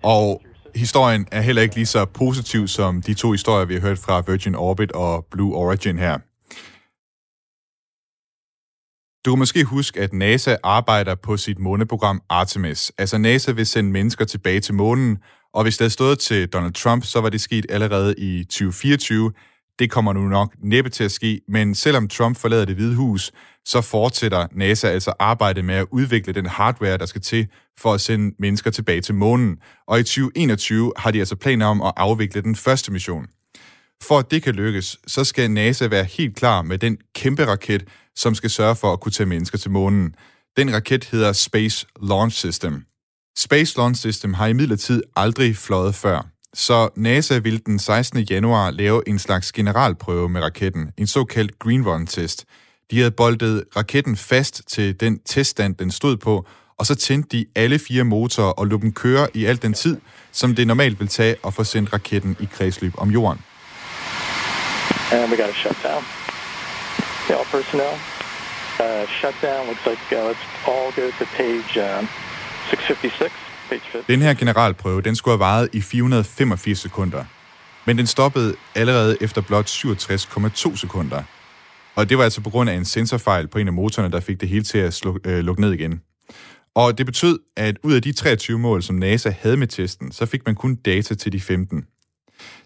Og 0.03 0.43
historien 0.75 1.27
er 1.33 1.41
heller 1.41 1.63
ikke 1.63 1.75
lige 1.75 1.87
så 1.87 2.05
positiv 2.05 2.69
som 2.69 3.03
de 3.03 3.15
to 3.15 3.31
historier, 3.31 3.65
vi 3.65 3.75
har 3.75 3.81
hørt 3.81 3.99
fra 3.99 4.23
Virgin 4.27 4.55
Orbit 4.55 4.93
og 4.93 5.27
Blue 5.31 5.55
Origin 5.55 5.99
her. 5.99 6.19
Du 9.25 9.33
kan 9.33 9.39
måske 9.39 9.65
huske, 9.65 10.01
at 10.01 10.13
NASA 10.13 10.57
arbejder 10.63 11.15
på 11.15 11.37
sit 11.37 11.59
måneprogram 11.59 12.23
Artemis. 12.29 12.93
Altså 12.99 13.19
NASA 13.19 13.53
vil 13.53 13.67
sende 13.67 13.91
mennesker 13.91 14.25
tilbage 14.25 14.61
til 14.61 14.75
månen, 14.75 15.19
og 15.55 15.63
hvis 15.63 15.77
det 15.77 15.85
havde 15.85 15.93
stået 15.93 16.19
til 16.19 16.49
Donald 16.49 16.73
Trump, 16.73 17.05
så 17.05 17.21
var 17.21 17.29
det 17.29 17.41
sket 17.41 17.67
allerede 17.69 18.15
i 18.19 18.45
2024. 18.45 19.33
Det 19.79 19.91
kommer 19.91 20.13
nu 20.13 20.21
nok 20.21 20.55
næppe 20.63 20.91
til 20.91 21.05
at 21.05 21.13
ske, 21.13 21.41
men 21.49 21.75
selvom 21.75 22.09
Trump 22.09 22.37
forlader 22.37 22.65
det 22.65 22.75
hvide 22.75 22.95
hus, 22.95 23.33
så 23.65 23.81
fortsætter 23.81 24.47
NASA 24.53 24.89
altså 24.89 25.13
arbejdet 25.19 25.65
med 25.65 25.75
at 25.75 25.87
udvikle 25.91 26.33
den 26.33 26.47
hardware, 26.47 26.99
der 26.99 27.07
skal 27.07 27.21
til 27.21 27.49
for 27.79 27.95
at 27.95 28.01
sende 28.01 28.35
mennesker 28.39 28.71
tilbage 28.71 29.01
til 29.01 29.15
månen. 29.15 29.57
Og 29.89 30.01
i 30.01 30.03
2021 30.03 30.93
har 30.97 31.11
de 31.11 31.19
altså 31.19 31.37
planer 31.37 31.67
om 31.67 31.83
at 31.83 31.93
afvikle 31.97 32.41
den 32.41 32.57
første 32.57 32.93
mission. 32.93 33.27
For 34.03 34.19
at 34.19 34.31
det 34.31 34.43
kan 34.43 34.55
lykkes, 34.55 34.97
så 35.07 35.25
skal 35.25 35.51
NASA 35.51 35.87
være 35.87 36.05
helt 36.05 36.37
klar 36.37 36.63
med 36.63 36.79
den 36.79 36.99
kæmpe 37.15 37.47
raket, 37.47 37.85
som 38.19 38.35
skal 38.35 38.51
sørge 38.51 38.77
for 38.77 38.93
at 38.93 39.01
kunne 39.01 39.13
tage 39.13 39.27
mennesker 39.27 39.59
til 39.59 39.71
månen. 39.71 40.15
Den 40.57 40.75
raket 40.75 41.05
hedder 41.05 41.33
Space 41.33 41.87
Launch 42.03 42.37
System. 42.37 42.83
Space 43.39 43.77
Launch 43.77 44.01
System 44.01 44.35
har 44.35 44.47
imidlertid 44.47 45.03
aldrig 45.17 45.57
fløjet 45.57 45.95
før. 45.95 46.27
Så 46.55 46.89
NASA 46.97 47.39
vil 47.39 47.67
den 47.67 47.79
16. 47.79 48.21
januar 48.21 48.71
lave 48.71 49.09
en 49.09 49.19
slags 49.19 49.53
generalprøve 49.53 50.29
med 50.29 50.41
raketten, 50.41 50.91
en 50.99 51.07
såkaldt 51.07 51.59
Green 51.59 51.87
Run-test. 51.89 52.45
De 52.91 52.99
havde 52.99 53.11
boldet 53.11 53.65
raketten 53.77 54.17
fast 54.17 54.63
til 54.67 55.01
den 55.01 55.19
teststand, 55.19 55.75
den 55.75 55.91
stod 55.91 56.17
på, 56.17 56.47
og 56.79 56.87
så 56.87 56.95
tændte 56.95 57.39
de 57.39 57.47
alle 57.57 57.79
fire 57.79 58.05
motorer 58.05 58.53
og 58.53 58.67
lod 58.67 58.79
dem 58.79 58.93
køre 58.93 59.29
i 59.35 59.45
al 59.45 59.63
den 59.63 59.75
tid, 59.75 59.97
som 60.33 60.55
det 60.55 60.67
normalt 60.67 61.01
vil 61.01 61.09
tage 61.09 61.37
at 61.47 61.55
få 61.55 61.65
sendt 61.65 61.93
raketten 61.93 62.37
i 62.41 62.49
kredsløb 62.53 62.93
om 62.99 63.11
jorden. 63.11 63.41
And 65.13 65.31
we 65.31 65.37
got 65.37 65.49
a 65.49 65.55
shutdown. 65.55 66.18
Okay, 67.29 67.37
all 67.37 67.45
personnel. 67.45 67.95
Uh, 68.81 69.07
shutdown 69.07 69.67
looks 69.67 69.85
like 69.87 70.01
uh, 70.13 70.29
let's 70.29 70.45
all 70.67 70.91
go 70.93 71.11
to 71.19 71.25
page 71.37 71.77
um, 71.77 72.05
uh, 72.05 72.71
656. 72.71 73.33
Page 73.69 73.81
50. 73.81 74.07
Den 74.07 74.23
her 74.23 74.35
generalprøve, 74.35 75.03
den 75.03 75.17
skulle 75.17 75.33
have 75.33 75.41
varet 75.41 75.69
i 75.73 75.81
485 75.81 76.79
sekunder. 76.79 77.25
Men 77.87 77.99
den 77.99 78.07
stoppede 78.07 78.55
allerede 78.75 79.17
efter 79.21 79.41
blot 79.41 79.67
67,2 79.67 80.77
sekunder. 80.77 81.23
Og 81.97 82.09
det 82.09 82.19
var 82.19 82.25
altså 82.25 82.41
på 82.41 82.51
grund 82.51 82.71
af 82.71 82.75
en 82.75 82.85
sensorfejl 82.85 83.49
på 83.49 83.59
en 83.59 83.67
af 83.67 83.73
motorerne, 83.73 84.13
der 84.13 84.21
fik 84.21 84.41
det 84.41 84.49
hele 84.49 84.65
til 84.65 84.79
at 84.79 84.95
sluk, 84.95 85.19
øh, 85.25 85.39
lukke 85.39 85.61
ned 85.61 85.73
igen. 85.73 86.01
Og 86.75 86.99
det 86.99 87.07
betød, 87.07 87.39
at 87.57 87.77
ud 87.83 87.95
af 87.95 88.03
de 88.03 88.13
23 88.13 88.59
mål, 88.59 88.83
som 88.83 88.97
NASA 88.97 89.35
havde 89.41 89.57
med 89.57 89.67
testen, 89.67 90.13
så 90.13 90.27
fik 90.27 90.47
man 90.47 90.55
kun 90.55 90.75
data 90.75 91.15
til 91.15 91.33
de 91.33 91.41
15. 91.41 91.85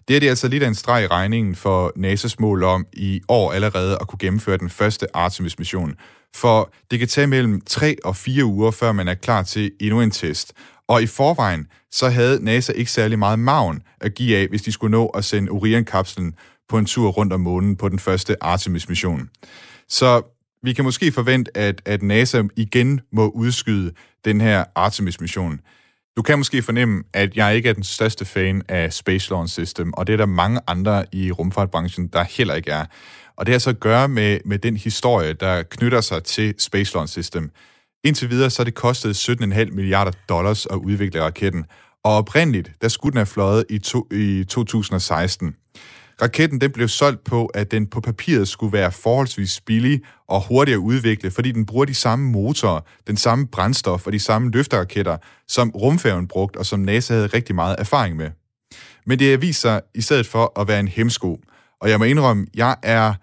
Det 0.07 0.15
er 0.15 0.19
det 0.19 0.29
altså 0.29 0.47
lidt 0.47 0.63
af 0.63 0.67
en 0.67 0.75
streg 0.75 1.03
i 1.03 1.07
regningen 1.07 1.55
for 1.55 1.91
NASA's 1.97 2.35
mål 2.39 2.63
om 2.63 2.85
i 2.93 3.21
år 3.27 3.51
allerede 3.51 3.97
at 4.01 4.07
kunne 4.07 4.19
gennemføre 4.19 4.57
den 4.57 4.69
første 4.69 5.15
Artemis-mission. 5.15 5.93
For 6.35 6.73
det 6.91 6.99
kan 6.99 7.07
tage 7.07 7.27
mellem 7.27 7.61
3 7.61 7.95
og 8.03 8.15
4 8.15 8.45
uger, 8.45 8.71
før 8.71 8.91
man 8.91 9.07
er 9.07 9.13
klar 9.13 9.43
til 9.43 9.71
endnu 9.81 10.01
en 10.01 10.11
test. 10.11 10.53
Og 10.87 11.03
i 11.03 11.07
forvejen, 11.07 11.67
så 11.91 12.09
havde 12.09 12.45
NASA 12.45 12.73
ikke 12.73 12.91
særlig 12.91 13.19
meget 13.19 13.39
maven 13.39 13.81
at 14.01 14.13
give 14.15 14.37
af, 14.37 14.47
hvis 14.47 14.61
de 14.61 14.71
skulle 14.71 14.91
nå 14.91 15.07
at 15.07 15.25
sende 15.25 15.51
Orion-kapslen 15.51 16.33
på 16.69 16.77
en 16.77 16.85
tur 16.85 17.09
rundt 17.09 17.33
om 17.33 17.41
månen 17.41 17.75
på 17.75 17.89
den 17.89 17.99
første 17.99 18.43
Artemis-mission. 18.43 19.29
Så 19.89 20.21
vi 20.63 20.73
kan 20.73 20.83
måske 20.83 21.11
forvente, 21.11 21.57
at, 21.57 21.81
at 21.85 22.03
NASA 22.03 22.43
igen 22.55 23.01
må 23.11 23.29
udskyde 23.29 23.91
den 24.25 24.41
her 24.41 24.63
Artemis-mission. 24.75 25.59
Du 26.17 26.21
kan 26.21 26.37
måske 26.37 26.61
fornemme, 26.61 27.03
at 27.13 27.37
jeg 27.37 27.55
ikke 27.55 27.69
er 27.69 27.73
den 27.73 27.83
største 27.83 28.25
fan 28.25 28.61
af 28.69 28.93
Space 28.93 29.29
Launch 29.29 29.53
System, 29.53 29.93
og 29.93 30.07
det 30.07 30.13
er 30.13 30.17
der 30.17 30.25
mange 30.25 30.59
andre 30.67 31.05
i 31.11 31.31
rumfartbranchen, 31.31 32.07
der 32.07 32.23
heller 32.23 32.53
ikke 32.53 32.71
er. 32.71 32.85
Og 33.37 33.45
det 33.45 33.53
har 33.53 33.59
så 33.59 33.69
at 33.69 33.79
gøre 33.79 34.07
med, 34.07 34.39
med 34.45 34.59
den 34.59 34.77
historie, 34.77 35.33
der 35.33 35.63
knytter 35.63 36.01
sig 36.01 36.23
til 36.23 36.55
Space 36.57 36.93
Launch 36.93 37.11
System. 37.11 37.51
Indtil 38.03 38.29
videre 38.29 38.49
så 38.49 38.59
har 38.59 38.65
det 38.65 38.73
kostet 38.73 39.29
17,5 39.29 39.71
milliarder 39.71 40.11
dollars 40.29 40.65
at 40.65 40.75
udvikle 40.75 41.23
raketten, 41.23 41.65
og 42.03 42.17
oprindeligt, 42.17 42.71
der 42.81 42.87
skulle 42.87 43.11
den 43.11 43.17
have 43.17 43.25
fløjet 43.25 43.65
i, 43.69 43.79
to, 43.79 44.07
i 44.11 44.45
2016. 44.49 45.55
Raketten 46.23 46.61
den 46.61 46.71
blev 46.71 46.87
solgt 46.87 47.23
på, 47.23 47.45
at 47.45 47.71
den 47.71 47.87
på 47.87 48.01
papiret 48.01 48.47
skulle 48.47 48.73
være 48.73 48.91
forholdsvis 48.91 49.61
billig 49.61 50.01
og 50.27 50.47
hurtig 50.47 50.73
at 50.73 50.77
udvikle, 50.77 51.31
fordi 51.31 51.51
den 51.51 51.65
bruger 51.65 51.85
de 51.85 51.93
samme 51.93 52.31
motorer, 52.31 52.79
den 53.07 53.17
samme 53.17 53.47
brændstof 53.47 54.05
og 54.05 54.13
de 54.13 54.19
samme 54.19 54.51
løfteraketter, 54.51 55.17
som 55.47 55.69
rumfærgen 55.69 56.27
brugte, 56.27 56.57
og 56.57 56.65
som 56.65 56.79
NASA 56.79 57.13
havde 57.13 57.27
rigtig 57.27 57.55
meget 57.55 57.75
erfaring 57.79 58.15
med. 58.15 58.29
Men 59.05 59.19
det 59.19 59.41
viser 59.41 59.69
sig 59.69 59.81
i 59.95 60.01
stedet 60.01 60.27
for 60.27 60.59
at 60.59 60.67
være 60.67 60.79
en 60.79 60.87
hemsko. 60.87 61.39
Og 61.81 61.89
jeg 61.89 61.99
må 61.99 62.05
indrømme, 62.05 62.47
jeg 62.55 62.75
er 62.83 63.13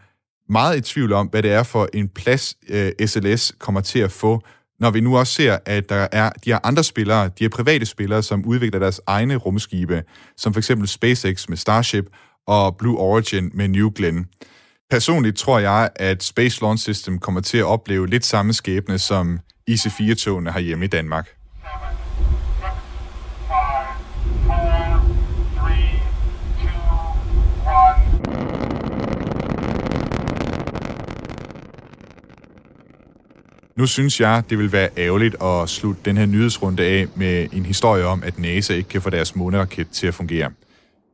meget 0.53 0.79
i 0.79 0.81
tvivl 0.81 1.13
om, 1.13 1.27
hvad 1.27 1.43
det 1.43 1.53
er 1.53 1.63
for 1.63 1.89
en 1.95 2.09
plads 2.09 2.55
øh, 2.69 2.93
SLS 3.07 3.53
kommer 3.59 3.81
til 3.81 3.99
at 3.99 4.13
få, 4.13 4.43
når 4.81 4.91
vi 4.91 5.01
nu 5.01 5.19
også 5.19 5.33
ser, 5.33 5.59
at 5.67 5.89
der 5.89 6.09
er 6.13 6.31
de 6.45 6.51
her 6.51 6.59
andre 6.63 6.85
spillere, 6.85 7.25
de 7.25 7.45
her 7.45 7.49
private 7.49 7.87
spillere, 7.87 8.23
som 8.23 8.45
udvikler 8.45 8.81
deres 8.81 9.01
egne 9.07 9.37
rumskibe, 9.37 10.03
som 10.37 10.53
for 10.53 10.61
eksempel 10.61 10.89
SpaceX 10.89 11.49
med 11.49 11.57
Starship, 11.57 12.07
og 12.51 12.77
Blue 12.77 12.99
Origin 12.99 13.51
med 13.55 13.69
New 13.69 13.91
Glenn. 13.95 14.27
Personligt 14.91 15.39
tror 15.39 15.59
jeg, 15.59 15.91
at 15.97 16.23
Space 16.23 16.61
Launch 16.61 16.83
System 16.83 17.19
kommer 17.19 17.41
til 17.41 17.59
at 17.59 17.65
opleve 17.65 18.07
lidt 18.07 18.25
samme 18.25 18.53
skæbne 18.53 18.99
som 18.99 19.39
IC-4-togene 19.71 20.61
hjemme 20.61 20.85
i 20.85 20.89
Danmark. 20.89 21.29
Nu 33.77 33.87
synes 33.87 34.21
jeg, 34.21 34.43
det 34.51 34.59
vil 34.59 34.73
være 34.73 34.89
ærgerligt 34.97 35.37
at 35.43 35.69
slutte 35.69 36.01
den 36.05 36.17
her 36.17 36.27
nyhedsrunde 36.27 36.83
af 36.83 37.07
med 37.15 37.49
en 37.53 37.67
historie 37.67 38.05
om, 38.05 38.23
at 38.23 38.39
NASA 38.39 38.75
ikke 38.75 38.89
kan 38.89 39.03
få 39.03 39.11
deres 39.11 39.37
måneraket 39.37 39.89
til 39.91 40.07
at 40.07 40.15
fungere. 40.15 40.51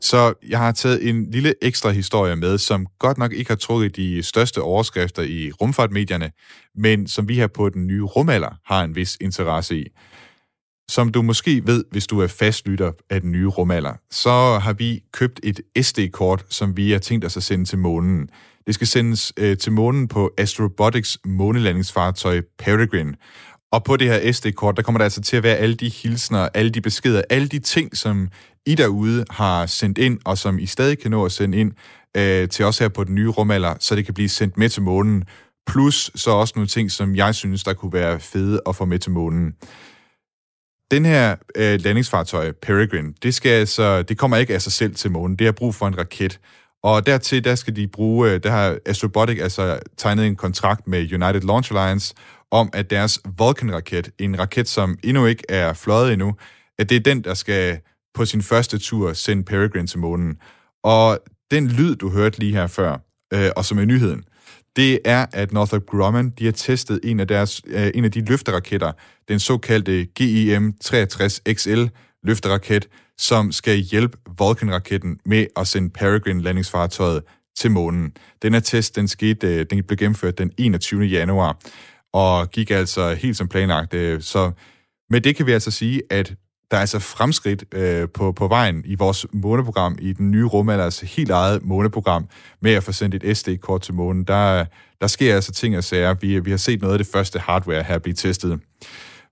Så 0.00 0.34
jeg 0.48 0.58
har 0.58 0.72
taget 0.72 1.08
en 1.08 1.30
lille 1.30 1.54
ekstra 1.62 1.90
historie 1.90 2.36
med, 2.36 2.58
som 2.58 2.86
godt 2.98 3.18
nok 3.18 3.32
ikke 3.32 3.50
har 3.50 3.56
trukket 3.56 3.96
de 3.96 4.22
største 4.22 4.62
overskrifter 4.62 5.22
i 5.22 5.50
rumfartmedierne, 5.50 6.30
men 6.74 7.06
som 7.06 7.28
vi 7.28 7.34
her 7.34 7.46
på 7.46 7.68
den 7.68 7.86
nye 7.86 8.02
rumalder 8.02 8.58
har 8.66 8.84
en 8.84 8.96
vis 8.96 9.16
interesse 9.20 9.78
i. 9.78 9.86
Som 10.88 11.12
du 11.12 11.22
måske 11.22 11.66
ved, 11.66 11.84
hvis 11.90 12.06
du 12.06 12.20
er 12.20 12.26
fastlytter 12.26 12.92
af 13.10 13.20
den 13.20 13.32
nye 13.32 13.46
rumalder, 13.46 13.92
så 14.10 14.58
har 14.58 14.72
vi 14.72 15.02
købt 15.12 15.40
et 15.42 15.60
SD-kort, 15.82 16.44
som 16.50 16.76
vi 16.76 16.90
har 16.90 16.98
tænkt 16.98 17.24
os 17.24 17.36
at 17.36 17.42
sende 17.42 17.64
til 17.64 17.78
månen. 17.78 18.28
Det 18.66 18.74
skal 18.74 18.86
sendes 18.86 19.32
øh, 19.36 19.56
til 19.56 19.72
månen 19.72 20.08
på 20.08 20.30
Astrobotics 20.38 21.18
månelandingsfartøj 21.24 22.42
Peregrine. 22.58 23.14
Og 23.72 23.84
på 23.84 23.96
det 23.96 24.06
her 24.06 24.32
SD-kort, 24.32 24.76
der 24.76 24.82
kommer 24.82 24.98
der 24.98 25.04
altså 25.04 25.20
til 25.20 25.36
at 25.36 25.42
være 25.42 25.56
alle 25.56 25.74
de 25.74 25.88
hilsner, 25.88 26.48
alle 26.54 26.70
de 26.70 26.80
beskeder, 26.80 27.22
alle 27.30 27.48
de 27.48 27.58
ting, 27.58 27.96
som 27.96 28.28
I 28.66 28.74
derude 28.74 29.24
har 29.30 29.66
sendt 29.66 29.98
ind, 29.98 30.18
og 30.24 30.38
som 30.38 30.58
I 30.58 30.66
stadig 30.66 30.98
kan 30.98 31.10
nå 31.10 31.24
at 31.24 31.32
sende 31.32 31.58
ind 31.58 31.72
øh, 32.16 32.48
til 32.48 32.64
os 32.64 32.78
her 32.78 32.88
på 32.88 33.04
den 33.04 33.14
nye 33.14 33.28
rumalder, 33.28 33.74
så 33.80 33.96
det 33.96 34.04
kan 34.04 34.14
blive 34.14 34.28
sendt 34.28 34.56
med 34.56 34.68
til 34.68 34.82
månen. 34.82 35.24
Plus 35.66 36.10
så 36.14 36.30
også 36.30 36.52
nogle 36.56 36.68
ting, 36.68 36.90
som 36.90 37.16
jeg 37.16 37.34
synes, 37.34 37.64
der 37.64 37.72
kunne 37.72 37.92
være 37.92 38.20
fede 38.20 38.60
at 38.68 38.76
få 38.76 38.84
med 38.84 38.98
til 38.98 39.12
månen. 39.12 39.52
Den 40.90 41.04
her 41.04 41.36
øh, 41.56 41.80
landingsfartøj, 41.80 42.52
Peregrine, 42.62 43.14
det, 43.22 43.34
skal 43.34 43.50
altså, 43.50 44.02
det 44.02 44.18
kommer 44.18 44.36
ikke 44.36 44.54
af 44.54 44.62
sig 44.62 44.72
selv 44.72 44.94
til 44.94 45.10
månen. 45.10 45.36
Det 45.36 45.44
har 45.44 45.52
brug 45.52 45.74
for 45.74 45.86
en 45.86 45.98
raket. 45.98 46.40
Og 46.82 47.06
dertil, 47.06 47.44
der 47.44 47.54
skal 47.54 47.76
de 47.76 47.88
bruge, 47.88 48.30
øh, 48.30 48.42
der 48.42 48.50
har 48.50 48.78
Astrobotic 48.86 49.38
altså 49.40 49.78
tegnet 49.96 50.26
en 50.26 50.36
kontrakt 50.36 50.86
med 50.86 50.98
United 50.98 51.40
Launch 51.40 51.72
Alliance 51.72 52.14
om, 52.50 52.70
at 52.72 52.90
deres 52.90 53.20
Vulcan-raket, 53.38 54.10
en 54.18 54.38
raket, 54.38 54.68
som 54.68 54.98
endnu 55.04 55.26
ikke 55.26 55.44
er 55.48 55.72
fløjet 55.72 56.12
endnu, 56.12 56.34
at 56.78 56.88
det 56.88 56.96
er 56.96 57.00
den, 57.00 57.24
der 57.24 57.34
skal 57.34 57.78
på 58.14 58.24
sin 58.24 58.42
første 58.42 58.78
tur 58.78 59.12
sende 59.12 59.44
Peregrine 59.44 59.86
til 59.86 59.98
månen. 59.98 60.38
Og 60.84 61.18
den 61.50 61.68
lyd, 61.68 61.96
du 61.96 62.10
hørte 62.10 62.38
lige 62.38 62.52
her 62.52 62.66
før, 62.66 62.96
øh, 63.32 63.50
og 63.56 63.64
som 63.64 63.78
er 63.78 63.84
nyheden, 63.84 64.24
det 64.76 64.98
er, 65.04 65.26
at 65.32 65.52
Northrop 65.52 65.86
Grumman 65.86 66.30
de 66.30 66.44
har 66.44 66.52
testet 66.52 67.00
en 67.04 67.20
af, 67.20 67.28
deres, 67.28 67.62
øh, 67.66 67.90
en 67.94 68.04
af 68.04 68.12
de 68.12 68.24
løfteraketter, 68.24 68.92
den 69.28 69.40
såkaldte 69.40 70.06
GEM-63XL 70.20 71.88
løfteraket, 72.22 72.88
som 73.18 73.52
skal 73.52 73.76
hjælpe 73.76 74.18
Vulcan-raketten 74.38 75.18
med 75.24 75.46
at 75.56 75.66
sende 75.68 75.90
Peregrine-landingsfartøjet 75.98 77.22
til 77.56 77.70
månen. 77.70 78.12
Den 78.42 78.52
her 78.52 78.60
test, 78.60 78.96
den, 78.96 79.08
skete, 79.08 79.46
øh, 79.46 79.66
den 79.70 79.82
blev 79.84 79.96
gennemført 79.96 80.38
den 80.38 80.52
21. 80.58 81.02
januar, 81.02 81.58
og 82.16 82.50
gik 82.50 82.70
altså 82.70 83.14
helt 83.14 83.36
som 83.36 83.48
planlagt. 83.48 83.94
Øh, 83.94 84.22
så 84.22 84.50
med 85.10 85.20
det 85.20 85.36
kan 85.36 85.46
vi 85.46 85.52
altså 85.52 85.70
sige, 85.70 86.02
at 86.10 86.34
der 86.70 86.76
er 86.76 86.80
altså 86.80 86.98
fremskridt 86.98 87.64
øh, 87.74 88.08
på, 88.14 88.32
på 88.32 88.48
vejen 88.48 88.82
i 88.84 88.94
vores 88.94 89.26
måneprogram, 89.32 89.98
i 90.00 90.12
den 90.12 90.30
nye 90.30 90.44
rumalders 90.44 91.00
helt 91.00 91.30
eget 91.30 91.64
måneprogram, 91.64 92.28
med 92.62 92.72
at 92.72 92.82
få 92.82 92.92
sendt 92.92 93.24
et 93.24 93.36
SD-kort 93.36 93.82
til 93.82 93.94
månen. 93.94 94.24
Der, 94.24 94.64
der 95.00 95.06
sker 95.06 95.34
altså 95.34 95.52
ting 95.52 95.76
og 95.76 95.84
sager. 95.84 96.14
Vi, 96.14 96.38
vi 96.38 96.50
har 96.50 96.56
set 96.56 96.80
noget 96.80 96.94
af 96.94 96.98
det 96.98 97.06
første 97.06 97.38
hardware 97.38 97.82
her 97.82 97.98
blive 97.98 98.14
testet. 98.14 98.60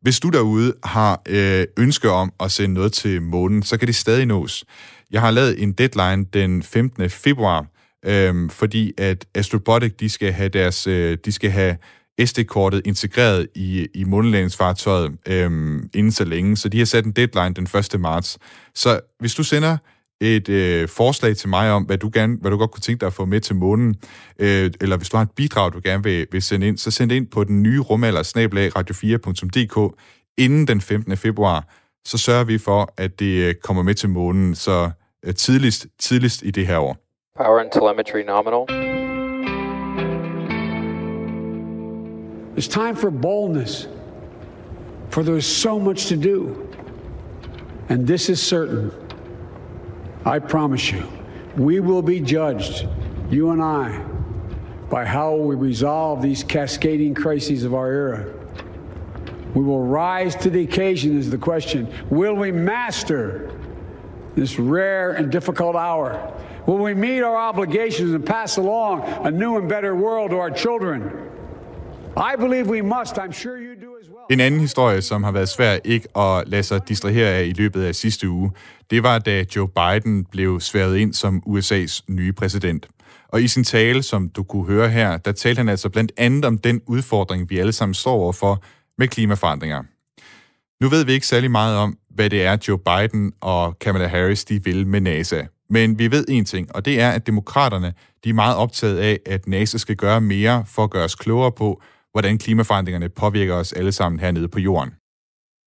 Hvis 0.00 0.20
du 0.20 0.28
derude 0.28 0.74
har 0.84 1.22
øh, 1.28 1.66
ønske 1.78 2.10
om 2.10 2.32
at 2.40 2.52
sende 2.52 2.74
noget 2.74 2.92
til 2.92 3.22
månen, 3.22 3.62
så 3.62 3.76
kan 3.76 3.86
det 3.86 3.96
stadig 3.96 4.26
nås. 4.26 4.64
Jeg 5.10 5.20
har 5.20 5.30
lavet 5.30 5.62
en 5.62 5.72
deadline 5.72 6.24
den 6.24 6.62
15. 6.62 7.10
februar, 7.10 7.66
øh, 8.04 8.50
fordi 8.50 8.92
at 8.98 9.26
Astrobotic, 9.34 9.92
de 10.00 10.08
skal 10.08 10.32
have 10.32 10.48
deres, 10.48 10.86
øh, 10.86 11.18
de 11.24 11.32
skal 11.32 11.50
have 11.50 11.76
SD-kortet 12.24 12.82
integreret 12.84 13.48
i, 13.54 13.88
i 13.94 14.04
månelandingsfartøjet 14.04 15.12
øhm, 15.28 15.90
inden 15.94 16.12
så 16.12 16.24
længe, 16.24 16.56
så 16.56 16.68
de 16.68 16.78
har 16.78 16.84
sat 16.84 17.04
en 17.04 17.12
deadline 17.12 17.54
den 17.54 17.68
1. 17.94 18.00
marts. 18.00 18.38
Så 18.74 19.00
hvis 19.20 19.34
du 19.34 19.42
sender 19.42 19.76
et 20.20 20.48
øh, 20.48 20.88
forslag 20.88 21.36
til 21.36 21.48
mig 21.48 21.72
om, 21.72 21.82
hvad 21.82 21.98
du, 21.98 22.10
gerne, 22.12 22.36
hvad 22.40 22.50
du 22.50 22.56
godt 22.56 22.70
kunne 22.70 22.80
tænke 22.80 23.00
dig 23.00 23.06
at 23.06 23.12
få 23.12 23.24
med 23.24 23.40
til 23.40 23.56
månen, 23.56 23.94
øh, 24.38 24.70
eller 24.80 24.96
hvis 24.96 25.08
du 25.08 25.16
har 25.16 25.24
et 25.24 25.30
bidrag, 25.30 25.72
du 25.72 25.80
gerne 25.84 26.02
vil, 26.02 26.26
vil 26.32 26.42
sende 26.42 26.68
ind, 26.68 26.78
så 26.78 26.90
send 26.90 27.10
det 27.10 27.16
ind 27.16 27.26
på 27.26 27.44
den 27.44 27.62
nye 27.62 27.80
rumalder, 27.80 28.22
radio4.dk, 28.76 30.00
inden 30.38 30.68
den 30.68 30.80
15. 30.80 31.16
februar, 31.16 31.68
så 32.04 32.18
sørger 32.18 32.44
vi 32.44 32.58
for, 32.58 32.94
at 32.96 33.18
det 33.20 33.48
øh, 33.48 33.54
kommer 33.54 33.82
med 33.82 33.94
til 33.94 34.08
månen, 34.08 34.54
så 34.54 34.90
øh, 35.24 35.34
tidligst, 35.34 35.86
tidligst 35.98 36.42
i 36.42 36.50
det 36.50 36.66
her 36.66 36.78
år. 36.78 36.96
Power 37.36 37.60
and 37.60 37.70
telemetry 37.72 38.20
nominal. 38.26 39.03
It's 42.56 42.68
time 42.68 42.94
for 42.94 43.10
boldness, 43.10 43.88
for 45.10 45.22
there's 45.22 45.46
so 45.46 45.80
much 45.80 46.06
to 46.06 46.16
do. 46.16 46.70
And 47.88 48.06
this 48.06 48.28
is 48.28 48.40
certain. 48.40 48.92
I 50.24 50.38
promise 50.38 50.90
you, 50.92 51.06
we 51.56 51.80
will 51.80 52.02
be 52.02 52.20
judged, 52.20 52.86
you 53.30 53.50
and 53.50 53.60
I, 53.60 54.04
by 54.88 55.04
how 55.04 55.34
we 55.34 55.56
resolve 55.56 56.22
these 56.22 56.44
cascading 56.44 57.14
crises 57.14 57.64
of 57.64 57.74
our 57.74 57.90
era. 57.90 58.32
We 59.54 59.62
will 59.62 59.84
rise 59.84 60.34
to 60.36 60.50
the 60.50 60.62
occasion, 60.62 61.18
is 61.18 61.30
the 61.30 61.38
question. 61.38 61.92
Will 62.08 62.34
we 62.34 62.52
master 62.52 63.58
this 64.34 64.58
rare 64.58 65.12
and 65.12 65.30
difficult 65.30 65.76
hour? 65.76 66.32
Will 66.66 66.78
we 66.78 66.94
meet 66.94 67.20
our 67.20 67.36
obligations 67.36 68.12
and 68.12 68.24
pass 68.24 68.56
along 68.56 69.02
a 69.26 69.30
new 69.30 69.58
and 69.58 69.68
better 69.68 69.94
world 69.94 70.30
to 70.30 70.38
our 70.38 70.50
children? 70.50 71.30
I 72.16 72.36
believe 72.38 72.66
we 72.66 72.82
must. 72.82 73.18
I'm 73.18 73.32
sure 73.32 73.56
you 73.58 73.74
do 73.86 73.96
as 74.02 74.08
well. 74.08 74.26
En 74.30 74.40
anden 74.40 74.60
historie, 74.60 75.02
som 75.02 75.24
har 75.24 75.32
været 75.32 75.48
svær 75.48 75.78
ikke 75.84 76.18
at 76.18 76.48
lade 76.48 76.62
sig 76.62 76.88
distrahere 76.88 77.28
af 77.28 77.44
i 77.44 77.52
løbet 77.52 77.84
af 77.84 77.94
sidste 77.94 78.28
uge, 78.28 78.52
det 78.90 79.02
var, 79.02 79.18
da 79.18 79.44
Joe 79.56 79.68
Biden 79.68 80.24
blev 80.24 80.60
sværet 80.60 80.96
ind 80.96 81.14
som 81.14 81.42
USA's 81.46 82.00
nye 82.08 82.32
præsident. 82.32 82.88
Og 83.28 83.42
i 83.42 83.48
sin 83.48 83.64
tale, 83.64 84.02
som 84.02 84.28
du 84.28 84.42
kunne 84.42 84.66
høre 84.66 84.88
her, 84.88 85.16
der 85.16 85.32
talte 85.32 85.58
han 85.58 85.68
altså 85.68 85.88
blandt 85.88 86.12
andet 86.16 86.44
om 86.44 86.58
den 86.58 86.80
udfordring, 86.86 87.50
vi 87.50 87.58
alle 87.58 87.72
sammen 87.72 87.94
står 87.94 88.14
overfor 88.14 88.62
med 88.98 89.08
klimaforandringer. 89.08 89.82
Nu 90.80 90.88
ved 90.88 91.04
vi 91.04 91.12
ikke 91.12 91.26
særlig 91.26 91.50
meget 91.50 91.76
om, 91.78 91.98
hvad 92.10 92.30
det 92.30 92.44
er, 92.44 92.56
Joe 92.68 92.78
Biden 92.78 93.32
og 93.40 93.78
Kamala 93.78 94.06
Harris 94.06 94.44
de 94.44 94.64
vil 94.64 94.86
med 94.86 95.00
NASA. 95.00 95.42
Men 95.70 95.98
vi 95.98 96.10
ved 96.10 96.24
en 96.28 96.44
ting, 96.44 96.74
og 96.74 96.84
det 96.84 97.00
er, 97.00 97.10
at 97.10 97.26
demokraterne 97.26 97.94
de 98.24 98.28
er 98.28 98.34
meget 98.34 98.56
optaget 98.56 98.98
af, 98.98 99.18
at 99.26 99.48
NASA 99.48 99.78
skal 99.78 99.96
gøre 99.96 100.20
mere 100.20 100.64
for 100.66 100.84
at 100.84 100.90
gøre 100.90 101.04
os 101.04 101.14
klogere 101.14 101.52
på, 101.52 101.82
hvordan 102.14 102.38
klimaforandringerne 102.38 103.08
påvirker 103.08 103.54
os 103.54 103.72
alle 103.72 103.92
sammen 103.92 104.20
hernede 104.20 104.48
på 104.48 104.58
jorden. 104.58 104.90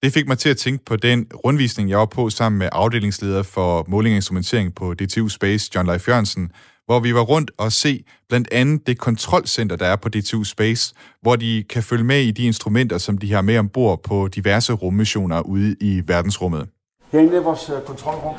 Det 0.04 0.14
fik 0.14 0.28
mig 0.28 0.38
til 0.38 0.50
at 0.50 0.58
tænke 0.58 0.86
på 0.86 0.96
den 0.96 1.28
rundvisning, 1.46 1.90
jeg 1.90 1.98
var 1.98 2.06
på 2.06 2.30
sammen 2.30 2.60
med 2.60 2.70
afdelingsleder 2.72 3.44
for 3.44 3.86
måling 3.88 4.14
og 4.14 4.16
instrumentering 4.16 4.76
på 4.76 4.94
DTU 4.94 5.28
Space, 5.28 5.72
John 5.76 5.88
Leif 5.88 6.08
Jørgensen, 6.08 6.52
hvor 6.86 7.00
vi 7.00 7.14
var 7.14 7.22
rundt 7.22 7.52
og 7.58 7.72
se 7.72 8.04
blandt 8.30 8.48
andet 8.52 8.88
det 8.88 8.98
kontrolcenter, 8.98 9.76
der 9.76 9.86
er 9.86 9.96
på 9.96 10.10
DTU 10.10 10.44
Space, 10.44 10.94
hvor 11.22 11.36
de 11.36 11.64
kan 11.70 11.84
følge 11.84 12.04
med 12.04 12.22
i 12.22 12.32
de 12.32 12.44
instrumenter, 12.44 12.98
som 12.98 13.18
de 13.18 13.34
har 13.34 13.42
med 13.42 13.58
ombord 13.58 14.04
på 14.04 14.28
diverse 14.28 14.74
rummissioner 14.74 15.42
ude 15.42 15.76
i 15.82 16.02
verdensrummet. 16.06 16.70
Herinde 17.12 17.38
er 17.38 17.42
vores 17.42 17.70
øh, 17.70 17.82
kontrolrum. 17.86 18.36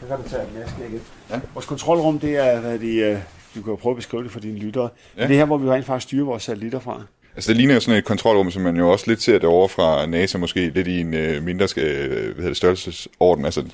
Jeg 0.00 0.08
kan 0.08 0.16
du 0.16 0.28
tage 0.28 0.42
igen. 0.88 1.00
Ja. 1.30 1.40
Vores 1.54 1.66
kontrolrum, 1.66 2.18
det 2.18 2.36
er, 2.36 2.60
hvad 2.60 2.78
de, 2.78 2.94
øh, 2.96 3.18
du 3.54 3.62
kan 3.62 3.76
prøve 3.76 3.92
at 3.92 3.96
beskrive 3.96 4.22
det 4.22 4.30
for 4.30 4.40
dine 4.40 4.58
lyttere. 4.58 4.88
Ja. 5.16 5.22
Det 5.22 5.30
er 5.30 5.38
her, 5.38 5.44
hvor 5.44 5.58
vi 5.58 5.70
rent 5.70 5.86
faktisk 5.86 6.08
styrer 6.08 6.24
vores 6.24 6.42
satellitter 6.42 6.80
fra. 6.80 7.02
Altså 7.40 7.48
det 7.48 7.56
ligner 7.56 7.74
jo 7.74 7.80
sådan 7.80 7.98
et 7.98 8.04
kontrolrum, 8.04 8.50
som 8.50 8.62
man 8.62 8.76
jo 8.76 8.90
også 8.90 9.04
lidt 9.08 9.22
ser 9.22 9.32
det 9.32 9.44
over 9.44 9.68
fra 9.68 10.06
NASA, 10.06 10.38
måske 10.38 10.70
lidt 10.70 10.86
i 10.86 11.00
en 11.00 11.14
øh, 11.14 11.42
mindre 11.42 11.66
øh, 11.76 12.08
hvad 12.08 12.34
hedder 12.34 12.48
det, 12.48 12.56
størrelsesorden. 12.56 13.44
Altså 13.44 13.64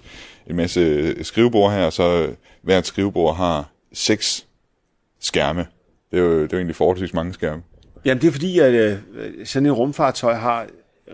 en 0.46 0.56
masse 0.56 1.24
skrivebord 1.24 1.72
her, 1.72 1.84
og 1.84 1.92
så 1.92 2.28
hvert 2.62 2.86
skrivebord 2.86 3.36
har 3.36 3.70
seks 3.92 4.46
skærme. 5.20 5.66
Det 6.10 6.18
er 6.18 6.22
jo, 6.22 6.32
det 6.32 6.42
er 6.42 6.48
jo 6.52 6.56
egentlig 6.56 6.76
forholdsvis 6.76 7.14
mange 7.14 7.34
skærme. 7.34 7.62
Jamen 8.04 8.22
det 8.22 8.28
er 8.28 8.32
fordi, 8.32 8.58
at 8.58 8.72
øh, 8.72 8.98
sådan 9.44 9.66
en 9.66 9.72
rumfartøj 9.72 10.34
har 10.34 10.66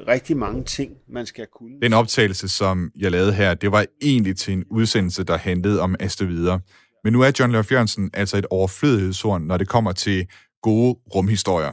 rigtig 0.08 0.36
mange 0.36 0.64
ting, 0.64 0.92
man 1.08 1.26
skal 1.26 1.46
kunne. 1.58 1.80
Den 1.82 1.92
optagelse, 1.92 2.48
som 2.48 2.90
jeg 2.98 3.10
lavede 3.10 3.32
her, 3.32 3.54
det 3.54 3.72
var 3.72 3.86
egentlig 4.02 4.36
til 4.36 4.52
en 4.52 4.64
udsendelse, 4.70 5.24
der 5.24 5.36
handlede 5.36 5.80
om 5.80 5.96
asteroider. 6.00 6.58
Men 7.04 7.12
nu 7.12 7.20
er 7.20 7.32
John 7.38 7.52
Løf 7.52 7.72
Jørgensen 7.72 8.10
altså 8.14 8.36
et 8.36 8.46
overflødighedshorn, 8.50 9.42
når 9.42 9.56
det 9.56 9.68
kommer 9.68 9.92
til 9.92 10.26
gode 10.62 10.98
rumhistorier. 11.14 11.72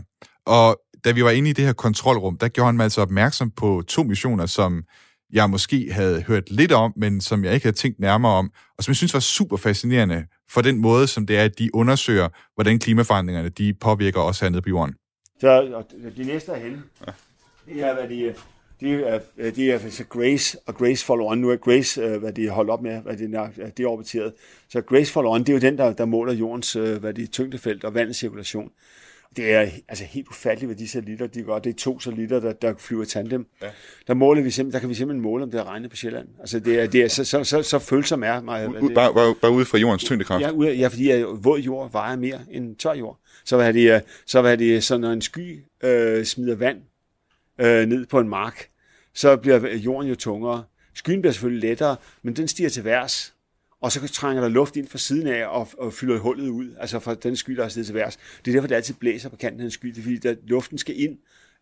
Og 0.49 0.79
da 1.05 1.11
vi 1.11 1.23
var 1.23 1.29
inde 1.29 1.49
i 1.49 1.53
det 1.53 1.65
her 1.65 1.73
kontrolrum, 1.73 2.37
der 2.37 2.47
gjorde 2.47 2.65
han 2.65 2.75
mig 2.75 2.83
altså 2.83 3.01
opmærksom 3.01 3.51
på 3.51 3.83
to 3.87 4.03
missioner, 4.03 4.45
som 4.45 4.83
jeg 5.33 5.49
måske 5.49 5.91
havde 5.91 6.21
hørt 6.21 6.51
lidt 6.51 6.71
om, 6.71 6.93
men 6.97 7.21
som 7.21 7.43
jeg 7.43 7.53
ikke 7.53 7.65
havde 7.65 7.75
tænkt 7.75 7.99
nærmere 7.99 8.31
om, 8.31 8.51
og 8.77 8.83
som 8.83 8.91
jeg 8.91 8.95
synes 8.95 9.13
var 9.13 9.19
super 9.19 9.57
fascinerende 9.57 10.25
for 10.51 10.61
den 10.61 10.77
måde, 10.77 11.07
som 11.07 11.25
det 11.25 11.37
er, 11.37 11.43
at 11.43 11.59
de 11.59 11.75
undersøger, 11.75 12.29
hvordan 12.55 12.79
klimaforandringerne 12.79 13.49
de 13.49 13.73
påvirker 13.73 14.21
os 14.21 14.39
hernede 14.39 14.61
på 14.61 14.69
jorden. 14.69 14.95
Så 15.41 15.83
de 16.17 16.23
næste 16.23 16.51
er 16.51 16.59
henne. 16.59 16.83
Ja. 17.07 17.11
Det 17.73 17.83
er, 17.83 17.93
hvad 17.93 18.09
de, 18.09 18.33
de 18.79 19.03
er, 19.03 19.19
de 19.51 19.71
er 19.71 19.89
så 19.89 20.03
Grace 20.03 20.57
og 20.65 20.75
Grace 20.75 21.05
Follow 21.05 21.27
On. 21.27 21.37
Nu 21.37 21.49
er 21.49 21.55
Grace, 21.55 22.01
øh, 22.01 22.19
hvad 22.19 22.33
de 22.33 22.49
holdt 22.49 22.69
op 22.69 22.81
med, 22.81 23.01
hvad 23.01 23.17
de, 23.17 23.31
de 23.77 23.83
er 23.83 23.87
orbiteret. 23.87 24.33
Så 24.69 24.81
Grace 24.81 25.11
Follow 25.13 25.33
On, 25.33 25.39
det 25.39 25.49
er 25.49 25.53
jo 25.53 25.59
den, 25.59 25.77
der, 25.77 25.93
der 25.93 26.05
måler 26.05 26.33
jordens 26.33 26.75
øh, 26.75 26.97
hvad 26.97 27.13
de, 27.13 27.27
tyngdefelt 27.27 27.83
og 27.83 27.93
vandets 27.93 28.19
cirkulation. 28.19 28.71
Det 29.35 29.53
er 29.53 29.69
altså 29.87 30.05
helt 30.05 30.27
ufatteligt, 30.27 30.67
hvad 30.67 30.75
de 30.75 30.87
satellitter 30.87 31.27
de 31.27 31.43
gør. 31.43 31.59
Det 31.59 31.69
er 31.69 31.73
to 31.77 31.99
satellitter, 31.99 32.39
der, 32.39 32.53
der 32.53 32.73
flyver 32.77 33.05
tandem. 33.05 33.47
Ja. 33.61 33.67
Der, 34.07 34.13
måler 34.13 34.41
vi 34.41 34.51
simpelthen, 34.51 34.73
der 34.73 34.79
kan 34.79 34.89
vi 34.89 34.93
simpelthen 34.93 35.21
måle, 35.21 35.43
om 35.43 35.51
det 35.51 35.59
er 35.59 35.63
regnet 35.63 35.89
på 35.89 35.95
Sjælland. 35.95 36.27
Altså 36.39 36.59
det 36.59 36.79
er, 36.79 36.87
det 36.87 37.01
er 37.01 37.07
så, 37.07 37.23
så, 37.23 37.43
så, 37.43 37.63
så 37.63 37.79
følsom 37.79 38.23
er 38.23 38.41
mig. 38.41 38.69
Bare, 38.95 39.13
bare, 39.13 39.35
bare 39.41 39.51
ude 39.51 39.65
fra 39.65 39.77
jordens 39.77 40.03
tyngdekraft? 40.03 40.41
Ja, 40.41 40.51
ude, 40.51 40.73
ja 40.73 40.87
fordi 40.87 41.11
våd 41.43 41.59
jord 41.59 41.91
vejer 41.91 42.15
mere 42.15 42.39
end 42.51 42.75
tør 42.75 42.93
jord. 42.93 43.19
Så 43.45 43.55
hvad 43.55 43.73
det, 43.73 44.03
så 44.25 44.41
hvad 44.41 44.57
det, 44.57 44.83
så 44.83 44.97
når 44.97 45.11
en 45.11 45.21
sky 45.21 45.63
øh, 45.83 46.25
smider 46.25 46.55
vand 46.55 46.77
øh, 47.61 47.85
ned 47.85 48.05
på 48.05 48.19
en 48.19 48.29
mark, 48.29 48.67
så 49.13 49.37
bliver 49.37 49.75
jorden 49.75 50.09
jo 50.09 50.15
tungere. 50.15 50.63
Skyen 50.95 51.21
bliver 51.21 51.33
selvfølgelig 51.33 51.69
lettere, 51.69 51.95
men 52.23 52.35
den 52.35 52.47
stiger 52.47 52.69
til 52.69 52.83
værs, 52.83 53.33
og 53.81 53.91
så 53.91 54.07
trænger 54.07 54.41
der 54.41 54.49
luft 54.49 54.75
ind 54.75 54.87
fra 54.87 54.97
siden 54.97 55.27
af 55.27 55.47
og, 55.47 55.67
og 55.77 55.93
fylder 55.93 56.19
hullet 56.19 56.49
ud, 56.49 56.75
altså 56.79 56.99
fra 56.99 57.13
den 57.13 57.35
sky, 57.35 57.55
der 57.55 57.63
er 57.63 57.67
stedet 57.67 57.85
til 57.85 57.95
værs. 57.95 58.17
Det 58.45 58.51
er 58.51 58.55
derfor, 58.55 58.67
det 58.67 58.75
altid 58.75 58.93
blæser 58.93 59.29
på 59.29 59.35
kanten 59.35 59.61
af 59.61 59.65
en 59.65 59.71
sky, 59.71 59.87
det 59.87 59.97
er 59.97 60.01
fordi, 60.01 60.17
der, 60.17 60.35
luften 60.47 60.77
skal 60.77 61.01
ind 61.01 61.17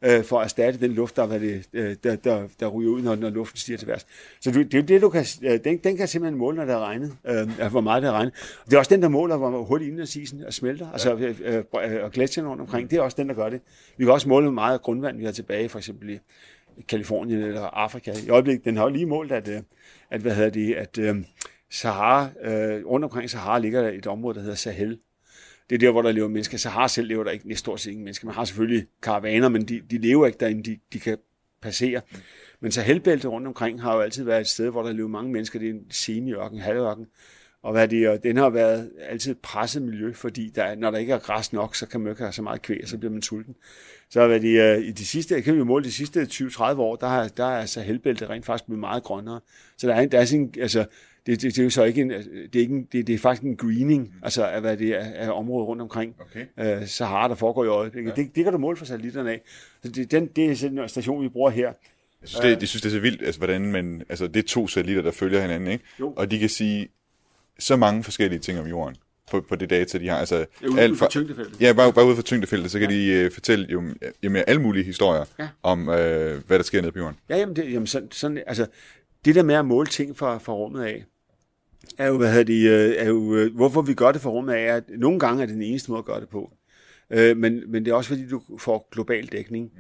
øh, 0.06 0.24
for 0.24 0.40
at 0.40 0.44
erstatte 0.44 0.80
den 0.80 0.92
luft, 0.92 1.16
der, 1.16 1.26
hvad 1.26 1.40
det, 1.40 1.64
øh, 1.74 1.96
der, 2.04 2.16
der, 2.16 2.48
der 2.60 2.68
ryger 2.68 2.92
ud, 2.92 3.02
når, 3.02 3.16
når 3.16 3.30
luften 3.30 3.58
stiger 3.58 3.78
til 3.78 3.88
værs. 3.88 4.06
Så 4.42 4.52
det, 4.52 4.72
det 4.72 4.78
er 4.78 4.84
det, 4.84 5.02
du 5.02 5.10
kan, 5.10 5.26
øh, 5.44 5.60
den, 5.64 5.78
den 5.78 5.98
kan 5.98 6.08
simpelthen 6.08 6.40
måle, 6.40 6.58
når 6.58 6.66
det 6.66 6.74
er 6.74 6.80
regnet, 6.80 7.18
øh, 7.28 7.72
hvor 7.72 7.82
meget 7.82 8.04
det 8.04 8.10
er 8.10 8.14
regnet. 8.14 8.34
Det 8.66 8.74
er 8.74 8.78
også 8.78 8.96
den, 8.96 9.02
der 9.02 9.08
måler, 9.10 9.38
hvor 9.38 9.64
hurtigt 9.64 9.88
indlandsisen 9.88 10.42
er 10.42 10.52
smelter, 10.52 10.92
altså 10.92 11.16
øh, 11.16 11.36
øh, 11.46 12.04
og 12.04 12.12
gletsjerne 12.12 12.50
rundt 12.50 12.62
omkring. 12.62 12.92
Det 12.92 12.98
er 12.98 13.02
også 13.02 13.18
den, 13.18 13.30
der 13.30 13.36
gør 13.36 13.50
det. 13.50 13.62
Vi 13.98 14.06
kan 14.06 14.14
også 14.14 14.30
måle, 14.30 14.44
hvor 14.44 14.54
meget 14.54 14.82
grundvand 14.82 15.18
vi 15.18 15.26
har 15.26 15.32
tilbage, 15.32 15.70
for 15.70 15.78
eksempel 15.78 16.10
i 16.10 16.82
Kalifornien 16.88 17.44
eller 17.44 17.62
Afrika. 17.62 18.14
I 18.26 18.30
øjeblikket, 18.30 18.66
den 18.66 18.78
har 18.78 18.84
jo 18.84 18.90
lige 18.90 19.06
målt, 19.06 19.32
at, 19.32 19.48
øh, 19.48 19.62
at 20.12 20.22
hvad 20.22 20.36
hedder 20.36 20.50
det, 20.50 20.74
at 20.74 20.98
øh, 20.98 21.16
Sahara, 21.72 22.30
øh, 22.44 22.86
rundt 22.86 23.04
omkring 23.04 23.30
Sahara 23.30 23.60
ligger 23.60 23.82
der 23.82 23.90
et 23.90 24.08
område, 24.08 24.36
der 24.36 24.42
hedder 24.42 24.56
Sahel. 24.56 25.00
Det 25.70 25.76
er 25.76 25.80
der, 25.80 25.92
hvor 25.92 26.02
der 26.02 26.12
lever 26.12 26.28
mennesker. 26.28 26.58
Sahara 26.58 26.88
selv 26.88 27.08
lever 27.08 27.24
der 27.24 27.32
ikke 27.32 27.48
næsten 27.48 27.60
stort 27.60 27.80
set 27.80 27.92
ingen 27.92 28.04
mennesker. 28.04 28.26
Man 28.26 28.36
har 28.36 28.46
selvfølgelig 28.46 28.88
karavaner, 29.02 29.50
men 29.50 29.66
de, 29.66 29.82
de 29.92 29.98
lever 29.98 30.26
ikke 30.26 30.40
derinde, 30.40 30.64
de, 30.64 30.80
de 30.94 31.00
kan 31.00 31.18
passere. 31.62 32.02
Men 32.60 32.72
Sahelbæltet 32.72 33.32
rundt 33.32 33.48
omkring 33.48 33.82
har 33.82 33.96
jo 33.96 34.02
altid 34.02 34.24
været 34.24 34.42
et 34.42 34.48
sted, 34.48 34.70
hvor 34.70 34.84
der 34.84 34.92
lever 34.92 35.10
mange 35.10 35.32
mennesker. 35.32 35.60
Det 35.60 35.70
er 35.70 35.74
en 35.74 35.92
semi-ørken, 35.92 36.60
halvørken. 36.60 37.06
Og 37.64 37.72
hvad 37.72 37.88
det, 37.88 38.10
og 38.10 38.24
den 38.24 38.38
har 38.38 38.50
været 38.50 38.92
altid 39.00 39.32
et 39.32 39.38
presset 39.38 39.82
miljø, 39.82 40.14
fordi 40.14 40.50
der, 40.56 40.76
når 40.76 40.92
der 40.92 40.98
ikke 40.98 41.14
er 41.14 41.20
græs 41.20 41.54
nok, 41.54 41.76
så 41.76 41.86
kan 41.88 42.02
man 42.02 42.12
ikke 42.12 42.22
have 42.22 42.32
så 42.32 42.42
meget 42.42 42.62
kvæg, 42.62 42.80
og 42.84 42.90
så 42.90 42.98
bliver 42.98 43.12
man 43.12 43.22
sulten. 43.22 43.56
Så 44.10 44.28
hvad 44.28 44.40
de, 44.40 44.52
øh, 44.52 44.78
i 44.78 44.92
de 44.92 45.06
sidste, 45.06 45.42
kan 45.42 45.56
vi 45.56 45.64
måle 45.64 45.86
de 45.86 45.92
sidste 45.92 46.22
20-30 46.22 46.62
år, 46.62 46.96
der, 46.96 47.08
har, 47.08 47.28
der 47.28 47.46
er 47.46 47.66
Sahelbæltet 47.66 48.30
rent 48.30 48.46
faktisk 48.46 48.66
blevet 48.66 48.80
meget 48.80 49.04
grønnere. 49.04 49.40
Så 49.78 49.88
der 49.88 49.94
er, 49.94 50.06
der 50.06 50.20
er 50.20 50.26
sådan, 50.26 50.54
altså, 50.60 50.86
det, 51.28 51.42
det, 51.42 51.56
det 51.56 51.60
er 51.60 51.64
jo 51.64 51.70
så 51.70 51.84
ikke 51.84 52.02
en, 52.02 52.10
det 52.10 52.56
er, 52.56 52.60
ikke 52.60 52.74
en, 52.76 52.88
det, 52.92 53.08
det 53.08 53.16
er 53.16 53.20
faktisk 53.20 53.44
en 53.44 53.56
greening, 53.58 54.14
altså 54.24 54.46
af, 54.46 54.62
hvad 54.62 54.78
det 54.78 54.90
er, 54.90 55.06
af 55.16 55.32
området 55.32 55.68
rundt 55.68 55.82
omkring 55.82 56.16
okay. 56.20 56.78
uh, 56.82 56.88
Sahara, 56.88 57.28
der 57.28 57.36
foregår 57.36 57.64
i 57.66 57.68
øjeblikket. 57.68 58.12
Ja. 58.18 58.24
Det, 58.24 58.36
det 58.36 58.44
kan 58.44 58.54
du 58.54 58.60
måle 58.60 58.78
for 58.78 58.86
satellitterne 58.86 59.32
af. 59.32 59.42
Så 59.84 59.92
det, 59.92 60.12
den, 60.12 60.28
det 60.28 60.64
er 60.64 60.68
en 60.84 60.90
station, 60.90 61.24
vi 61.24 61.30
bruger 61.30 61.50
her. 61.50 61.66
Jeg 62.22 62.30
synes, 62.30 62.42
det, 62.42 62.60
jeg 62.60 62.68
synes, 62.68 62.82
det 62.82 62.90
er 62.90 62.94
så 62.94 63.00
vildt, 63.00 63.22
altså, 63.22 63.40
hvordan 63.40 63.72
man, 63.72 64.04
altså, 64.10 64.28
det 64.28 64.38
er 64.38 64.48
to 64.48 64.68
satellitter, 64.68 65.04
der 65.04 65.12
følger 65.12 65.42
hinanden, 65.42 65.72
ikke? 65.72 65.84
Jo. 66.00 66.14
Og 66.18 66.32
de 66.32 66.40
kan 66.40 66.50
sige 66.50 66.88
så 67.60 67.76
mange 67.76 68.04
forskellige 68.04 68.40
ting 68.40 68.60
om 68.60 68.68
jorden 68.68 68.96
på, 69.32 69.42
på 69.50 69.56
det 69.56 69.70
data, 69.70 69.98
de 69.98 70.08
har. 70.08 70.18
Altså, 70.18 70.36
Ja, 70.62 70.68
ude- 70.68 70.90
ude 70.90 70.96
fra 70.96 71.08
tyngdefeltet. 71.10 71.62
Ja, 71.62 71.74
bare, 71.74 71.94
bare 71.94 72.06
ude 72.06 72.16
fra 72.16 72.22
tyngdefeltet, 72.24 72.72
så 72.72 72.80
kan 72.80 72.92
ja. 72.92 73.22
de 73.22 73.26
uh, 73.26 73.32
fortælle 73.32 73.68
jo, 73.70 73.84
jamen, 74.24 74.44
alle 74.48 74.62
mulige 74.62 74.84
historier 74.84 75.26
Ja. 75.40 75.48
om, 75.64 75.80
uh, 75.82 75.86
hvad 75.88 76.50
der 76.50 76.64
sker 76.64 76.82
nede 76.82 76.92
på 76.92 77.00
jorden. 77.00 77.16
Ja, 77.30 77.38
jamen, 77.38 77.56
det, 77.56 77.74
jamen 77.74 77.88
sådan, 77.88 78.12
sådan, 78.12 78.44
altså, 78.48 78.66
det 79.26 79.36
der 79.36 79.44
med 79.44 79.56
at 79.56 79.66
måle 79.66 79.88
ting 79.88 80.18
fra, 80.18 80.38
fra 80.38 80.54
rummet 80.54 80.84
af, 80.84 81.06
er 81.98 82.08
jo, 82.08 82.18
hvad 82.18 82.30
hedder 82.30 82.44
de, 82.44 82.64
øh, 82.64 82.96
er 82.98 83.08
jo, 83.08 83.36
øh, 83.36 83.56
hvorfor 83.56 83.82
vi 83.82 83.94
gør 83.94 84.12
det 84.12 84.22
for 84.22 84.30
rummet 84.30 84.60
er, 84.60 84.76
at 84.76 84.84
nogle 84.90 85.20
gange 85.20 85.42
er 85.42 85.46
det 85.46 85.56
den 85.56 85.64
eneste 85.64 85.92
måde 85.92 86.00
at 86.00 86.06
gøre 86.06 86.22
det 86.22 86.30
på. 86.30 86.52
Øh, 87.10 87.38
men, 87.38 87.72
men 87.72 87.86
det 87.86 87.92
er 87.92 87.96
også 87.96 88.10
fordi, 88.10 88.28
du 88.28 88.42
får 88.60 88.88
global 88.92 89.26
dækning. 89.26 89.72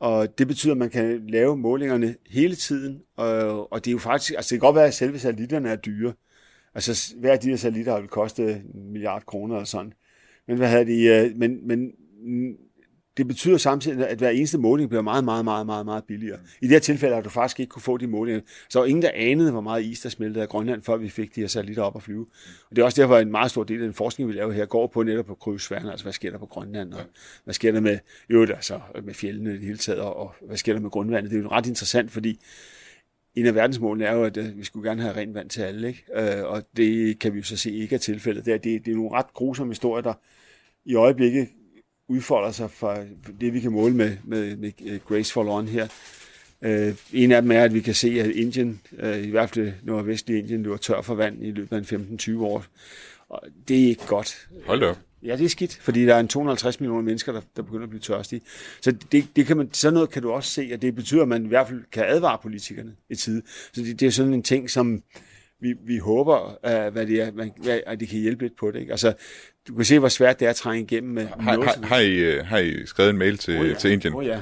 Og 0.00 0.38
det 0.38 0.46
betyder, 0.46 0.72
at 0.72 0.78
man 0.78 0.90
kan 0.90 1.26
lave 1.28 1.56
målingerne 1.56 2.14
hele 2.26 2.54
tiden, 2.54 3.02
og, 3.16 3.72
og 3.72 3.84
det 3.84 3.90
er 3.90 3.92
jo 3.92 3.98
faktisk, 3.98 4.32
altså 4.36 4.54
det 4.54 4.60
kan 4.60 4.66
godt 4.66 4.76
være, 4.76 4.86
at 4.86 4.94
selve 4.94 5.18
satellitterne 5.18 5.68
er 5.68 5.76
dyre. 5.76 6.12
Altså 6.74 7.14
hver 7.16 7.32
af 7.32 7.38
de 7.38 7.48
her 7.48 7.56
satellitter 7.56 8.00
vil 8.00 8.08
koste 8.08 8.50
en 8.74 8.92
milliard 8.92 9.26
kroner 9.26 9.54
eller 9.54 9.64
sådan. 9.64 9.92
Men 10.48 10.56
hvad 10.56 10.68
havde 10.68 10.86
de, 10.86 11.04
øh, 11.04 11.36
men, 11.36 11.68
men 11.68 11.92
det 13.18 13.28
betyder 13.28 13.56
samtidig, 13.56 14.08
at 14.08 14.18
hver 14.18 14.30
eneste 14.30 14.58
måling 14.58 14.88
bliver 14.88 15.02
meget, 15.02 15.24
meget, 15.24 15.44
meget, 15.44 15.66
meget, 15.66 15.86
meget 15.86 16.04
billigere. 16.04 16.38
I 16.60 16.64
det 16.64 16.70
her 16.70 16.78
tilfælde 16.78 17.14
har 17.14 17.22
du 17.22 17.28
faktisk 17.28 17.60
ikke 17.60 17.70
kunne 17.70 17.82
få 17.82 17.96
de 17.96 18.06
målinger. 18.06 18.40
Så 18.68 18.78
var 18.78 18.86
ingen, 18.86 19.02
der 19.02 19.10
anede, 19.14 19.50
hvor 19.50 19.60
meget 19.60 19.84
is, 19.84 20.00
der 20.00 20.08
smeltede 20.08 20.42
af 20.42 20.48
Grønland, 20.48 20.82
før 20.82 20.96
vi 20.96 21.08
fik 21.08 21.34
de 21.34 21.40
her 21.40 21.48
satellitter 21.48 21.82
op 21.82 21.96
at 21.96 22.02
flyve. 22.02 22.26
Og 22.70 22.76
det 22.76 22.82
er 22.82 22.86
også 22.86 23.02
derfor, 23.02 23.16
at 23.16 23.22
en 23.22 23.30
meget 23.30 23.50
stor 23.50 23.64
del 23.64 23.80
af 23.80 23.84
den 23.84 23.94
forskning, 23.94 24.28
vi 24.28 24.34
laver 24.34 24.52
her, 24.52 24.66
går 24.66 24.86
på 24.86 25.02
netop 25.02 25.26
på 25.26 25.34
krydsfærden, 25.34 25.88
altså 25.88 26.04
hvad 26.04 26.12
sker 26.12 26.30
der 26.30 26.38
på 26.38 26.46
Grønland, 26.46 26.92
og 26.92 27.00
hvad 27.44 27.54
sker 27.54 27.72
der 27.72 27.80
med, 27.80 27.98
jo, 28.30 28.42
altså, 28.42 28.80
med 29.04 29.14
fjellene 29.14 29.50
i 29.50 29.52
det 29.52 29.62
hele 29.62 29.78
taget, 29.78 30.00
og, 30.00 30.34
hvad 30.46 30.56
sker 30.56 30.72
der 30.72 30.80
med 30.80 30.90
grundvandet. 30.90 31.30
Det 31.30 31.38
er 31.38 31.42
jo 31.42 31.48
ret 31.48 31.66
interessant, 31.66 32.10
fordi 32.10 32.40
en 33.34 33.46
af 33.46 33.54
verdensmålene 33.54 34.04
er 34.04 34.14
jo, 34.14 34.24
at 34.24 34.36
øh, 34.36 34.58
vi 34.58 34.64
skulle 34.64 34.90
gerne 34.90 35.02
have 35.02 35.16
rent 35.16 35.34
vand 35.34 35.50
til 35.50 35.60
alle, 35.60 35.88
ikke? 35.88 36.04
Øh, 36.14 36.44
og 36.44 36.62
det 36.76 37.18
kan 37.18 37.32
vi 37.32 37.38
jo 37.38 37.44
så 37.44 37.56
se 37.56 37.70
ikke 37.70 37.94
er 37.94 37.98
tilfældet. 37.98 38.44
Det 38.44 38.54
er, 38.54 38.58
det, 38.58 38.84
det 38.84 38.90
er 38.90 38.96
nogle 38.96 39.12
ret 39.12 39.34
grusomme 39.34 39.70
historier, 39.70 40.02
der 40.02 40.14
i 40.84 40.94
øjeblikket 40.94 41.48
udfolder 42.08 42.50
sig 42.50 42.70
fra 42.70 42.96
det, 43.40 43.54
vi 43.54 43.60
kan 43.60 43.72
måle 43.72 43.94
med, 43.94 44.16
med, 44.24 44.56
med 44.56 44.72
øh, 44.86 45.00
Grace 45.08 45.32
for 45.32 45.58
On 45.58 45.68
her. 45.68 45.88
Øh, 46.62 46.94
en 47.12 47.32
af 47.32 47.42
dem 47.42 47.50
er, 47.50 47.62
at 47.62 47.74
vi 47.74 47.80
kan 47.80 47.94
se, 47.94 48.20
at 48.20 48.30
Indien, 48.30 48.80
øh, 48.98 49.18
i 49.18 49.30
hvert 49.30 49.50
fald 49.50 49.72
nordvestlige 49.82 50.38
Indien, 50.38 50.62
løber 50.62 50.76
tør 50.76 51.02
for 51.02 51.14
vand 51.14 51.44
i 51.44 51.50
løbet 51.50 51.90
af 51.90 51.96
en 51.96 52.18
15-20 52.20 52.42
år. 52.42 52.64
Og 53.28 53.42
det 53.68 53.84
er 53.84 53.88
ikke 53.88 54.06
godt. 54.06 54.48
Hold 54.66 54.80
da. 54.80 54.94
Ja, 55.22 55.36
det 55.36 55.44
er 55.44 55.48
skidt, 55.48 55.76
fordi 55.76 56.06
der 56.06 56.14
er 56.14 56.20
en 56.20 56.28
250 56.28 56.80
millioner 56.80 57.02
mennesker, 57.02 57.32
der, 57.32 57.40
der 57.56 57.62
begynder 57.62 57.82
at 57.82 57.88
blive 57.88 58.00
tørstige. 58.00 58.40
Så 58.80 58.92
det, 59.12 59.28
det 59.36 59.46
kan 59.46 59.56
man, 59.56 59.72
sådan 59.72 59.94
noget 59.94 60.10
kan 60.10 60.22
du 60.22 60.30
også 60.30 60.50
se, 60.50 60.70
og 60.74 60.82
det 60.82 60.94
betyder, 60.94 61.22
at 61.22 61.28
man 61.28 61.44
i 61.44 61.48
hvert 61.48 61.68
fald 61.68 61.82
kan 61.92 62.04
advare 62.06 62.38
politikerne 62.42 62.92
i 63.10 63.14
tide. 63.14 63.42
Så 63.72 63.80
det, 63.80 64.00
det 64.00 64.06
er 64.06 64.10
sådan 64.10 64.34
en 64.34 64.42
ting, 64.42 64.70
som 64.70 65.02
vi, 65.60 65.74
vi 65.86 65.98
håber, 65.98 66.46
uh, 66.46 66.92
hvad 66.92 67.06
det 67.06 67.20
er, 67.20 67.32
man, 67.32 67.52
hvad, 67.56 67.80
at 67.86 68.00
det 68.00 68.08
kan 68.08 68.18
hjælpe 68.18 68.42
lidt 68.42 68.56
på 68.56 68.70
det. 68.70 68.80
Ikke? 68.80 68.92
Altså, 68.92 69.12
du 69.68 69.74
kan 69.74 69.84
se, 69.84 69.98
hvor 69.98 70.08
svært 70.08 70.40
det 70.40 70.46
er 70.46 70.50
at 70.50 70.56
trænge 70.56 70.82
igennem 70.82 71.14
med 71.14 71.26
Har, 71.40 71.52
har, 71.52 71.86
har, 71.86 71.98
I, 71.98 72.14
øh, 72.14 72.46
har 72.46 72.58
I 72.58 72.86
skrevet 72.86 73.10
en 73.10 73.18
mail 73.18 73.38
til, 73.38 73.60
Åh 73.60 73.68
ja. 73.68 73.74
til 73.74 73.92
Indien? 73.92 74.14
Åh 74.14 74.26
ja. 74.26 74.38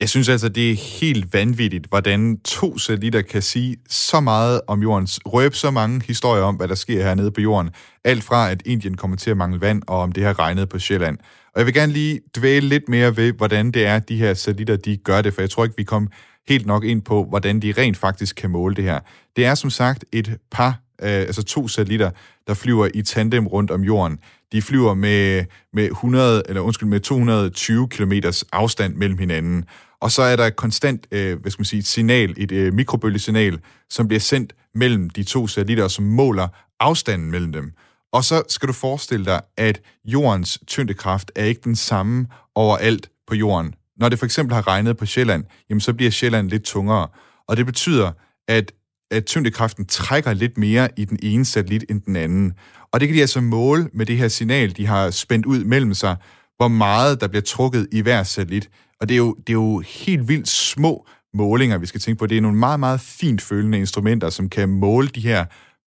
Jeg 0.00 0.08
synes 0.08 0.28
altså, 0.28 0.48
det 0.48 0.70
er 0.70 0.74
helt 1.00 1.34
vanvittigt, 1.34 1.86
hvordan 1.86 2.40
to 2.40 2.78
satellitter 2.78 3.22
kan 3.22 3.42
sige 3.42 3.76
så 3.88 4.20
meget 4.20 4.60
om 4.66 4.82
jordens, 4.82 5.20
røbe 5.26 5.56
så 5.56 5.70
mange 5.70 6.02
historier 6.06 6.42
om, 6.42 6.54
hvad 6.56 6.68
der 6.68 6.74
sker 6.74 7.02
hernede 7.02 7.30
på 7.30 7.40
jorden. 7.40 7.70
Alt 8.04 8.24
fra, 8.24 8.50
at 8.50 8.62
Indien 8.66 8.96
kommer 8.96 9.16
til 9.16 9.30
at 9.30 9.36
mangle 9.36 9.60
vand, 9.60 9.82
og 9.86 9.98
om 9.98 10.12
det 10.12 10.24
har 10.24 10.38
regnet 10.38 10.68
på 10.68 10.78
Sjælland. 10.78 11.18
Og 11.54 11.60
jeg 11.60 11.66
vil 11.66 11.74
gerne 11.74 11.92
lige 11.92 12.20
dvæle 12.36 12.68
lidt 12.68 12.88
mere 12.88 13.16
ved, 13.16 13.32
hvordan 13.32 13.70
det 13.70 13.86
er, 13.86 13.98
de 13.98 14.16
her 14.16 14.34
satellitter, 14.34 14.76
de 14.76 14.96
gør 14.96 15.22
det, 15.22 15.34
for 15.34 15.42
jeg 15.42 15.50
tror 15.50 15.64
ikke, 15.64 15.76
vi 15.76 15.84
kom 15.84 16.08
helt 16.48 16.66
nok 16.66 16.84
ind 16.84 17.02
på, 17.02 17.24
hvordan 17.24 17.60
de 17.60 17.74
rent 17.78 17.96
faktisk 17.96 18.36
kan 18.36 18.50
måle 18.50 18.74
det 18.74 18.84
her. 18.84 19.00
Det 19.36 19.44
er 19.44 19.54
som 19.54 19.70
sagt 19.70 20.04
et 20.12 20.36
par, 20.50 20.80
øh, 21.02 21.08
altså 21.08 21.42
to 21.42 21.68
satellitter, 21.68 22.10
der 22.46 22.54
flyver 22.54 22.88
i 22.94 23.02
tandem 23.02 23.46
rundt 23.46 23.70
om 23.70 23.82
jorden. 23.82 24.18
De 24.52 24.62
flyver 24.62 24.94
med, 24.94 25.44
med 25.72 25.84
100, 25.84 26.42
eller 26.48 26.60
undskyld, 26.60 26.88
med 26.88 27.00
220 27.00 27.88
km 27.88 28.12
afstand 28.52 28.94
mellem 28.94 29.18
hinanden. 29.18 29.64
Og 30.00 30.10
så 30.10 30.22
er 30.22 30.36
der 30.36 30.46
et 30.46 30.56
konstant, 30.56 31.06
øh, 31.10 31.40
hvad 31.40 31.50
skal 31.50 31.60
man 31.60 31.64
sige, 31.64 31.80
et 31.80 31.86
signal, 31.86 32.34
et 32.36 32.52
øh, 32.52 32.74
mikrobølgesignal, 32.74 33.58
som 33.90 34.08
bliver 34.08 34.20
sendt 34.20 34.54
mellem 34.74 35.10
de 35.10 35.22
to 35.22 35.46
satellitter, 35.46 35.88
som 35.88 36.04
måler 36.04 36.48
afstanden 36.80 37.30
mellem 37.30 37.52
dem. 37.52 37.72
Og 38.12 38.24
så 38.24 38.42
skal 38.48 38.68
du 38.68 38.72
forestille 38.72 39.24
dig, 39.24 39.40
at 39.56 39.80
jordens 40.04 40.58
tyngdekraft 40.66 41.32
er 41.36 41.44
ikke 41.44 41.60
den 41.64 41.76
samme 41.76 42.26
overalt 42.54 43.10
på 43.26 43.34
jorden. 43.34 43.74
Når 43.96 44.08
det 44.08 44.18
for 44.18 44.26
eksempel 44.26 44.54
har 44.54 44.66
regnet 44.66 44.96
på 44.96 45.06
Sjælland, 45.06 45.44
jamen 45.70 45.80
så 45.80 45.92
bliver 45.94 46.10
Sjælland 46.10 46.50
lidt 46.50 46.64
tungere. 46.64 47.08
Og 47.48 47.56
det 47.56 47.66
betyder, 47.66 48.12
at, 48.48 48.72
at 49.10 49.24
tyngdekraften 49.24 49.86
trækker 49.86 50.32
lidt 50.32 50.58
mere 50.58 50.88
i 50.96 51.04
den 51.04 51.18
ene 51.22 51.44
satellit 51.44 51.84
end 51.90 52.00
den 52.00 52.16
anden. 52.16 52.52
Og 52.92 53.00
det 53.00 53.08
kan 53.08 53.16
de 53.16 53.20
altså 53.20 53.40
måle 53.40 53.88
med 53.92 54.06
det 54.06 54.16
her 54.16 54.28
signal, 54.28 54.76
de 54.76 54.86
har 54.86 55.10
spændt 55.10 55.46
ud 55.46 55.64
mellem 55.64 55.94
sig, 55.94 56.16
hvor 56.56 56.68
meget 56.68 57.20
der 57.20 57.28
bliver 57.28 57.42
trukket 57.42 57.88
i 57.92 58.00
hver 58.00 58.22
satellit. 58.22 58.70
Og 59.00 59.08
det 59.08 59.14
er 59.14 59.18
jo, 59.18 59.34
det 59.34 59.48
er 59.48 59.52
jo 59.52 59.78
helt 59.78 60.28
vildt 60.28 60.48
små 60.48 61.06
målinger, 61.34 61.78
vi 61.78 61.86
skal 61.86 62.00
tænke 62.00 62.18
på. 62.18 62.26
Det 62.26 62.36
er 62.36 62.40
nogle 62.40 62.58
meget, 62.58 62.80
meget 62.80 63.00
fint 63.00 63.42
følende 63.42 63.78
instrumenter, 63.78 64.30
som 64.30 64.48
kan 64.48 64.68
måle 64.68 65.08
de 65.08 65.20
her 65.20 65.44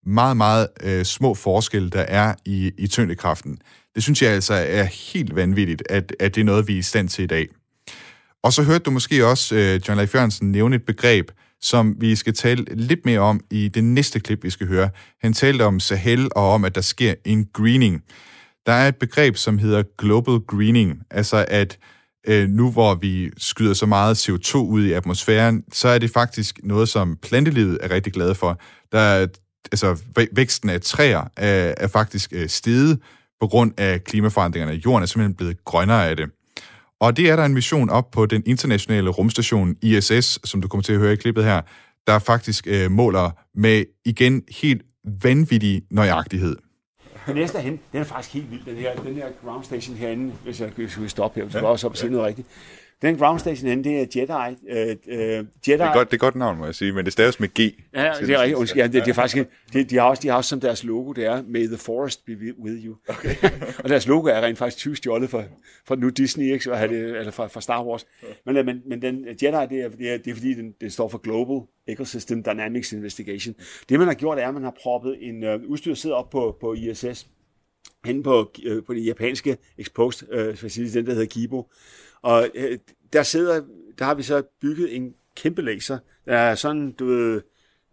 meget, 0.10 0.38
meget 0.38 0.68
øh, 0.84 1.06
små 1.06 1.34
forskelle, 1.34 1.90
der 1.90 2.02
er 2.02 2.36
i, 2.46 2.72
i 2.78 2.88
tyngdekraften. 2.88 3.58
Det 3.96 4.04
synes 4.04 4.22
jeg 4.22 4.32
altså 4.32 4.54
er 4.54 4.84
helt 4.84 5.36
vanvittigt, 5.36 5.84
at, 5.90 6.14
at 6.20 6.36
det 6.36 6.42
er 6.42 6.46
noget, 6.46 6.68
vi 6.68 6.74
er 6.74 6.78
i 6.78 6.82
stand 6.82 7.10
til 7.10 7.24
i 7.24 7.28
dag. 7.28 7.48
Og 8.44 8.54
så 8.54 8.64
hørte 8.64 8.84
du 8.84 8.92
måske 8.92 9.26
også 9.26 9.56
øh, 9.56 9.82
John 9.88 9.98
Leif 9.98 10.16
Jørgensen 10.16 10.52
nævne 10.52 10.76
et 10.76 10.86
begreb, 10.86 11.32
som 11.62 11.96
vi 12.00 12.16
skal 12.16 12.34
tale 12.34 12.66
lidt 12.72 13.06
mere 13.06 13.20
om 13.20 13.42
i 13.52 13.68
det 13.68 13.84
næste 13.84 14.20
klip, 14.20 14.44
vi 14.44 14.50
skal 14.50 14.68
høre. 14.68 14.90
Han 15.22 15.34
talte 15.34 15.66
om 15.66 15.80
Sahel 15.80 16.30
og 16.36 16.54
om, 16.54 16.66
at 16.66 16.76
der 16.76 16.82
sker 16.82 17.14
en 17.26 17.48
greening. 17.54 18.04
Der 18.66 18.72
er 18.72 18.88
et 18.88 18.96
begreb, 18.96 19.36
som 19.36 19.58
hedder 19.58 19.84
global 19.98 20.40
greening, 20.40 21.04
altså 21.12 21.46
at 21.48 21.78
øh, 22.28 22.50
nu 22.50 22.72
hvor 22.72 22.96
vi 22.96 23.32
skyder 23.38 23.74
så 23.74 23.86
meget 23.86 24.30
CO2 24.30 24.58
ud 24.58 24.86
i 24.86 24.92
atmosfæren, 24.92 25.64
så 25.74 25.88
er 25.88 25.98
det 25.98 26.12
faktisk 26.12 26.60
noget, 26.64 26.90
som 26.90 27.18
plantelivet 27.22 27.78
er 27.82 27.92
rigtig 27.92 28.14
glade 28.14 28.36
for. 28.36 28.60
Der 28.92 29.00
er, 29.00 29.28
altså, 29.72 29.98
væksten 30.32 30.70
af 30.70 30.82
træer 30.82 31.24
er, 31.38 31.74
er 31.78 31.88
faktisk 31.88 32.34
øh, 32.34 32.50
steget 32.50 33.00
på 33.42 33.48
grund 33.48 33.74
af 33.78 34.04
klimaforandringerne. 34.04 34.82
Jorden 34.86 35.04
er 35.04 35.08
simpelthen 35.08 35.36
blevet 35.36 35.66
grønnere 35.66 36.10
af 36.10 36.18
det. 36.18 36.30
Og 37.02 37.18
det 37.18 37.30
er 37.30 37.36
der 37.36 37.46
en 37.46 37.54
mission 37.54 37.90
op 37.90 38.12
på 38.12 38.26
den 38.26 38.44
internationale 38.46 39.10
rumstation 39.10 39.76
ISS, 39.82 40.50
som 40.50 40.62
du 40.62 40.68
kommer 40.68 40.84
til 40.84 40.94
at 40.94 41.00
høre 41.00 41.14
i 41.14 41.16
klippet 41.16 41.44
her, 41.44 41.62
der 42.08 42.20
faktisk 42.20 42.68
øh, 42.68 42.92
måler 42.92 43.32
med 43.56 43.86
igen 44.06 44.44
helt 44.62 44.82
vanvittig 45.24 45.82
nøjagtighed. 45.92 46.56
Den 47.28 47.36
næste 47.36 47.60
hen, 47.60 47.80
den 47.92 48.00
er 48.00 48.04
faktisk 48.04 48.34
helt 48.34 48.52
vild, 48.52 48.66
den 48.66 48.76
her, 48.76 48.96
den 48.96 49.16
her 49.16 49.26
ground 49.46 49.64
station 49.64 49.96
herinde, 49.96 50.34
hvis 50.44 50.62
jeg 50.62 50.72
vil 50.78 51.10
stoppe 51.10 51.40
her, 51.40 51.46
hvis 51.46 51.56
jeg 51.56 51.64
også 51.64 51.88
op 51.88 51.92
og 51.92 51.98
sige 51.98 52.12
noget 52.12 52.28
rigtigt. 52.28 52.48
Den 53.02 53.18
ground 53.18 53.40
station 53.40 53.68
herinde, 53.68 53.90
det 53.90 54.02
er 54.02 54.20
Jedi. 54.22 54.58
Øh, 54.70 54.96
øh, 55.08 55.18
Jedi. 55.18 55.46
Det 55.66 55.82
er, 55.82 55.94
godt, 55.94 56.12
det 56.12 56.18
er 56.18 56.20
godt 56.20 56.36
navn, 56.36 56.58
må 56.58 56.66
jeg 56.66 56.76
sige, 56.76 56.92
men 56.92 57.06
det 57.06 57.14
staves 57.14 57.40
med 57.40 57.50
G. 57.50 57.60
Ja, 57.60 58.14
det 58.20 58.30
er 58.30 58.42
rigtigt. 58.42 58.58
Undskyld, 58.58 58.82
ja, 58.82 58.88
det, 58.88 58.94
det 58.94 59.10
er 59.10 59.14
faktisk, 59.14 59.48
det, 59.74 59.90
de, 59.90 59.96
har 59.96 60.04
også, 60.04 60.22
de 60.22 60.28
har 60.28 60.36
også 60.36 60.50
som 60.50 60.60
deres 60.60 60.84
logo, 60.84 61.12
det 61.12 61.26
er 61.26 61.44
May 61.48 61.68
the 61.68 61.78
Forest 61.78 62.26
be 62.26 62.32
with 62.64 62.86
you. 62.86 62.96
Okay. 63.08 63.36
og 63.84 63.90
deres 63.90 64.08
logo 64.08 64.28
er 64.28 64.42
rent 64.42 64.58
faktisk 64.58 64.78
20 64.78 64.96
stjålet 64.96 65.30
fra, 65.30 65.44
fra 65.88 65.96
nu 65.96 66.10
Disney, 66.10 66.54
ikke? 66.54 66.64
Så 66.64 66.88
det, 66.90 66.92
eller 66.92 67.32
fra, 67.32 67.48
fra 67.48 67.62
Star 67.62 67.86
Wars. 67.86 68.06
Men, 68.46 68.58
øh, 68.58 68.66
men, 68.66 68.82
men 68.86 69.02
den 69.02 69.26
Jedi, 69.26 69.76
det 69.76 69.82
er, 69.82 69.90
det 69.90 70.14
er, 70.14 70.18
det 70.18 70.28
er 70.28 70.34
fordi, 70.34 70.54
den, 70.54 70.74
det 70.82 70.94
står 70.94 71.08
for 71.08 71.18
Global 71.18 71.68
Ecosystem 71.88 72.44
Dynamics 72.44 72.92
Investigation. 72.94 73.56
Det, 73.90 74.00
man 74.00 74.08
har 74.08 74.16
gjort, 74.16 74.40
er, 74.40 74.48
at 74.48 74.54
man 74.54 74.64
har 74.64 74.76
proppet 74.84 75.18
en 75.22 75.44
uh, 75.44 75.70
udstyr 75.70 75.94
sidder 75.94 76.16
op 76.16 76.30
på, 76.30 76.58
på 76.62 76.74
ISS, 76.74 77.28
hen 78.06 78.24
på, 78.24 78.52
øh, 78.66 78.84
på 78.84 78.94
det 78.94 79.06
japanske 79.06 79.58
Exposed 79.78 80.34
øh, 80.34 80.56
facility, 80.56 80.96
den 80.96 81.06
der 81.06 81.14
hedder 81.14 81.28
Kibo. 81.28 81.72
Og 82.22 82.50
øh, 82.56 82.78
der 83.14 83.24
sidder, 83.24 83.62
der 84.00 84.06
har 84.06 84.14
vi 84.14 84.24
så 84.24 84.44
bygget 84.62 84.96
en 84.96 85.16
kæmpe 85.36 85.62
laser, 85.62 85.98
der 86.26 86.38
er 86.38 86.56
sådan, 86.56 86.92
du 86.92 87.06
ved, 87.06 87.42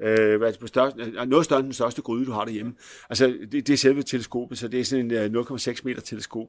øh, 0.00 0.38
hvad 0.38 0.48
er 0.48 0.52
det 0.52 0.60
på 0.60 0.66
største, 0.66 1.02
øh, 1.02 1.28
noget 1.28 1.44
større 1.44 1.60
end 1.60 1.66
den 1.66 1.72
største 1.72 2.02
gryde, 2.02 2.26
du 2.26 2.32
har 2.32 2.44
derhjemme. 2.44 2.74
Altså, 3.10 3.26
det, 3.26 3.66
det 3.66 3.70
er 3.70 3.76
selve 3.76 4.02
teleskopet, 4.02 4.58
så 4.58 4.68
det 4.68 4.80
er 4.80 4.84
sådan 4.84 5.10
en 5.10 5.36
øh, 5.36 5.42
0,6 5.42 5.80
meter 5.84 6.00
teleskop, 6.00 6.48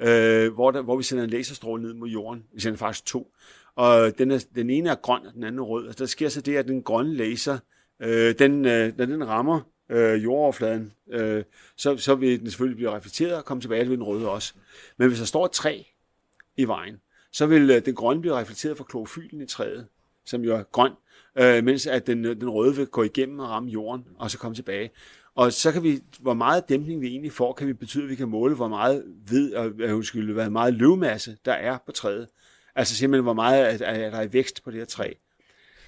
øh, 0.00 0.52
hvor, 0.52 0.70
der, 0.70 0.82
hvor 0.82 0.96
vi 0.96 1.02
sender 1.02 1.24
en 1.24 1.30
laserstråle 1.30 1.82
ned 1.82 1.94
mod 1.94 2.08
jorden. 2.08 2.44
Vi 2.54 2.60
sender 2.60 2.78
faktisk 2.78 3.06
to. 3.06 3.32
Og 3.76 4.18
den, 4.18 4.30
er, 4.30 4.44
den 4.54 4.70
ene 4.70 4.90
er 4.90 4.94
grøn, 4.94 5.26
og 5.26 5.34
den 5.34 5.44
anden 5.44 5.58
er 5.58 5.64
rød. 5.64 5.88
Og 5.88 5.98
der 5.98 6.06
sker 6.06 6.28
så 6.28 6.40
det, 6.40 6.56
at 6.56 6.68
den 6.68 6.82
grønne 6.82 7.14
laser, 7.14 7.58
øh, 8.02 8.34
den, 8.38 8.64
øh, 8.64 8.98
når 8.98 9.06
den 9.06 9.28
rammer 9.28 9.60
øh, 9.90 10.24
jordoverfladen, 10.24 10.92
øh, 11.12 11.44
så, 11.76 11.96
så 11.96 12.14
vil 12.14 12.40
den 12.40 12.50
selvfølgelig 12.50 12.76
blive 12.76 12.90
reflekteret 12.90 13.36
og 13.36 13.44
komme 13.44 13.60
tilbage 13.60 13.84
til 13.84 13.90
den 13.90 14.02
røde 14.02 14.30
også. 14.30 14.54
Men 14.96 15.08
hvis 15.08 15.18
der 15.18 15.26
står 15.26 15.44
et 15.44 15.52
træ 15.52 15.82
i 16.56 16.64
vejen, 16.64 17.00
så 17.34 17.46
vil 17.46 17.70
øh, 17.70 17.84
den 17.84 17.94
grønne 17.94 18.20
blive 18.20 18.38
reflekteret 18.38 18.76
fra 18.76 18.84
klorofylen 18.84 19.40
i 19.40 19.46
træet, 19.46 19.86
som 20.26 20.42
jo 20.42 20.54
er 20.54 20.62
grøn, 20.62 20.92
øh, 21.38 21.64
mens 21.64 21.86
at 21.86 22.06
den, 22.06 22.24
den 22.24 22.50
røde 22.50 22.76
vil 22.76 22.86
gå 22.86 23.02
igennem 23.02 23.38
og 23.38 23.50
ramme 23.50 23.70
jorden, 23.70 24.04
og 24.18 24.30
så 24.30 24.38
komme 24.38 24.54
tilbage. 24.54 24.90
Og 25.34 25.52
så 25.52 25.72
kan 25.72 25.82
vi, 25.82 26.00
hvor 26.20 26.34
meget 26.34 26.68
dæmpning 26.68 27.00
vi 27.00 27.06
egentlig 27.06 27.32
får, 27.32 27.52
kan 27.52 27.66
vi 27.66 27.72
betyde, 27.72 28.02
at 28.02 28.10
vi 28.10 28.14
kan 28.14 28.28
måle, 28.28 28.54
hvor 28.54 28.68
meget 28.68 29.04
ved, 29.30 29.54
og, 29.54 29.70
øh, 29.78 29.96
undskyld, 29.96 30.32
hvor 30.32 30.48
meget 30.48 30.74
løvmasse 30.74 31.36
der 31.44 31.52
er 31.52 31.78
på 31.86 31.92
træet. 31.92 32.28
Altså 32.74 32.96
simpelthen, 32.96 33.22
hvor 33.22 33.32
meget 33.32 33.82
er, 33.82 33.86
er 33.86 34.10
der 34.10 34.22
i 34.22 34.32
vækst 34.32 34.64
på 34.64 34.70
det 34.70 34.78
her 34.78 34.86
træ. 34.86 35.12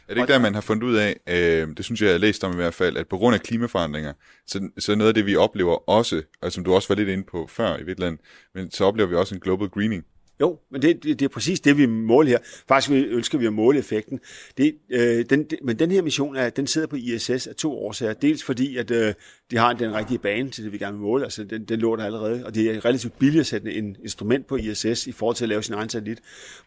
Er 0.08 0.14
det 0.14 0.20
ikke 0.20 0.32
der, 0.32 0.38
man 0.38 0.54
har 0.54 0.60
fundet 0.60 0.82
ud 0.82 0.96
af, 0.96 1.16
øh, 1.26 1.76
det 1.76 1.84
synes 1.84 2.00
jeg, 2.00 2.06
jeg 2.06 2.14
har 2.14 2.18
læst 2.18 2.44
om 2.44 2.52
i 2.52 2.56
hvert 2.56 2.74
fald, 2.74 2.96
at 2.96 3.08
på 3.08 3.16
grund 3.16 3.34
af 3.34 3.40
klimaforandringer, 3.40 4.12
så, 4.46 4.68
så 4.78 4.94
noget 4.94 5.08
af 5.08 5.14
det, 5.14 5.26
vi 5.26 5.36
oplever 5.36 5.90
også, 5.90 6.22
og 6.40 6.52
som 6.52 6.64
du 6.64 6.74
også 6.74 6.88
var 6.88 6.94
lidt 6.94 7.08
inde 7.08 7.24
på 7.24 7.46
før 7.46 7.78
i 7.78 7.82
Vitland, 7.82 8.18
men 8.54 8.70
så 8.70 8.84
oplever 8.84 9.08
vi 9.08 9.14
også 9.14 9.34
en 9.34 9.40
global 9.40 9.68
greening. 9.68 10.04
Jo, 10.40 10.58
men 10.70 10.82
det, 10.82 11.02
det, 11.02 11.18
det 11.18 11.24
er 11.24 11.28
præcis 11.28 11.60
det, 11.60 11.78
vi 11.78 11.86
måler 11.86 12.30
her. 12.30 12.38
Faktisk 12.68 12.90
vi 12.90 13.02
ønsker 13.02 13.38
vi 13.38 13.46
at 13.46 13.52
måle 13.52 13.78
effekten. 13.78 14.20
Det, 14.56 14.76
øh, 14.90 15.24
den, 15.30 15.44
det, 15.44 15.58
men 15.62 15.78
den 15.78 15.90
her 15.90 16.02
mission, 16.02 16.36
er, 16.36 16.50
den 16.50 16.66
sidder 16.66 16.86
på 16.86 16.96
ISS 16.96 17.46
af 17.46 17.54
to 17.54 17.78
årsager. 17.78 18.12
Dels 18.12 18.44
fordi, 18.44 18.76
at 18.76 18.90
øh, 18.90 19.14
de 19.50 19.56
har 19.56 19.72
den 19.72 19.94
rigtige 19.94 20.18
bane 20.18 20.50
til 20.50 20.64
det, 20.64 20.72
vi 20.72 20.78
gerne 20.78 20.96
vil 20.96 21.02
måle. 21.02 21.24
Altså, 21.24 21.44
den, 21.44 21.64
den 21.64 21.80
lå 21.80 21.96
der 21.96 22.04
allerede, 22.04 22.46
og 22.46 22.54
det 22.54 22.70
er 22.70 22.84
relativt 22.84 23.18
billigt 23.18 23.40
at 23.40 23.46
sætte 23.46 23.74
en 23.74 23.96
instrument 24.02 24.46
på 24.46 24.56
ISS 24.56 25.06
i 25.06 25.12
forhold 25.12 25.36
til 25.36 25.44
at 25.44 25.48
lave 25.48 25.62
sin 25.62 25.74
egen 25.74 25.88
satellit. 25.88 26.18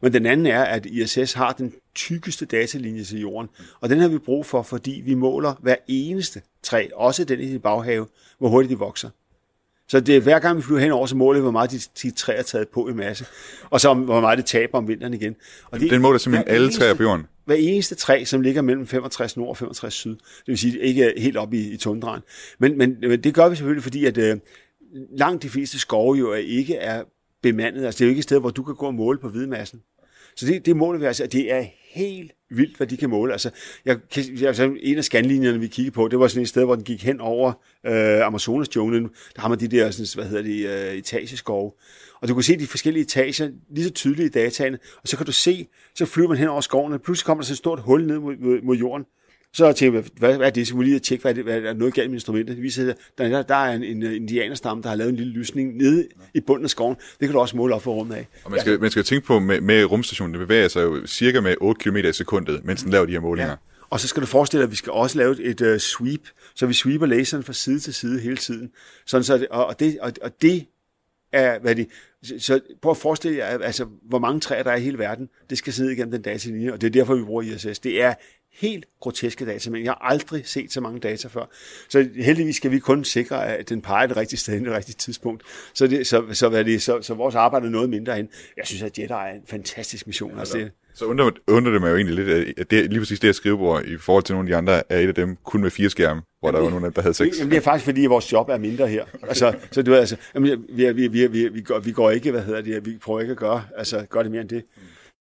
Men 0.01 0.13
den 0.13 0.25
anden 0.25 0.45
er, 0.45 0.63
at 0.63 0.85
ISS 0.85 1.33
har 1.33 1.53
den 1.53 1.73
tykkeste 1.95 2.45
datalinje 2.45 3.03
til 3.03 3.19
jorden, 3.19 3.49
og 3.81 3.89
den 3.89 3.99
har 3.99 4.07
vi 4.07 4.17
brug 4.17 4.45
for, 4.45 4.61
fordi 4.61 5.01
vi 5.05 5.13
måler 5.13 5.53
hver 5.61 5.75
eneste 5.87 6.41
træ, 6.63 6.87
også 6.95 7.23
den 7.23 7.39
i 7.39 7.57
baghave, 7.57 8.07
hvor 8.37 8.49
hurtigt 8.49 8.69
de 8.69 8.77
vokser. 8.77 9.09
Så 9.89 9.99
det 9.99 10.15
er 10.17 10.21
hver 10.21 10.39
gang 10.39 10.57
vi 10.57 10.61
flyver 10.61 10.79
henover, 10.79 11.05
så 11.05 11.15
måler 11.15 11.39
vi, 11.39 11.41
hvor 11.41 11.51
meget 11.51 11.71
de, 11.71 11.79
de 12.03 12.11
træer 12.11 12.37
er 12.37 12.43
taget 12.43 12.67
på 12.67 12.89
i 12.89 12.93
masse. 12.93 13.25
Og 13.69 13.81
så 13.81 13.93
hvor 13.93 14.21
meget 14.21 14.37
det 14.37 14.45
taber 14.45 14.77
om 14.77 14.87
vinteren 14.87 15.13
igen. 15.13 15.35
Og 15.71 15.79
det, 15.79 15.91
Den 15.91 16.01
måler 16.01 16.17
simpelthen 16.17 16.55
alle 16.55 16.71
træer 16.71 16.93
på 16.93 17.03
jorden? 17.03 17.25
Hver 17.45 17.55
eneste 17.55 17.95
træ, 17.95 18.23
som 18.25 18.41
ligger 18.41 18.61
mellem 18.61 18.87
65 18.87 19.37
nord 19.37 19.49
og 19.49 19.57
65 19.57 19.93
syd. 19.93 20.11
Det 20.11 20.47
vil 20.47 20.57
sige, 20.57 20.79
ikke 20.79 21.13
helt 21.17 21.37
op 21.37 21.53
i, 21.53 21.71
i 21.73 21.77
tundraen. 21.77 22.21
Men, 22.59 22.77
men, 22.77 22.97
men 23.01 23.23
det 23.23 23.33
gør 23.33 23.49
vi 23.49 23.55
selvfølgelig, 23.55 23.83
fordi 23.83 24.05
at 24.05 24.17
øh, 24.17 24.37
langt 25.17 25.43
de 25.43 25.49
fleste 25.49 25.79
skove 25.79 26.17
jo 26.17 26.33
ikke 26.33 26.75
er 26.75 27.03
bemandet. 27.43 27.85
Altså 27.85 27.97
det 27.97 28.03
er 28.03 28.07
jo 28.07 28.09
ikke 28.09 28.19
et 28.19 28.23
sted, 28.23 28.39
hvor 28.39 28.49
du 28.49 28.63
kan 28.63 28.75
gå 28.75 28.85
og 28.85 28.93
måle 28.93 29.19
på 29.19 29.29
hvidmassen. 29.29 29.81
Så 30.35 30.45
det, 30.45 30.65
det 30.65 30.75
måler 30.75 30.99
vi 30.99 31.05
altså, 31.05 31.23
at 31.23 31.33
det 31.33 31.53
er 31.53 31.65
helt 31.89 32.31
vildt, 32.49 32.77
hvad 32.77 32.87
de 32.87 32.97
kan 32.97 33.09
måle. 33.09 33.31
Altså, 33.31 33.49
jeg, 33.85 33.99
altså, 34.45 34.75
en 34.79 34.97
af 34.97 35.03
scanlinjerne, 35.03 35.59
vi 35.59 35.67
kiggede 35.67 35.93
på, 35.93 36.07
det 36.07 36.19
var 36.19 36.27
sådan 36.27 36.41
et 36.41 36.49
sted, 36.49 36.65
hvor 36.65 36.75
den 36.75 36.83
gik 36.83 37.03
hen 37.03 37.21
over 37.21 37.53
øh, 37.85 38.25
Amazonas-junglen. 38.25 39.09
Der 39.35 39.41
har 39.41 39.49
man 39.49 39.59
de 39.59 39.67
der, 39.67 39.91
sådan, 39.91 40.07
hvad 40.15 40.25
hedder 40.25 40.43
det, 40.43 40.89
øh, 40.89 40.97
etageskove. 40.97 41.71
Og 42.21 42.27
du 42.27 42.33
kan 42.33 42.43
se 42.43 42.59
de 42.59 42.67
forskellige 42.67 43.03
etager 43.03 43.51
lige 43.69 43.85
så 43.85 43.91
tydeligt 43.91 44.35
i 44.35 44.39
dataene, 44.39 44.79
og 45.01 45.07
så 45.07 45.17
kan 45.17 45.25
du 45.25 45.31
se, 45.31 45.67
så 45.95 46.05
flyver 46.05 46.27
man 46.27 46.37
hen 46.37 46.47
over 46.47 46.61
skoven, 46.61 46.93
og 46.93 47.01
pludselig 47.01 47.25
kommer 47.25 47.41
der 47.41 47.45
sådan 47.45 47.53
et 47.53 47.57
stort 47.57 47.79
hul 47.79 48.05
ned 48.05 48.19
mod, 48.19 48.35
mod, 48.37 48.61
mod 48.61 48.77
jorden. 48.77 49.05
Så 49.53 49.73
tænkte 49.73 49.97
jeg, 49.97 50.05
hvad, 50.17 50.37
hvad 50.37 50.47
er 50.47 50.51
det? 50.51 50.67
Så 50.67 50.75
må 50.75 50.81
lige 50.81 50.99
tjekke, 50.99 51.21
hvad 51.21 51.31
er, 51.31 51.35
det, 51.35 51.43
hvad 51.43 51.61
er 51.61 51.73
noget 51.73 51.93
galt 51.93 52.09
med 52.09 52.15
instrumentet. 52.15 52.55
Det 52.55 52.63
viser, 52.63 52.89
at 52.89 52.97
der, 53.17 53.41
der 53.41 53.55
er 53.55 53.73
en, 53.73 53.83
en 53.83 54.03
indianerstamme, 54.03 54.83
der 54.83 54.89
har 54.89 54.95
lavet 54.95 55.09
en 55.09 55.15
lille 55.15 55.33
lysning 55.33 55.77
nede 55.77 56.07
i 56.33 56.39
bunden 56.39 56.63
af 56.63 56.69
skoven. 56.69 56.95
Det 56.95 57.27
kan 57.27 57.31
du 57.31 57.39
også 57.39 57.57
måle 57.57 57.75
op 57.75 57.81
for 57.81 57.93
rummet 57.93 58.15
af. 58.15 58.27
Og 58.43 58.51
man 58.51 58.59
skal, 58.59 58.71
ja. 58.71 58.77
man 58.77 58.91
skal 58.91 59.03
tænke 59.03 59.27
på, 59.27 59.39
med, 59.39 59.61
med 59.61 59.85
rumstationen, 59.85 60.33
det 60.33 60.47
bevæger 60.47 60.67
sig 60.67 60.81
jo 60.81 61.07
cirka 61.07 61.41
med 61.41 61.55
8 61.61 61.79
km 61.79 61.97
i 61.97 62.13
sekundet, 62.13 62.65
mens 62.65 62.83
den 62.83 62.91
laver 62.91 63.05
de 63.05 63.11
her 63.11 63.19
målinger. 63.19 63.49
Ja. 63.49 63.55
Og 63.89 63.99
så 63.99 64.07
skal 64.07 64.21
du 64.21 64.27
forestille 64.27 64.61
dig, 64.61 64.67
at 64.67 64.71
vi 64.71 64.75
skal 64.75 64.91
også 64.91 65.17
lave 65.17 65.43
et 65.43 65.61
uh, 65.61 65.77
sweep, 65.77 66.21
så 66.55 66.65
vi 66.65 66.73
sweeper 66.73 67.05
laseren 67.05 67.43
fra 67.43 67.53
side 67.53 67.79
til 67.79 67.93
side 67.93 68.19
hele 68.19 68.37
tiden. 68.37 68.71
Sådan 69.05 69.23
så, 69.23 69.47
og, 69.51 69.65
og, 69.65 69.79
det, 69.79 69.99
og, 69.99 70.11
og 70.21 70.41
det 70.41 70.65
er, 71.31 71.59
hvad 71.59 71.75
de, 71.75 71.85
så 72.39 72.59
prøv 72.81 72.91
at 72.91 72.97
forestille 72.97 73.37
jer, 73.37 73.45
altså, 73.45 73.85
hvor 74.03 74.19
mange 74.19 74.39
træer 74.39 74.63
der 74.63 74.71
er 74.71 74.75
i 74.75 74.81
hele 74.81 74.97
verden. 74.97 75.29
Det 75.49 75.57
skal 75.57 75.73
sidde 75.73 75.93
igennem 75.93 76.11
den 76.11 76.21
datalinje, 76.21 76.73
og 76.73 76.81
det 76.81 76.87
er 76.87 76.91
derfor, 76.91 77.15
vi 77.15 77.23
bruger 77.23 77.41
ISS. 77.41 77.79
Det 77.79 78.01
er 78.01 78.13
helt 78.53 78.85
groteske 78.99 79.45
data, 79.45 79.69
men 79.69 79.83
jeg 79.83 79.91
har 79.91 80.07
aldrig 80.11 80.47
set 80.47 80.71
så 80.71 80.81
mange 80.81 80.99
data 80.99 81.27
før. 81.27 81.49
Så 81.89 82.09
heldigvis 82.15 82.55
skal 82.55 82.71
vi 82.71 82.79
kun 82.79 83.03
sikre, 83.03 83.57
at 83.57 83.69
den 83.69 83.81
peger 83.81 84.07
det 84.07 84.17
rigtige 84.17 84.39
sted 84.39 84.53
i 84.53 84.63
det 84.65 84.73
rigtige 84.73 84.95
tidspunkt. 84.95 85.43
Så, 85.73 85.87
det, 85.87 86.07
så, 86.07 86.23
så, 86.31 86.49
hvad 86.49 86.65
det, 86.65 86.81
så, 86.81 87.01
så 87.01 87.13
vores 87.13 87.35
arbejde 87.35 87.65
er 87.65 87.69
noget 87.69 87.89
mindre 87.89 88.19
end. 88.19 88.27
Jeg 88.57 88.67
synes, 88.67 88.83
at 88.83 88.99
Jedi 88.99 89.13
er 89.13 89.33
en 89.35 89.41
fantastisk 89.47 90.07
mission. 90.07 90.31
Ja, 90.31 90.39
altså, 90.39 90.57
det, 90.57 90.71
så 90.93 91.05
undrer, 91.05 91.31
undrer 91.47 91.71
det 91.71 91.81
mig 91.81 91.89
jo 91.89 91.95
egentlig 91.95 92.25
lidt, 92.25 92.59
at 92.59 92.71
det, 92.71 92.89
lige 92.89 92.99
præcis 92.99 93.19
det 93.19 93.27
her 93.27 93.33
skrivebord 93.33 93.85
i 93.85 93.97
forhold 93.97 94.23
til 94.23 94.35
nogle 94.35 94.47
af 94.47 94.51
de 94.51 94.57
andre, 94.57 94.91
er 94.91 94.99
et 94.99 95.07
af 95.07 95.15
dem 95.15 95.37
kun 95.43 95.61
med 95.61 95.71
fire 95.71 95.89
skærme, 95.89 96.21
hvor 96.39 96.49
jamen, 96.49 96.57
der 96.57 96.63
var 96.63 96.79
nogle, 96.79 96.93
der 96.95 97.01
havde 97.01 97.13
seks. 97.13 97.39
Jamen, 97.39 97.51
det 97.51 97.57
er 97.57 97.61
faktisk, 97.61 97.85
fordi 97.85 98.05
vores 98.05 98.31
job 98.31 98.49
er 98.49 98.57
mindre 98.57 98.87
her. 98.87 99.05
Altså, 99.23 99.53
så 99.71 99.81
du 99.81 99.91
ved, 99.91 99.99
altså, 99.99 100.15
jamen, 100.35 100.65
vi, 100.69 100.91
vi, 100.91 101.07
vi, 101.07 101.27
vi, 101.27 101.47
vi, 101.47 101.61
går, 101.61 101.79
vi 101.79 101.91
går 101.91 102.11
ikke, 102.11 102.31
hvad 102.31 102.41
hedder 102.41 102.61
det, 102.61 102.85
vi 102.85 102.97
prøver 103.01 103.19
ikke 103.19 103.31
at 103.31 103.37
gøre, 103.37 103.63
altså, 103.77 104.05
gøre 104.09 104.23
det 104.23 104.31
mere 104.31 104.41
end 104.41 104.49
det. 104.49 104.63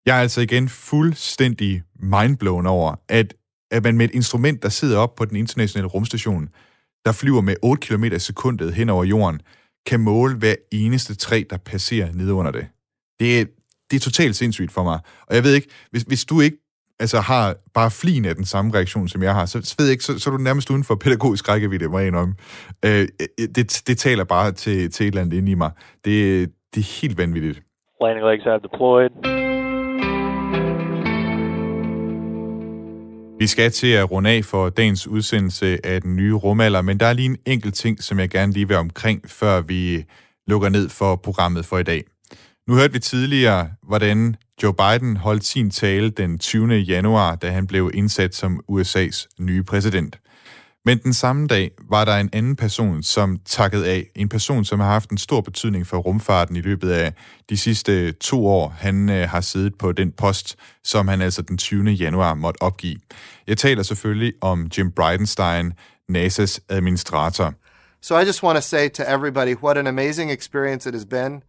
Jeg 0.09 0.17
er 0.17 0.23
altså 0.23 0.41
igen 0.41 0.69
fuldstændig 0.69 1.83
mindblown 2.01 2.67
over, 2.67 2.95
at, 3.09 3.35
at 3.71 3.85
man 3.85 3.97
med 3.97 4.05
et 4.05 4.15
instrument, 4.15 4.63
der 4.63 4.69
sidder 4.69 4.99
op 4.99 5.15
på 5.15 5.25
den 5.25 5.37
internationale 5.37 5.89
rumstation, 5.89 6.49
der 7.05 7.13
flyver 7.13 7.41
med 7.41 7.55
8 7.63 7.87
km 7.87 8.05
i 8.05 8.19
sekundet 8.19 8.75
hen 8.75 8.89
over 8.89 9.05
jorden, 9.05 9.41
kan 9.87 10.01
måle 10.01 10.37
hver 10.37 10.55
eneste 10.73 11.15
træ, 11.15 11.43
der 11.51 11.57
passerer 11.57 12.13
ned 12.13 12.31
under 12.31 12.51
det. 12.51 12.67
Det 13.21 13.41
er, 13.41 13.45
det 13.91 13.97
er 13.97 14.01
totalt 14.01 14.37
sindssygt 14.37 14.73
for 14.73 14.83
mig. 14.83 14.99
Og 15.27 15.35
jeg 15.35 15.45
ved 15.45 15.55
ikke, 15.55 15.69
hvis, 15.91 16.03
hvis 16.03 16.25
du 16.25 16.41
ikke 16.41 16.57
altså 17.01 17.21
har 17.21 17.57
bare 17.75 17.91
flin 17.91 18.25
af 18.25 18.35
den 18.35 18.45
samme 18.45 18.75
reaktion, 18.75 19.09
som 19.09 19.23
jeg 19.23 19.35
har, 19.35 19.47
så, 19.47 19.75
ved 19.79 19.87
jeg 19.87 19.93
ikke, 19.93 20.05
så, 20.05 20.19
så 20.19 20.31
er 20.31 20.37
du 20.37 20.43
nærmest 20.43 20.71
uden 20.71 20.85
for 20.85 20.95
pædagogisk 20.95 21.49
rækkevidde, 21.49 21.89
må 21.89 21.99
jeg 21.99 22.15
om. 22.15 22.35
Øh, 22.85 23.01
øh, 23.01 23.49
det, 23.55 23.83
det 23.87 23.99
taler 23.99 24.25
bare 24.25 24.53
til, 24.53 24.91
til 24.91 25.05
et 25.05 25.09
eller 25.09 25.21
andet 25.21 25.37
inde 25.37 25.53
i 25.53 25.55
mig. 25.55 25.71
Det, 26.05 26.49
det 26.75 26.81
er 26.81 27.01
helt 27.01 27.19
vanvittigt. 27.19 27.63
Landing 28.01 28.27
legs 28.27 28.45
have 28.45 28.61
deployed. 28.61 29.48
Vi 33.39 33.47
skal 33.47 33.71
til 33.71 33.87
at 33.87 34.11
runde 34.11 34.31
af 34.31 34.45
for 34.45 34.69
dagens 34.69 35.07
udsendelse 35.07 35.87
af 35.87 36.03
den 36.03 36.17
nye 36.17 36.35
rumalder, 36.35 36.83
men 36.83 37.01
der 37.01 37.07
er 37.07 37.13
lige 37.13 37.27
en 37.27 37.37
enkelt 37.47 37.75
ting, 37.75 38.03
som 38.03 38.19
jeg 38.19 38.31
gerne 38.31 38.53
lige 38.53 38.69
vil 38.69 38.77
omkring, 38.77 39.31
før 39.31 39.61
vi 39.61 40.05
lukker 40.47 40.69
ned 40.69 40.89
for 40.89 41.17
programmet 41.17 41.67
for 41.67 41.79
i 41.79 41.83
dag. 41.83 42.05
Nu 42.69 42.75
hørte 42.75 42.93
vi 42.93 42.99
tidligere, 42.99 43.71
hvordan 43.83 44.37
Joe 44.63 44.75
Biden 44.75 45.17
holdt 45.17 45.45
sin 45.45 45.71
tale 45.71 46.11
den 46.11 46.39
20. 46.39 46.75
januar, 46.75 47.37
da 47.37 47.51
han 47.51 47.67
blev 47.67 47.91
indsat 47.95 48.35
som 48.35 48.61
USA's 48.73 49.27
nye 49.39 49.63
præsident. 49.63 50.19
Men 50.89 50.99
den 50.99 51.15
samme 51.15 51.47
dag 51.47 51.71
var 51.91 52.05
der 52.05 52.17
en 52.17 52.31
anden 52.33 52.57
person, 52.57 53.03
som 53.03 53.39
takkede 53.45 53.87
af. 53.89 54.07
En 54.15 54.29
person, 54.29 54.65
som 54.65 54.81
har 54.81 54.87
haft 54.87 55.11
en 55.11 55.19
stor 55.19 55.41
betydning 55.41 55.87
for 55.87 55.97
rumfarten 55.97 56.57
i 56.57 56.61
løbet 56.61 56.91
af 56.91 57.13
de 57.51 57.57
sidste 57.57 58.13
to 58.13 58.47
år. 58.47 58.75
Han 58.79 59.09
øh, 59.09 59.29
har 59.29 59.41
siddet 59.41 59.79
på 59.79 59.93
den 59.93 60.13
post, 60.13 60.57
som 60.85 61.09
han 61.09 61.21
altså 61.21 61.43
den 61.43 61.59
20. 61.59 61.91
januar 61.91 62.35
måtte 62.35 62.63
opgive. 62.63 62.99
Jeg 63.47 63.59
taler 63.59 63.83
selvfølgelig 63.83 64.33
om 64.41 64.71
Jim 64.79 64.93
Bridenstine, 64.93 65.73
NASA's 66.13 66.59
administrator. 66.69 67.53
So 68.03 68.19
I 68.19 68.25
just 68.25 68.43
want 68.43 68.57
to 68.57 68.63
say 68.63 68.89
to 68.89 69.03
everybody 69.15 69.55
what 69.55 69.79
an 69.79 69.87
amazing 69.87 70.33
experience 70.33 70.89
it 70.89 70.95
has 70.95 71.07
been. 71.07 71.43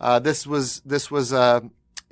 Uh, 0.00 0.18
this 0.18 0.46
was 0.46 0.82
this 0.90 1.10
was 1.12 1.32
a 1.32 1.60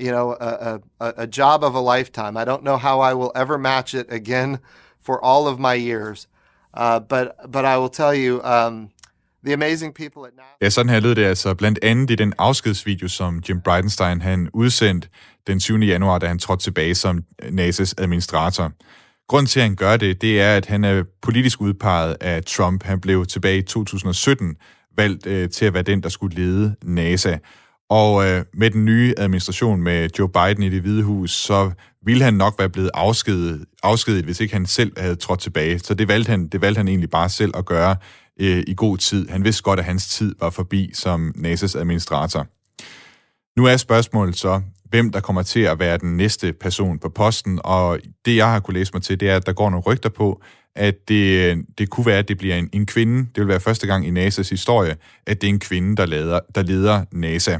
you 0.00 0.10
know 0.10 0.36
a, 0.40 0.78
a, 1.00 1.12
a 1.16 1.26
job 1.26 1.64
of 1.64 1.74
a 1.74 1.96
lifetime. 1.96 2.36
I 2.42 2.44
don't 2.44 2.62
know 2.62 2.76
how 2.76 3.10
I 3.10 3.14
will 3.14 3.32
ever 3.34 3.58
match 3.58 3.94
it 3.94 4.06
again 4.12 4.58
for 5.00 5.24
all 5.24 5.48
of 5.48 5.58
my 5.58 5.74
years, 5.74 6.26
uh, 6.76 7.00
but 7.08 7.28
but 7.52 7.64
I 7.64 7.76
will 7.78 7.90
tell 7.90 8.14
you. 8.14 8.40
Um, 8.44 8.90
The 9.44 9.52
amazing 9.54 9.94
people 9.94 10.22
at 10.26 10.32
NASA. 10.36 10.56
Ja, 10.62 10.70
sådan 10.70 10.90
her 10.90 11.00
lød 11.00 11.14
det 11.14 11.24
altså 11.24 11.54
blandt 11.54 11.78
andet 11.82 12.10
i 12.10 12.14
den 12.14 12.32
afskedsvideo, 12.38 13.08
som 13.08 13.42
Jim 13.48 13.60
Bridenstine 13.60 14.22
han 14.22 14.48
udsendte 14.52 15.08
den 15.46 15.60
7. 15.60 15.78
januar, 15.78 16.18
da 16.18 16.26
han 16.26 16.38
trådte 16.38 16.64
tilbage 16.64 16.94
som 16.94 17.24
NASA's 17.42 17.92
administrator. 17.98 18.72
Grunden 19.28 19.46
til, 19.46 19.60
at 19.60 19.64
han 19.64 19.76
gør 19.76 19.96
det, 19.96 20.22
det 20.22 20.40
er, 20.40 20.56
at 20.56 20.66
han 20.66 20.84
er 20.84 21.04
politisk 21.22 21.60
udpeget 21.60 22.16
af 22.20 22.44
Trump. 22.44 22.82
Han 22.82 23.00
blev 23.00 23.26
tilbage 23.26 23.58
i 23.58 23.62
2017 23.62 24.56
valgt 24.96 25.26
øh, 25.26 25.50
til 25.50 25.64
at 25.64 25.74
være 25.74 25.82
den, 25.82 26.02
der 26.02 26.08
skulle 26.08 26.36
lede 26.36 26.74
NASA. 26.82 27.36
Og 27.90 28.26
øh, 28.26 28.44
med 28.54 28.70
den 28.70 28.84
nye 28.84 29.14
administration 29.16 29.82
med 29.82 30.08
Joe 30.18 30.28
Biden 30.28 30.62
i 30.62 30.68
det 30.68 30.80
hvide 30.80 31.02
hus, 31.02 31.30
så 31.30 31.70
ville 32.04 32.24
han 32.24 32.34
nok 32.34 32.54
være 32.58 32.68
blevet 32.68 32.90
afskedet, 32.94 33.64
afskedet 33.82 34.24
hvis 34.24 34.40
ikke 34.40 34.54
han 34.54 34.66
selv 34.66 35.00
havde 35.00 35.16
trådt 35.16 35.40
tilbage. 35.40 35.78
Så 35.78 35.94
det 35.94 36.08
valgte 36.08 36.30
han, 36.30 36.48
det 36.48 36.60
valgte 36.60 36.78
han 36.78 36.88
egentlig 36.88 37.10
bare 37.10 37.28
selv 37.28 37.52
at 37.56 37.64
gøre 37.64 37.96
øh, 38.40 38.64
i 38.66 38.74
god 38.76 38.98
tid. 38.98 39.28
Han 39.28 39.44
vidste 39.44 39.62
godt, 39.62 39.78
at 39.78 39.84
hans 39.84 40.08
tid 40.08 40.34
var 40.40 40.50
forbi 40.50 40.90
som 40.94 41.34
NASA's 41.36 41.78
administrator. 41.78 42.46
Nu 43.56 43.64
er 43.64 43.76
spørgsmålet 43.76 44.36
så, 44.36 44.60
hvem 44.84 45.12
der 45.12 45.20
kommer 45.20 45.42
til 45.42 45.60
at 45.60 45.78
være 45.78 45.98
den 45.98 46.16
næste 46.16 46.52
person 46.52 46.98
på 46.98 47.08
posten, 47.08 47.60
og 47.64 47.98
det 48.24 48.36
jeg 48.36 48.50
har 48.50 48.60
kunne 48.60 48.74
læse 48.78 48.90
mig 48.94 49.02
til, 49.02 49.20
det 49.20 49.30
er, 49.30 49.36
at 49.36 49.46
der 49.46 49.52
går 49.52 49.70
nogle 49.70 49.84
rygter 49.86 50.08
på, 50.08 50.42
at 50.76 51.08
det, 51.08 51.50
øh, 51.50 51.56
det 51.78 51.90
kunne 51.90 52.06
være, 52.06 52.18
at 52.18 52.28
det 52.28 52.38
bliver 52.38 52.56
en, 52.56 52.70
en 52.72 52.86
kvinde. 52.86 53.18
Det 53.18 53.40
vil 53.40 53.48
være 53.48 53.60
første 53.60 53.86
gang 53.86 54.06
i 54.06 54.10
NASA's 54.10 54.50
historie, 54.50 54.96
at 55.26 55.40
det 55.40 55.46
er 55.46 55.52
en 55.52 55.60
kvinde, 55.60 55.96
der 55.96 56.06
leder, 56.06 56.40
der 56.54 56.62
leder 56.62 57.04
NASA. 57.12 57.58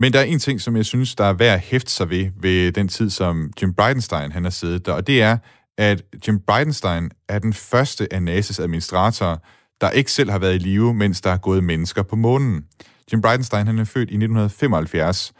Men 0.00 0.12
der 0.12 0.18
er 0.18 0.24
en 0.24 0.38
ting, 0.38 0.60
som 0.60 0.76
jeg 0.76 0.84
synes, 0.84 1.14
der 1.14 1.24
er 1.24 1.32
værd 1.32 1.54
at 1.54 1.60
hæfte 1.60 1.92
sig 1.92 2.10
ved, 2.10 2.30
ved 2.40 2.72
den 2.72 2.88
tid, 2.88 3.10
som 3.10 3.52
Jim 3.62 3.74
Bridenstine 3.74 4.32
han 4.32 4.44
har 4.44 4.50
siddet 4.50 4.86
der, 4.86 4.92
og 4.92 5.06
det 5.06 5.22
er, 5.22 5.38
at 5.78 6.02
Jim 6.28 6.40
Bridenstine 6.46 7.10
er 7.28 7.38
den 7.38 7.52
første 7.52 8.12
af 8.12 8.18
NASA's 8.18 8.62
administratorer, 8.62 9.36
der 9.80 9.90
ikke 9.90 10.12
selv 10.12 10.30
har 10.30 10.38
været 10.38 10.54
i 10.54 10.58
live, 10.58 10.94
mens 10.94 11.20
der 11.20 11.30
er 11.30 11.36
gået 11.36 11.64
mennesker 11.64 12.02
på 12.02 12.16
månen. 12.16 12.64
Jim 13.12 13.22
Bridenstine 13.22 13.64
han 13.64 13.78
er 13.78 13.84
født 13.84 14.10
i 14.10 14.14
1975, 14.14 15.32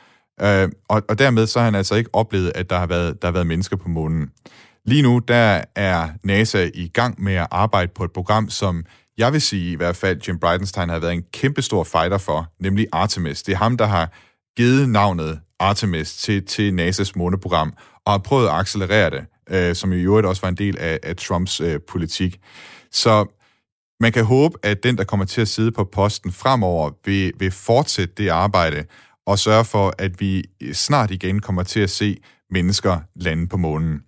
øh, 0.42 0.68
og, 0.88 1.02
og 1.08 1.18
dermed 1.18 1.46
så 1.46 1.58
har 1.58 1.64
han 1.64 1.74
altså 1.74 1.94
ikke 1.94 2.10
oplevet, 2.12 2.52
at 2.54 2.70
der 2.70 2.78
har 2.78 2.86
været, 2.86 3.22
der 3.22 3.28
har 3.28 3.32
været 3.32 3.46
mennesker 3.46 3.76
på 3.76 3.88
månen. 3.88 4.30
Lige 4.86 5.02
nu, 5.02 5.18
der 5.18 5.64
er 5.76 6.08
NASA 6.24 6.70
i 6.74 6.88
gang 6.88 7.22
med 7.22 7.34
at 7.34 7.46
arbejde 7.50 7.92
på 7.94 8.04
et 8.04 8.12
program, 8.12 8.50
som 8.50 8.84
jeg 9.18 9.32
vil 9.32 9.40
sige 9.40 9.72
i 9.72 9.74
hvert 9.74 9.96
fald, 9.96 10.20
Jim 10.28 10.38
Bridenstine 10.38 10.92
har 10.92 10.98
været 10.98 11.12
en 11.12 11.24
kæmpestor 11.32 11.84
fighter 11.84 12.18
for, 12.18 12.52
nemlig 12.60 12.86
Artemis. 12.92 13.42
Det 13.42 13.52
er 13.52 13.56
ham, 13.56 13.76
der 13.76 13.86
har 13.86 14.12
givet 14.56 14.88
navnet 14.88 15.40
Artemis 15.58 16.16
til, 16.16 16.46
til 16.46 16.80
NASA's 16.80 17.12
måneprogram, 17.16 17.72
og 18.06 18.12
har 18.12 18.18
prøvet 18.18 18.48
at 18.48 18.54
accelerere 18.54 19.10
det 19.10 19.26
øh, 19.50 19.74
som 19.74 19.92
i 19.92 19.96
øvrigt 19.96 20.26
også 20.26 20.42
var 20.42 20.48
en 20.48 20.54
del 20.54 20.78
af, 20.78 20.98
af 21.02 21.16
Trumps 21.16 21.60
øh, 21.60 21.80
politik. 21.88 22.40
Så 22.90 23.26
man 24.00 24.12
kan 24.12 24.24
håbe, 24.24 24.58
at 24.62 24.82
den, 24.82 24.98
der 24.98 25.04
kommer 25.04 25.26
til 25.26 25.40
at 25.40 25.48
sidde 25.48 25.72
på 25.72 25.84
posten 25.84 26.32
fremover, 26.32 26.90
vil, 27.04 27.32
vil 27.38 27.50
fortsætte 27.50 28.14
det 28.16 28.28
arbejde 28.28 28.84
og 29.26 29.38
sørge 29.38 29.64
for, 29.64 29.94
at 29.98 30.20
vi 30.20 30.44
snart 30.72 31.10
igen 31.10 31.40
kommer 31.40 31.62
til 31.62 31.80
at 31.80 31.90
se 31.90 32.16
mennesker 32.50 33.00
lande 33.14 33.48
på 33.48 33.56
månen. 33.56 34.00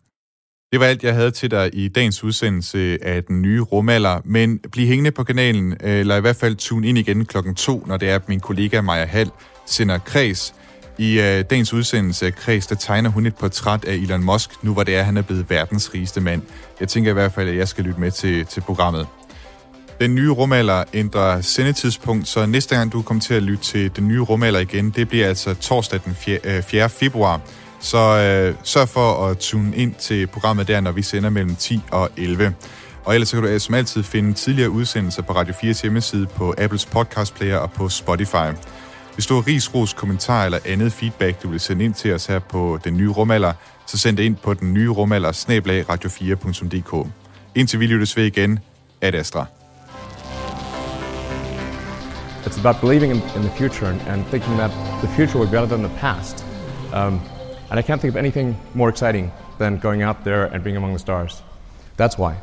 Det 0.74 0.80
var 0.80 0.86
alt, 0.86 1.02
jeg 1.02 1.14
havde 1.14 1.30
til 1.30 1.50
dig 1.50 1.70
i 1.72 1.88
dagens 1.88 2.24
udsendelse 2.24 2.98
af 3.02 3.24
den 3.24 3.42
nye 3.42 3.60
rumalder, 3.60 4.20
men 4.24 4.58
bliv 4.72 4.86
hængende 4.86 5.10
på 5.10 5.24
kanalen, 5.24 5.72
øh, 5.72 6.00
eller 6.00 6.16
i 6.16 6.20
hvert 6.20 6.36
fald 6.36 6.56
tune 6.56 6.88
ind 6.88 6.98
igen 6.98 7.24
klokken 7.24 7.54
2, 7.54 7.84
når 7.86 7.96
det 7.96 8.10
er, 8.10 8.14
at 8.14 8.28
min 8.28 8.40
kollega 8.40 8.80
Maja 8.80 9.04
Hall 9.04 9.30
sender 9.66 9.98
kreds. 9.98 10.54
I 10.98 11.20
øh, 11.20 11.44
dagens 11.50 11.72
udsendelse 11.72 12.26
af 12.26 12.34
Kreds, 12.34 12.66
der 12.66 12.74
tegner 12.74 13.10
hun 13.10 13.26
et 13.26 13.34
portræt 13.34 13.84
af 13.84 13.94
Elon 13.94 14.24
Musk, 14.24 14.50
nu 14.62 14.72
hvor 14.72 14.82
det 14.82 14.94
er, 14.94 14.98
at 14.98 15.04
han 15.04 15.16
er 15.16 15.22
blevet 15.22 15.50
verdens 15.50 15.94
rigeste 15.94 16.20
mand. 16.20 16.42
Jeg 16.80 16.88
tænker 16.88 17.10
i 17.10 17.14
hvert 17.14 17.32
fald, 17.32 17.48
at 17.48 17.56
jeg 17.56 17.68
skal 17.68 17.84
lytte 17.84 18.00
med 18.00 18.10
til, 18.10 18.46
til 18.46 18.60
programmet. 18.60 19.06
Den 20.00 20.14
nye 20.14 20.30
rumalder 20.30 20.84
ændrer 20.92 21.40
sendetidspunkt, 21.40 22.28
så 22.28 22.46
næste 22.46 22.76
gang 22.76 22.92
du 22.92 23.02
kommer 23.02 23.20
til 23.20 23.34
at 23.34 23.42
lytte 23.42 23.64
til 23.64 23.96
den 23.96 24.08
nye 24.08 24.20
rumalder 24.20 24.60
igen, 24.60 24.90
det 24.90 25.08
bliver 25.08 25.28
altså 25.28 25.54
torsdag 25.54 26.00
den 26.04 26.14
4. 26.14 26.38
Øh, 26.44 26.88
februar. 26.88 27.40
Så 27.85 27.99
øh, 27.99 28.55
sørg 28.62 28.89
for 28.89 29.26
at 29.26 29.39
tune 29.39 29.76
ind 29.76 29.95
til 29.95 30.26
programmet 30.26 30.68
der, 30.68 30.80
når 30.80 30.93
vi 30.93 31.03
sender 31.03 31.30
mellem 31.30 31.57
10 31.57 31.80
og 31.91 32.11
11. 32.16 32.55
Og 33.05 33.14
ellers 33.14 33.28
så 33.28 33.37
kan 33.37 33.45
du 33.45 33.49
øh, 33.49 33.61
som 33.61 33.74
altid 33.74 34.03
finde 34.03 34.32
tidligere 34.32 34.70
udsendelser 34.70 35.22
på 35.22 35.32
Radio 35.32 35.55
4's 35.55 35.82
hjemmeside, 35.82 36.26
på 36.26 36.55
Apples 36.59 36.87
podcast 36.87 37.35
player 37.35 37.57
og 37.57 37.72
på 37.72 37.89
Spotify. 37.89 38.53
Hvis 39.14 39.26
du 39.26 39.35
har 39.35 39.47
ris, 39.47 39.74
ros, 39.74 39.93
kommentar 39.93 40.45
eller 40.45 40.59
andet 40.66 40.93
feedback, 40.93 41.43
du 41.43 41.49
vil 41.49 41.61
sende 41.61 41.85
ind 41.85 41.95
til 41.95 42.14
os 42.14 42.26
her 42.26 42.39
på 42.39 42.78
Den 42.85 42.97
Nye 42.97 43.11
Rumalder, 43.11 43.53
så 43.87 43.99
send 43.99 44.16
det 44.16 44.22
ind 44.22 44.37
på 44.37 44.55
den 44.55 44.74
nye 44.74 44.89
rumalder 44.89 45.32
radio4.dk. 45.91 47.09
Indtil 47.55 47.80
vi 47.80 47.87
lyttes 47.87 48.16
ved 48.16 48.24
igen, 48.24 48.59
Ad 49.01 49.14
Astra. 49.14 49.47
It's 52.47 52.66
about 52.66 52.80
believing 52.80 53.12
in, 53.12 53.22
in 53.37 53.43
the 53.43 53.53
future 53.57 53.91
and, 53.91 54.01
and, 54.09 54.24
thinking 54.24 54.57
that 54.57 54.70
the 55.03 55.09
future 55.16 55.39
will 55.39 55.51
be 55.51 55.57
better 55.57 55.76
than 55.76 55.82
the 55.89 55.99
past. 56.01 56.45
Um, 56.95 57.34
and 57.74 57.80
I 57.80 57.82
can't 57.82 58.00
think 58.00 58.12
of 58.12 58.16
anything 58.16 58.56
more 58.72 58.88
exciting 58.88 59.32
than 59.58 59.78
going 59.78 60.00
out 60.00 60.22
there 60.22 60.44
and 60.44 60.62
being 60.62 60.76
among 60.76 60.92
the 60.92 61.00
stars. 61.00 61.42
That's 61.96 62.16
why. 62.16 62.38